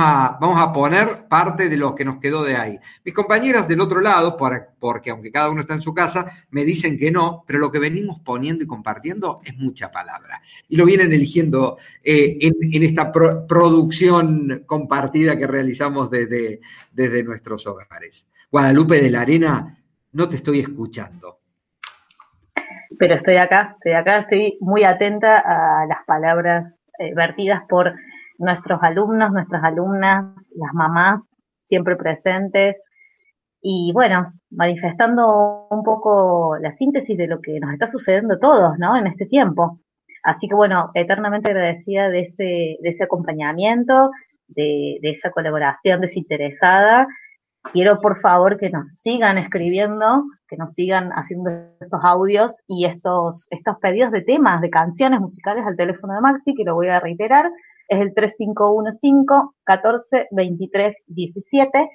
a, 0.00 0.72
poner 0.72 1.28
parte 1.28 1.68
de 1.68 1.76
lo 1.76 1.94
que 1.94 2.04
nos 2.04 2.18
quedó 2.18 2.42
de 2.42 2.56
ahí. 2.56 2.78
Mis 3.04 3.14
compañeras 3.14 3.68
del 3.68 3.80
otro 3.80 4.00
lado, 4.00 4.36
porque 4.36 5.10
aunque 5.10 5.30
cada 5.30 5.48
uno 5.48 5.60
está 5.60 5.74
en 5.74 5.80
su 5.80 5.94
casa, 5.94 6.26
me 6.50 6.64
dicen 6.64 6.98
que 6.98 7.12
no, 7.12 7.44
pero 7.46 7.60
lo 7.60 7.70
que 7.70 7.78
venimos 7.78 8.20
poniendo 8.20 8.64
y 8.64 8.66
compartiendo 8.66 9.40
es 9.44 9.56
mucha 9.56 9.92
palabra. 9.92 10.42
Y 10.68 10.76
lo 10.76 10.86
vienen 10.86 11.12
eligiendo 11.12 11.78
eh, 12.02 12.38
en, 12.40 12.82
esta 12.82 13.12
pro, 13.12 13.46
producción 13.46 14.64
compartida 14.66 15.38
que 15.38 15.46
realizamos 15.46 16.10
desde 16.10 16.60
nuestros 17.24 17.64
hogares. 17.66 18.26
Guadalupe 18.50 19.00
de 19.00 19.10
la 19.10 19.20
Arena, 19.20 19.78
no 20.12 20.28
te 20.28 20.36
estoy 20.36 20.60
escuchando 20.60 21.37
pero 22.98 23.14
estoy 23.14 23.36
acá, 23.36 23.76
estoy 23.76 23.92
acá, 23.92 24.18
estoy 24.18 24.58
muy 24.60 24.84
atenta 24.84 25.38
a 25.38 25.86
las 25.86 26.04
palabras 26.06 26.74
eh, 26.98 27.14
vertidas 27.14 27.62
por 27.68 27.94
nuestros 28.38 28.82
alumnos, 28.82 29.32
nuestras 29.32 29.62
alumnas, 29.64 30.34
las 30.54 30.74
mamás, 30.74 31.20
siempre 31.64 31.96
presentes, 31.96 32.76
y 33.60 33.92
bueno, 33.92 34.32
manifestando 34.50 35.66
un 35.70 35.82
poco 35.82 36.56
la 36.60 36.72
síntesis 36.74 37.16
de 37.16 37.26
lo 37.26 37.40
que 37.40 37.58
nos 37.60 37.72
está 37.72 37.86
sucediendo 37.88 38.38
todos, 38.38 38.78
¿no? 38.78 38.96
En 38.96 39.06
este 39.06 39.26
tiempo. 39.26 39.80
Así 40.22 40.48
que 40.48 40.54
bueno, 40.54 40.90
eternamente 40.94 41.50
agradecida 41.50 42.08
de 42.08 42.20
ese, 42.20 42.76
de 42.80 42.88
ese 42.88 43.04
acompañamiento, 43.04 44.10
de, 44.46 44.98
de 45.02 45.10
esa 45.10 45.30
colaboración 45.30 46.00
desinteresada 46.00 47.06
quiero 47.72 48.00
por 48.00 48.20
favor 48.20 48.58
que 48.58 48.70
nos 48.70 48.88
sigan 48.88 49.38
escribiendo, 49.38 50.24
que 50.48 50.56
nos 50.56 50.72
sigan 50.72 51.10
haciendo 51.12 51.50
estos 51.80 52.00
audios 52.02 52.64
y 52.66 52.86
estos, 52.86 53.46
estos 53.50 53.76
pedidos 53.80 54.12
de 54.12 54.22
temas, 54.22 54.60
de 54.60 54.70
canciones 54.70 55.20
musicales 55.20 55.64
al 55.66 55.76
teléfono 55.76 56.14
de 56.14 56.20
Maxi, 56.20 56.54
que 56.54 56.64
lo 56.64 56.74
voy 56.74 56.88
a 56.88 57.00
reiterar, 57.00 57.50
es 57.88 58.00
el 58.00 58.14
3515 58.14 59.50
14 59.64 60.28
23 60.30 60.96
17. 61.06 61.90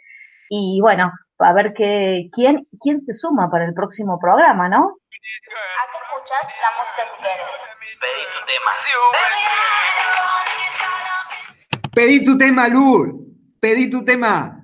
Y 0.50 0.80
bueno, 0.82 1.12
a 1.40 1.54
ver 1.54 1.74
que, 1.74 2.30
quién, 2.32 2.68
quién 2.80 3.00
se 3.00 3.14
suma 3.14 3.50
para 3.50 3.66
el 3.66 3.74
próximo 3.74 4.20
programa, 4.20 4.70
¿no? 4.70 4.80
¿A 4.80 5.84
qué 5.92 5.98
escuchas 6.04 6.48
la 6.62 6.72
música 6.80 7.04
que 7.10 7.16
quieres? 7.24 7.52
Pedí 8.00 8.24
tu 8.34 8.40
tema. 8.46 8.72
Pedí 11.94 12.26
tu 12.26 12.38
tema, 12.38 12.68
Lu. 12.68 13.34
Pedí 13.60 13.90
tu 13.90 14.04
tema. 14.04 14.63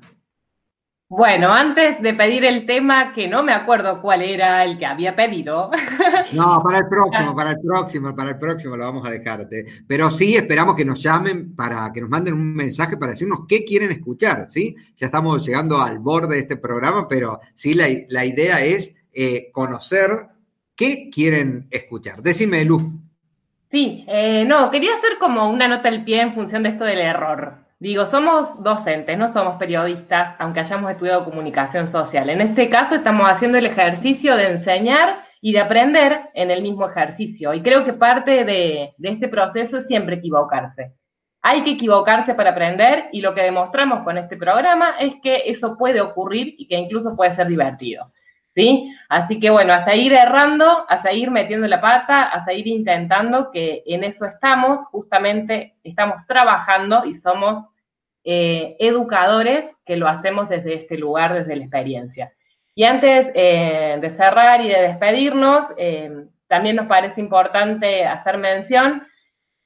Bueno, 1.11 1.51
antes 1.51 1.99
de 2.03 2.13
pedir 2.13 2.45
el 2.45 2.67
tema, 2.67 3.13
que 3.13 3.27
no 3.27 3.41
me 3.41 3.51
acuerdo 3.51 3.99
cuál 3.99 4.21
era 4.21 4.63
el 4.63 4.77
que 4.77 4.85
había 4.85 5.15
pedido. 5.15 5.71
No, 6.31 6.61
para 6.63 6.77
el 6.77 6.87
próximo, 6.87 7.35
para 7.35 7.49
el 7.51 7.59
próximo, 7.59 8.15
para 8.15 8.29
el 8.29 8.37
próximo 8.37 8.77
lo 8.77 8.85
vamos 8.85 9.03
a 9.07 9.09
dejarte. 9.09 9.65
Pero 9.87 10.11
sí 10.11 10.35
esperamos 10.35 10.75
que 10.75 10.85
nos 10.85 11.01
llamen 11.01 11.55
para 11.55 11.91
que 11.91 12.01
nos 12.01 12.09
manden 12.11 12.35
un 12.35 12.53
mensaje 12.53 12.97
para 12.97 13.13
decirnos 13.13 13.39
qué 13.47 13.65
quieren 13.65 13.91
escuchar, 13.91 14.47
¿sí? 14.47 14.75
Ya 14.95 15.07
estamos 15.07 15.43
llegando 15.43 15.81
al 15.81 15.97
borde 15.97 16.35
de 16.35 16.41
este 16.41 16.57
programa, 16.57 17.07
pero 17.07 17.39
sí 17.55 17.73
la, 17.73 17.87
la 18.09 18.25
idea 18.25 18.63
es 18.63 18.93
eh, 19.11 19.49
conocer 19.51 20.11
qué 20.75 21.09
quieren 21.11 21.67
escuchar. 21.71 22.21
Decime, 22.21 22.63
Luz. 22.63 22.83
Sí, 23.71 24.05
eh, 24.07 24.45
no, 24.45 24.69
quería 24.69 24.93
hacer 24.93 25.17
como 25.19 25.49
una 25.49 25.67
nota 25.67 25.89
al 25.89 26.03
pie 26.03 26.21
en 26.21 26.35
función 26.35 26.61
de 26.61 26.69
esto 26.69 26.85
del 26.85 26.99
error. 26.99 27.58
Digo, 27.81 28.05
somos 28.05 28.61
docentes, 28.61 29.17
no 29.17 29.29
somos 29.29 29.55
periodistas, 29.55 30.35
aunque 30.37 30.59
hayamos 30.59 30.91
estudiado 30.91 31.23
comunicación 31.23 31.87
social. 31.87 32.29
En 32.29 32.41
este 32.41 32.69
caso 32.69 32.95
estamos 32.95 33.25
haciendo 33.29 33.57
el 33.57 33.67
ejercicio 33.67 34.35
de 34.35 34.51
enseñar 34.51 35.21
y 35.39 35.53
de 35.53 35.61
aprender 35.61 36.23
en 36.33 36.51
el 36.51 36.61
mismo 36.61 36.89
ejercicio. 36.89 37.53
Y 37.53 37.61
creo 37.61 37.85
que 37.85 37.93
parte 37.93 38.43
de, 38.43 38.93
este 39.01 39.29
proceso 39.29 39.77
es 39.77 39.87
siempre 39.87 40.17
equivocarse. 40.17 40.91
Hay 41.41 41.63
que 41.63 41.71
equivocarse 41.71 42.33
para 42.33 42.49
aprender 42.49 43.05
y 43.13 43.21
lo 43.21 43.33
que 43.33 43.43
demostramos 43.43 44.03
con 44.03 44.17
este 44.17 44.35
programa 44.35 44.95
es 44.99 45.15
que 45.23 45.43
eso 45.45 45.77
puede 45.77 46.01
ocurrir 46.01 46.55
y 46.57 46.67
que 46.67 46.75
incluso 46.75 47.15
puede 47.15 47.31
ser 47.31 47.47
divertido. 47.47 48.11
¿Sí? 48.55 48.93
Así 49.09 49.39
que 49.39 49.49
bueno, 49.49 49.73
a 49.73 49.83
seguir 49.83 50.13
errando, 50.13 50.85
a 50.89 50.97
seguir 50.97 51.31
metiendo 51.31 51.67
la 51.67 51.79
pata, 51.81 52.23
a 52.23 52.43
seguir 52.43 52.67
intentando, 52.67 53.51
que 53.51 53.83
en 53.85 54.03
eso 54.03 54.25
estamos, 54.25 54.81
justamente 54.91 55.75
estamos 55.83 56.25
trabajando 56.27 57.05
y 57.05 57.13
somos 57.13 57.59
eh, 58.23 58.75
educadores 58.79 59.77
que 59.85 59.95
lo 59.95 60.07
hacemos 60.07 60.49
desde 60.49 60.75
este 60.75 60.97
lugar, 60.97 61.33
desde 61.33 61.55
la 61.55 61.63
experiencia. 61.63 62.33
Y 62.75 62.83
antes 62.83 63.31
eh, 63.33 63.97
de 64.01 64.09
cerrar 64.15 64.61
y 64.61 64.69
de 64.69 64.81
despedirnos, 64.81 65.65
eh, 65.77 66.27
también 66.47 66.75
nos 66.75 66.87
parece 66.87 67.21
importante 67.21 68.05
hacer 68.05 68.37
mención 68.37 69.07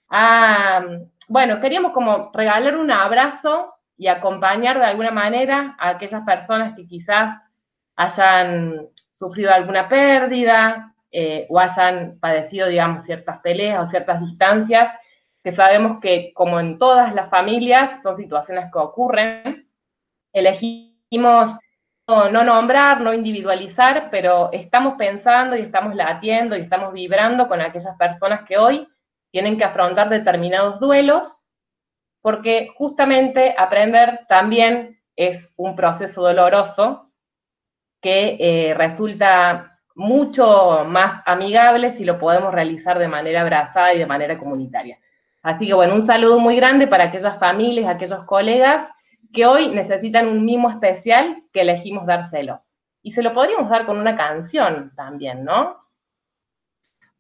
a, 0.10 0.84
bueno, 1.28 1.60
queríamos 1.60 1.92
como 1.92 2.32
regalar 2.34 2.78
un 2.78 2.92
abrazo 2.92 3.74
y 3.98 4.08
acompañar 4.08 4.80
de 4.80 4.86
alguna 4.86 5.12
manera 5.12 5.76
a 5.80 5.90
aquellas 5.90 6.24
personas 6.24 6.76
que 6.76 6.86
quizás 6.86 7.32
hayan 7.96 8.90
sufrido 9.12 9.54
alguna 9.54 9.88
pérdida 9.88 10.94
eh, 11.12 11.46
o 11.50 11.60
hayan 11.60 12.20
padecido, 12.20 12.68
digamos, 12.68 13.04
ciertas 13.04 13.40
peleas 13.40 13.86
o 13.86 13.90
ciertas 13.90 14.20
distancias, 14.20 14.92
que 15.44 15.52
sabemos 15.52 16.00
que, 16.02 16.34
como 16.34 16.60
en 16.60 16.78
todas 16.78 17.14
las 17.14 17.30
familias, 17.30 18.02
son 18.02 18.16
situaciones 18.16 18.72
que 18.72 18.80
ocurren. 18.80 19.70
Elegimos 20.32 21.52
no, 22.08 22.30
no 22.30 22.44
nombrar, 22.44 23.02
no 23.02 23.14
individualizar, 23.14 24.10
pero 24.10 24.50
estamos 24.52 24.96
pensando 24.98 25.56
y 25.56 25.62
estamos 25.62 25.96
latiendo 25.96 26.58
y 26.58 26.62
estamos 26.62 26.94
vibrando 26.94 27.48
con 27.48 27.62
aquellas 27.62 27.96
personas 27.98 28.44
que 28.48 28.58
hoy 28.58 28.88
tienen 29.32 29.58
que 29.58 29.64
afrontar 29.64 30.10
determinados 30.10 30.80
duelos, 30.80 31.46
porque 32.22 32.70
justamente 32.76 33.54
aprender 33.58 34.22
también 34.28 35.00
es 35.16 35.52
un 35.58 35.76
proceso 35.76 36.22
doloroso 36.22 37.13
que 38.04 38.38
eh, 38.40 38.74
resulta 38.76 39.80
mucho 39.96 40.86
más 40.86 41.24
amigable 41.26 41.96
si 41.96 42.04
lo 42.04 42.20
podemos 42.20 42.54
realizar 42.54 43.00
de 43.00 43.08
manera 43.08 43.42
abrazada 43.42 43.94
y 43.94 44.00
de 44.00 44.06
manera 44.06 44.38
comunitaria. 44.38 45.00
Así 45.42 45.66
que 45.68 45.74
bueno, 45.74 45.96
un 45.96 46.06
saludo 46.06 46.40
muy 46.40 46.56
grande 46.56 46.86
para 46.88 47.06
aquellas 47.06 47.40
familias, 47.40 47.88
aquellos 47.88 48.24
colegas 48.26 48.88
que 49.32 49.46
hoy 49.46 49.70
necesitan 49.70 50.28
un 50.28 50.46
mimo 50.46 50.70
especial 50.70 51.44
que 51.52 51.62
elegimos 51.62 52.06
dárselo. 52.06 52.62
Y 53.02 53.12
se 53.12 53.24
lo 53.24 53.34
podríamos 53.34 53.70
dar 53.70 53.86
con 53.86 53.98
una 53.98 54.16
canción 54.16 54.94
también, 54.96 55.44
¿no? 55.44 55.78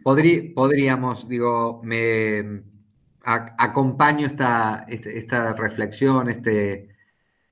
Podrí, 0.03 0.53
podríamos, 0.53 1.27
digo, 1.27 1.81
me, 1.83 2.63
acompaño 3.23 4.27
esta, 4.27 4.85
este, 4.87 5.17
esta, 5.17 5.53
reflexión, 5.53 6.29
este, 6.29 6.92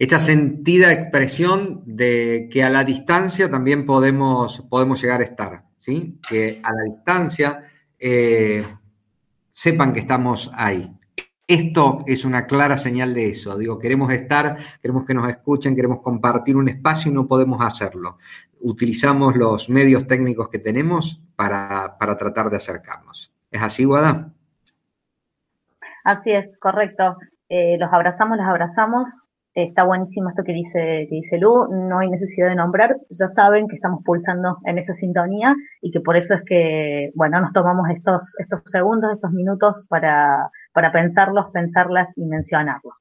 esta 0.02 0.20
sentida 0.20 0.92
expresión 0.92 1.84
de 1.86 2.50
que 2.52 2.64
a 2.64 2.72
la 2.72 2.84
distancia 2.84 3.52
también 3.52 3.86
podemos, 3.86 4.66
podemos 4.68 5.00
llegar 5.00 5.22
a 5.22 5.26
estar, 5.26 5.66
¿sí? 5.78 6.20
Que 6.28 6.60
a 6.64 6.74
la 6.74 6.82
distancia 6.92 7.64
eh, 8.00 8.66
sepan 9.52 9.94
que 9.94 10.00
estamos 10.00 10.50
ahí. 10.56 10.92
Esto 11.46 12.04
es 12.08 12.26
una 12.26 12.48
clara 12.48 12.80
señal 12.80 13.14
de 13.14 13.30
eso. 13.30 13.56
Digo, 13.56 13.78
queremos 13.78 14.12
estar, 14.12 14.58
queremos 14.82 15.06
que 15.06 15.14
nos 15.14 15.30
escuchen, 15.30 15.76
queremos 15.76 16.02
compartir 16.02 16.58
un 16.58 16.68
espacio 16.68 17.12
y 17.12 17.14
no 17.14 17.28
podemos 17.28 17.64
hacerlo. 17.64 18.18
Utilizamos 18.62 19.36
los 19.36 19.70
medios 19.70 20.08
técnicos 20.08 20.50
que 20.50 20.58
tenemos 20.58 21.22
para, 21.36 21.96
para 22.00 22.18
tratar 22.18 22.50
de 22.50 22.58
acercarnos. 22.58 23.36
¿Es 23.52 23.62
así, 23.62 23.84
Guada? 23.84 24.34
Así 26.04 26.32
es, 26.32 26.58
correcto. 26.58 27.18
Eh, 27.50 27.78
los 27.80 27.94
abrazamos, 27.94 28.40
los 28.40 28.48
abrazamos. 28.48 29.08
Está 29.54 29.84
buenísimo 29.84 30.30
esto 30.30 30.44
que 30.46 30.54
dice, 30.54 31.08
que 31.10 31.16
dice 31.16 31.38
Lu, 31.38 31.68
no 31.68 32.00
hay 32.00 32.10
necesidad 32.10 32.48
de 32.48 32.56
nombrar, 32.56 32.96
ya 33.10 33.28
saben 33.28 33.68
que 33.68 33.76
estamos 33.76 34.02
pulsando 34.06 34.58
en 34.66 34.78
esa 34.78 34.94
sintonía 34.94 35.54
y 35.82 35.92
que 35.92 36.00
por 36.00 36.16
eso 36.16 36.36
es 36.36 36.42
que, 36.46 37.12
bueno, 37.16 37.42
nos 37.42 37.52
tomamos 37.52 37.90
estos, 37.90 38.34
estos 38.40 38.62
segundos, 38.66 39.12
estos 39.14 39.32
minutos 39.32 39.86
para, 39.90 40.50
para 40.72 40.94
pensarlos, 40.94 41.52
pensarlas 41.52 42.08
y 42.16 42.26
mencionarlos. 42.28 42.94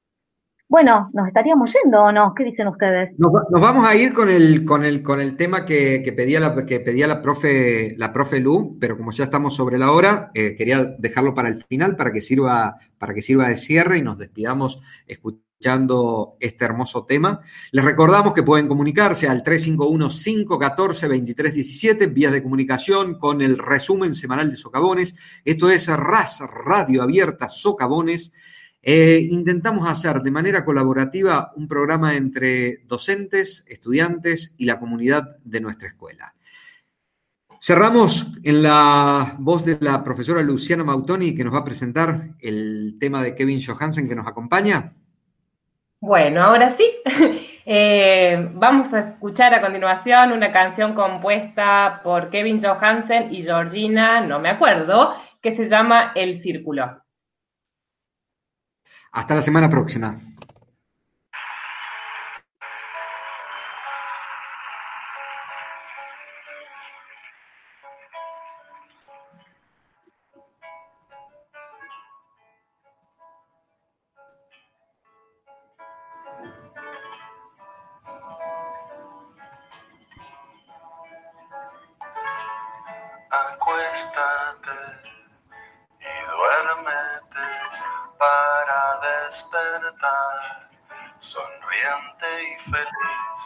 Bueno, 0.67 1.09
¿nos 1.13 1.27
estaríamos 1.27 1.73
yendo 1.73 2.03
o 2.03 2.11
no? 2.11 2.33
¿Qué 2.33 2.43
dicen 2.43 2.67
ustedes? 2.67 3.11
Nos, 3.17 3.31
vamos 3.49 3.85
a 3.85 3.95
ir 3.95 4.13
con 4.13 4.29
el, 4.29 4.65
con 4.65 4.83
el, 4.83 5.03
con 5.03 5.21
el 5.21 5.37
tema 5.37 5.65
que, 5.65 6.01
pedía, 6.15 6.41
la, 6.41 6.65
que 6.65 6.81
pedía 6.81 7.07
la 7.07 7.21
profe, 7.21 7.95
la 7.97 8.11
profe 8.11 8.41
Lu, 8.41 8.77
pero 8.79 8.97
como 8.97 9.11
ya 9.11 9.25
estamos 9.25 9.55
sobre 9.55 9.77
la 9.77 9.91
hora, 9.91 10.31
eh, 10.33 10.55
quería 10.55 10.83
dejarlo 10.97 11.33
para 11.33 11.47
el 11.47 11.63
final 11.63 11.95
para 11.95 12.11
que 12.11 12.21
sirva, 12.21 12.75
para 12.97 13.13
que 13.13 13.21
sirva 13.21 13.47
de 13.47 13.55
cierre 13.55 13.97
y 13.97 14.01
nos 14.01 14.17
despidamos 14.17 14.81
escuchando 15.07 15.50
este 16.39 16.65
hermoso 16.65 17.05
tema. 17.05 17.41
Les 17.71 17.85
recordamos 17.85 18.33
que 18.33 18.41
pueden 18.43 18.67
comunicarse 18.67 19.27
al 19.27 19.43
351-514-2317, 19.43 22.11
vías 22.11 22.31
de 22.31 22.43
comunicación 22.43 23.19
con 23.19 23.41
el 23.41 23.57
resumen 23.57 24.15
semanal 24.15 24.49
de 24.49 24.55
Socavones. 24.57 25.15
Esto 25.45 25.69
es 25.69 25.87
RAS, 25.87 26.41
Radio 26.65 27.03
Abierta 27.03 27.47
Socavones. 27.49 28.33
Eh, 28.81 29.27
intentamos 29.29 29.87
hacer 29.87 30.21
de 30.21 30.31
manera 30.31 30.65
colaborativa 30.65 31.51
un 31.55 31.67
programa 31.67 32.17
entre 32.17 32.81
docentes, 32.87 33.63
estudiantes 33.67 34.53
y 34.57 34.65
la 34.65 34.79
comunidad 34.79 35.37
de 35.43 35.61
nuestra 35.61 35.89
escuela. 35.89 36.33
Cerramos 37.63 38.25
en 38.41 38.63
la 38.63 39.35
voz 39.37 39.63
de 39.63 39.77
la 39.81 40.03
profesora 40.03 40.41
Luciana 40.41 40.83
Mautoni, 40.83 41.35
que 41.35 41.43
nos 41.43 41.53
va 41.53 41.59
a 41.59 41.63
presentar 41.63 42.31
el 42.39 42.97
tema 42.99 43.21
de 43.21 43.35
Kevin 43.35 43.61
Johansen 43.63 44.09
que 44.09 44.15
nos 44.15 44.25
acompaña. 44.25 44.95
Bueno, 46.01 46.43
ahora 46.43 46.69
sí. 46.71 46.85
Eh, 47.63 48.49
vamos 48.55 48.91
a 48.91 49.01
escuchar 49.01 49.53
a 49.53 49.61
continuación 49.61 50.31
una 50.31 50.51
canción 50.51 50.95
compuesta 50.95 52.01
por 52.03 52.31
Kevin 52.31 52.59
Johansen 52.59 53.31
y 53.31 53.43
Georgina, 53.43 54.19
no 54.19 54.39
me 54.39 54.49
acuerdo, 54.49 55.13
que 55.39 55.51
se 55.51 55.67
llama 55.67 56.11
El 56.15 56.41
Círculo. 56.41 57.03
Hasta 59.11 59.35
la 59.35 59.43
semana 59.43 59.69
próxima. 59.69 60.15
acuéstate 83.81 85.09
y 85.99 86.25
duérmete 86.31 87.49
para 88.17 88.99
despertar, 88.99 90.69
sonriente 91.19 92.43
y 92.43 92.71
feliz, 92.71 93.43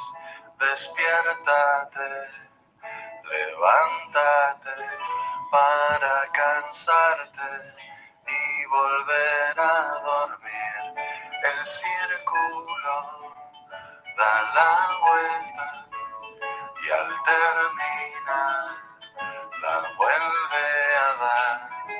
despiértate, 0.59 2.29
levántate 3.23 4.75
para 5.51 6.31
cansarte 6.31 7.51
y 8.27 8.65
volver 8.65 9.59
a 9.59 9.99
dormir. 10.03 10.75
El 11.43 11.67
círculo 11.67 13.35
da 14.17 14.41
la 14.53 14.97
vuelta 15.01 15.87
y 16.83 16.91
al 16.91 17.07
terminar 17.23 18.94
vuelve 19.97 20.65
a 21.07 21.19
dar. 21.19 21.94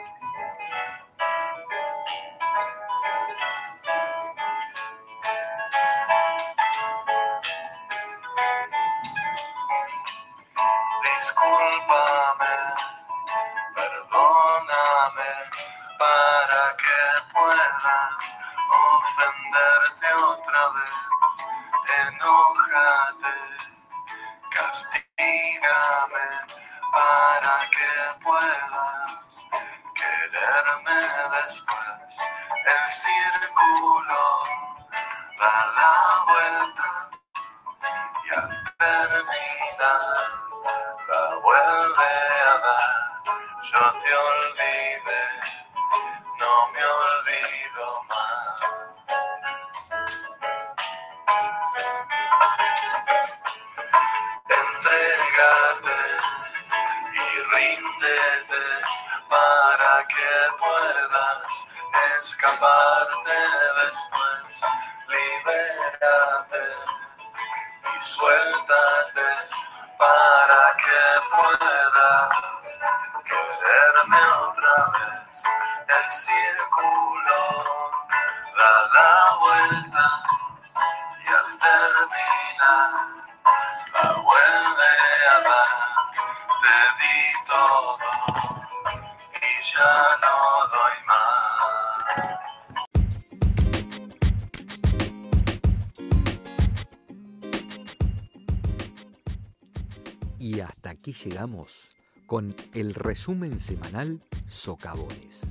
Con 102.28 102.56
el 102.74 102.94
resumen 102.94 103.60
semanal 103.60 104.22
Socavones. 104.48 105.42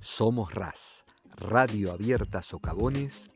Somos 0.00 0.52
RAS, 0.54 1.04
Radio 1.36 1.92
Abierta 1.92 2.42
Socavones 2.42 3.30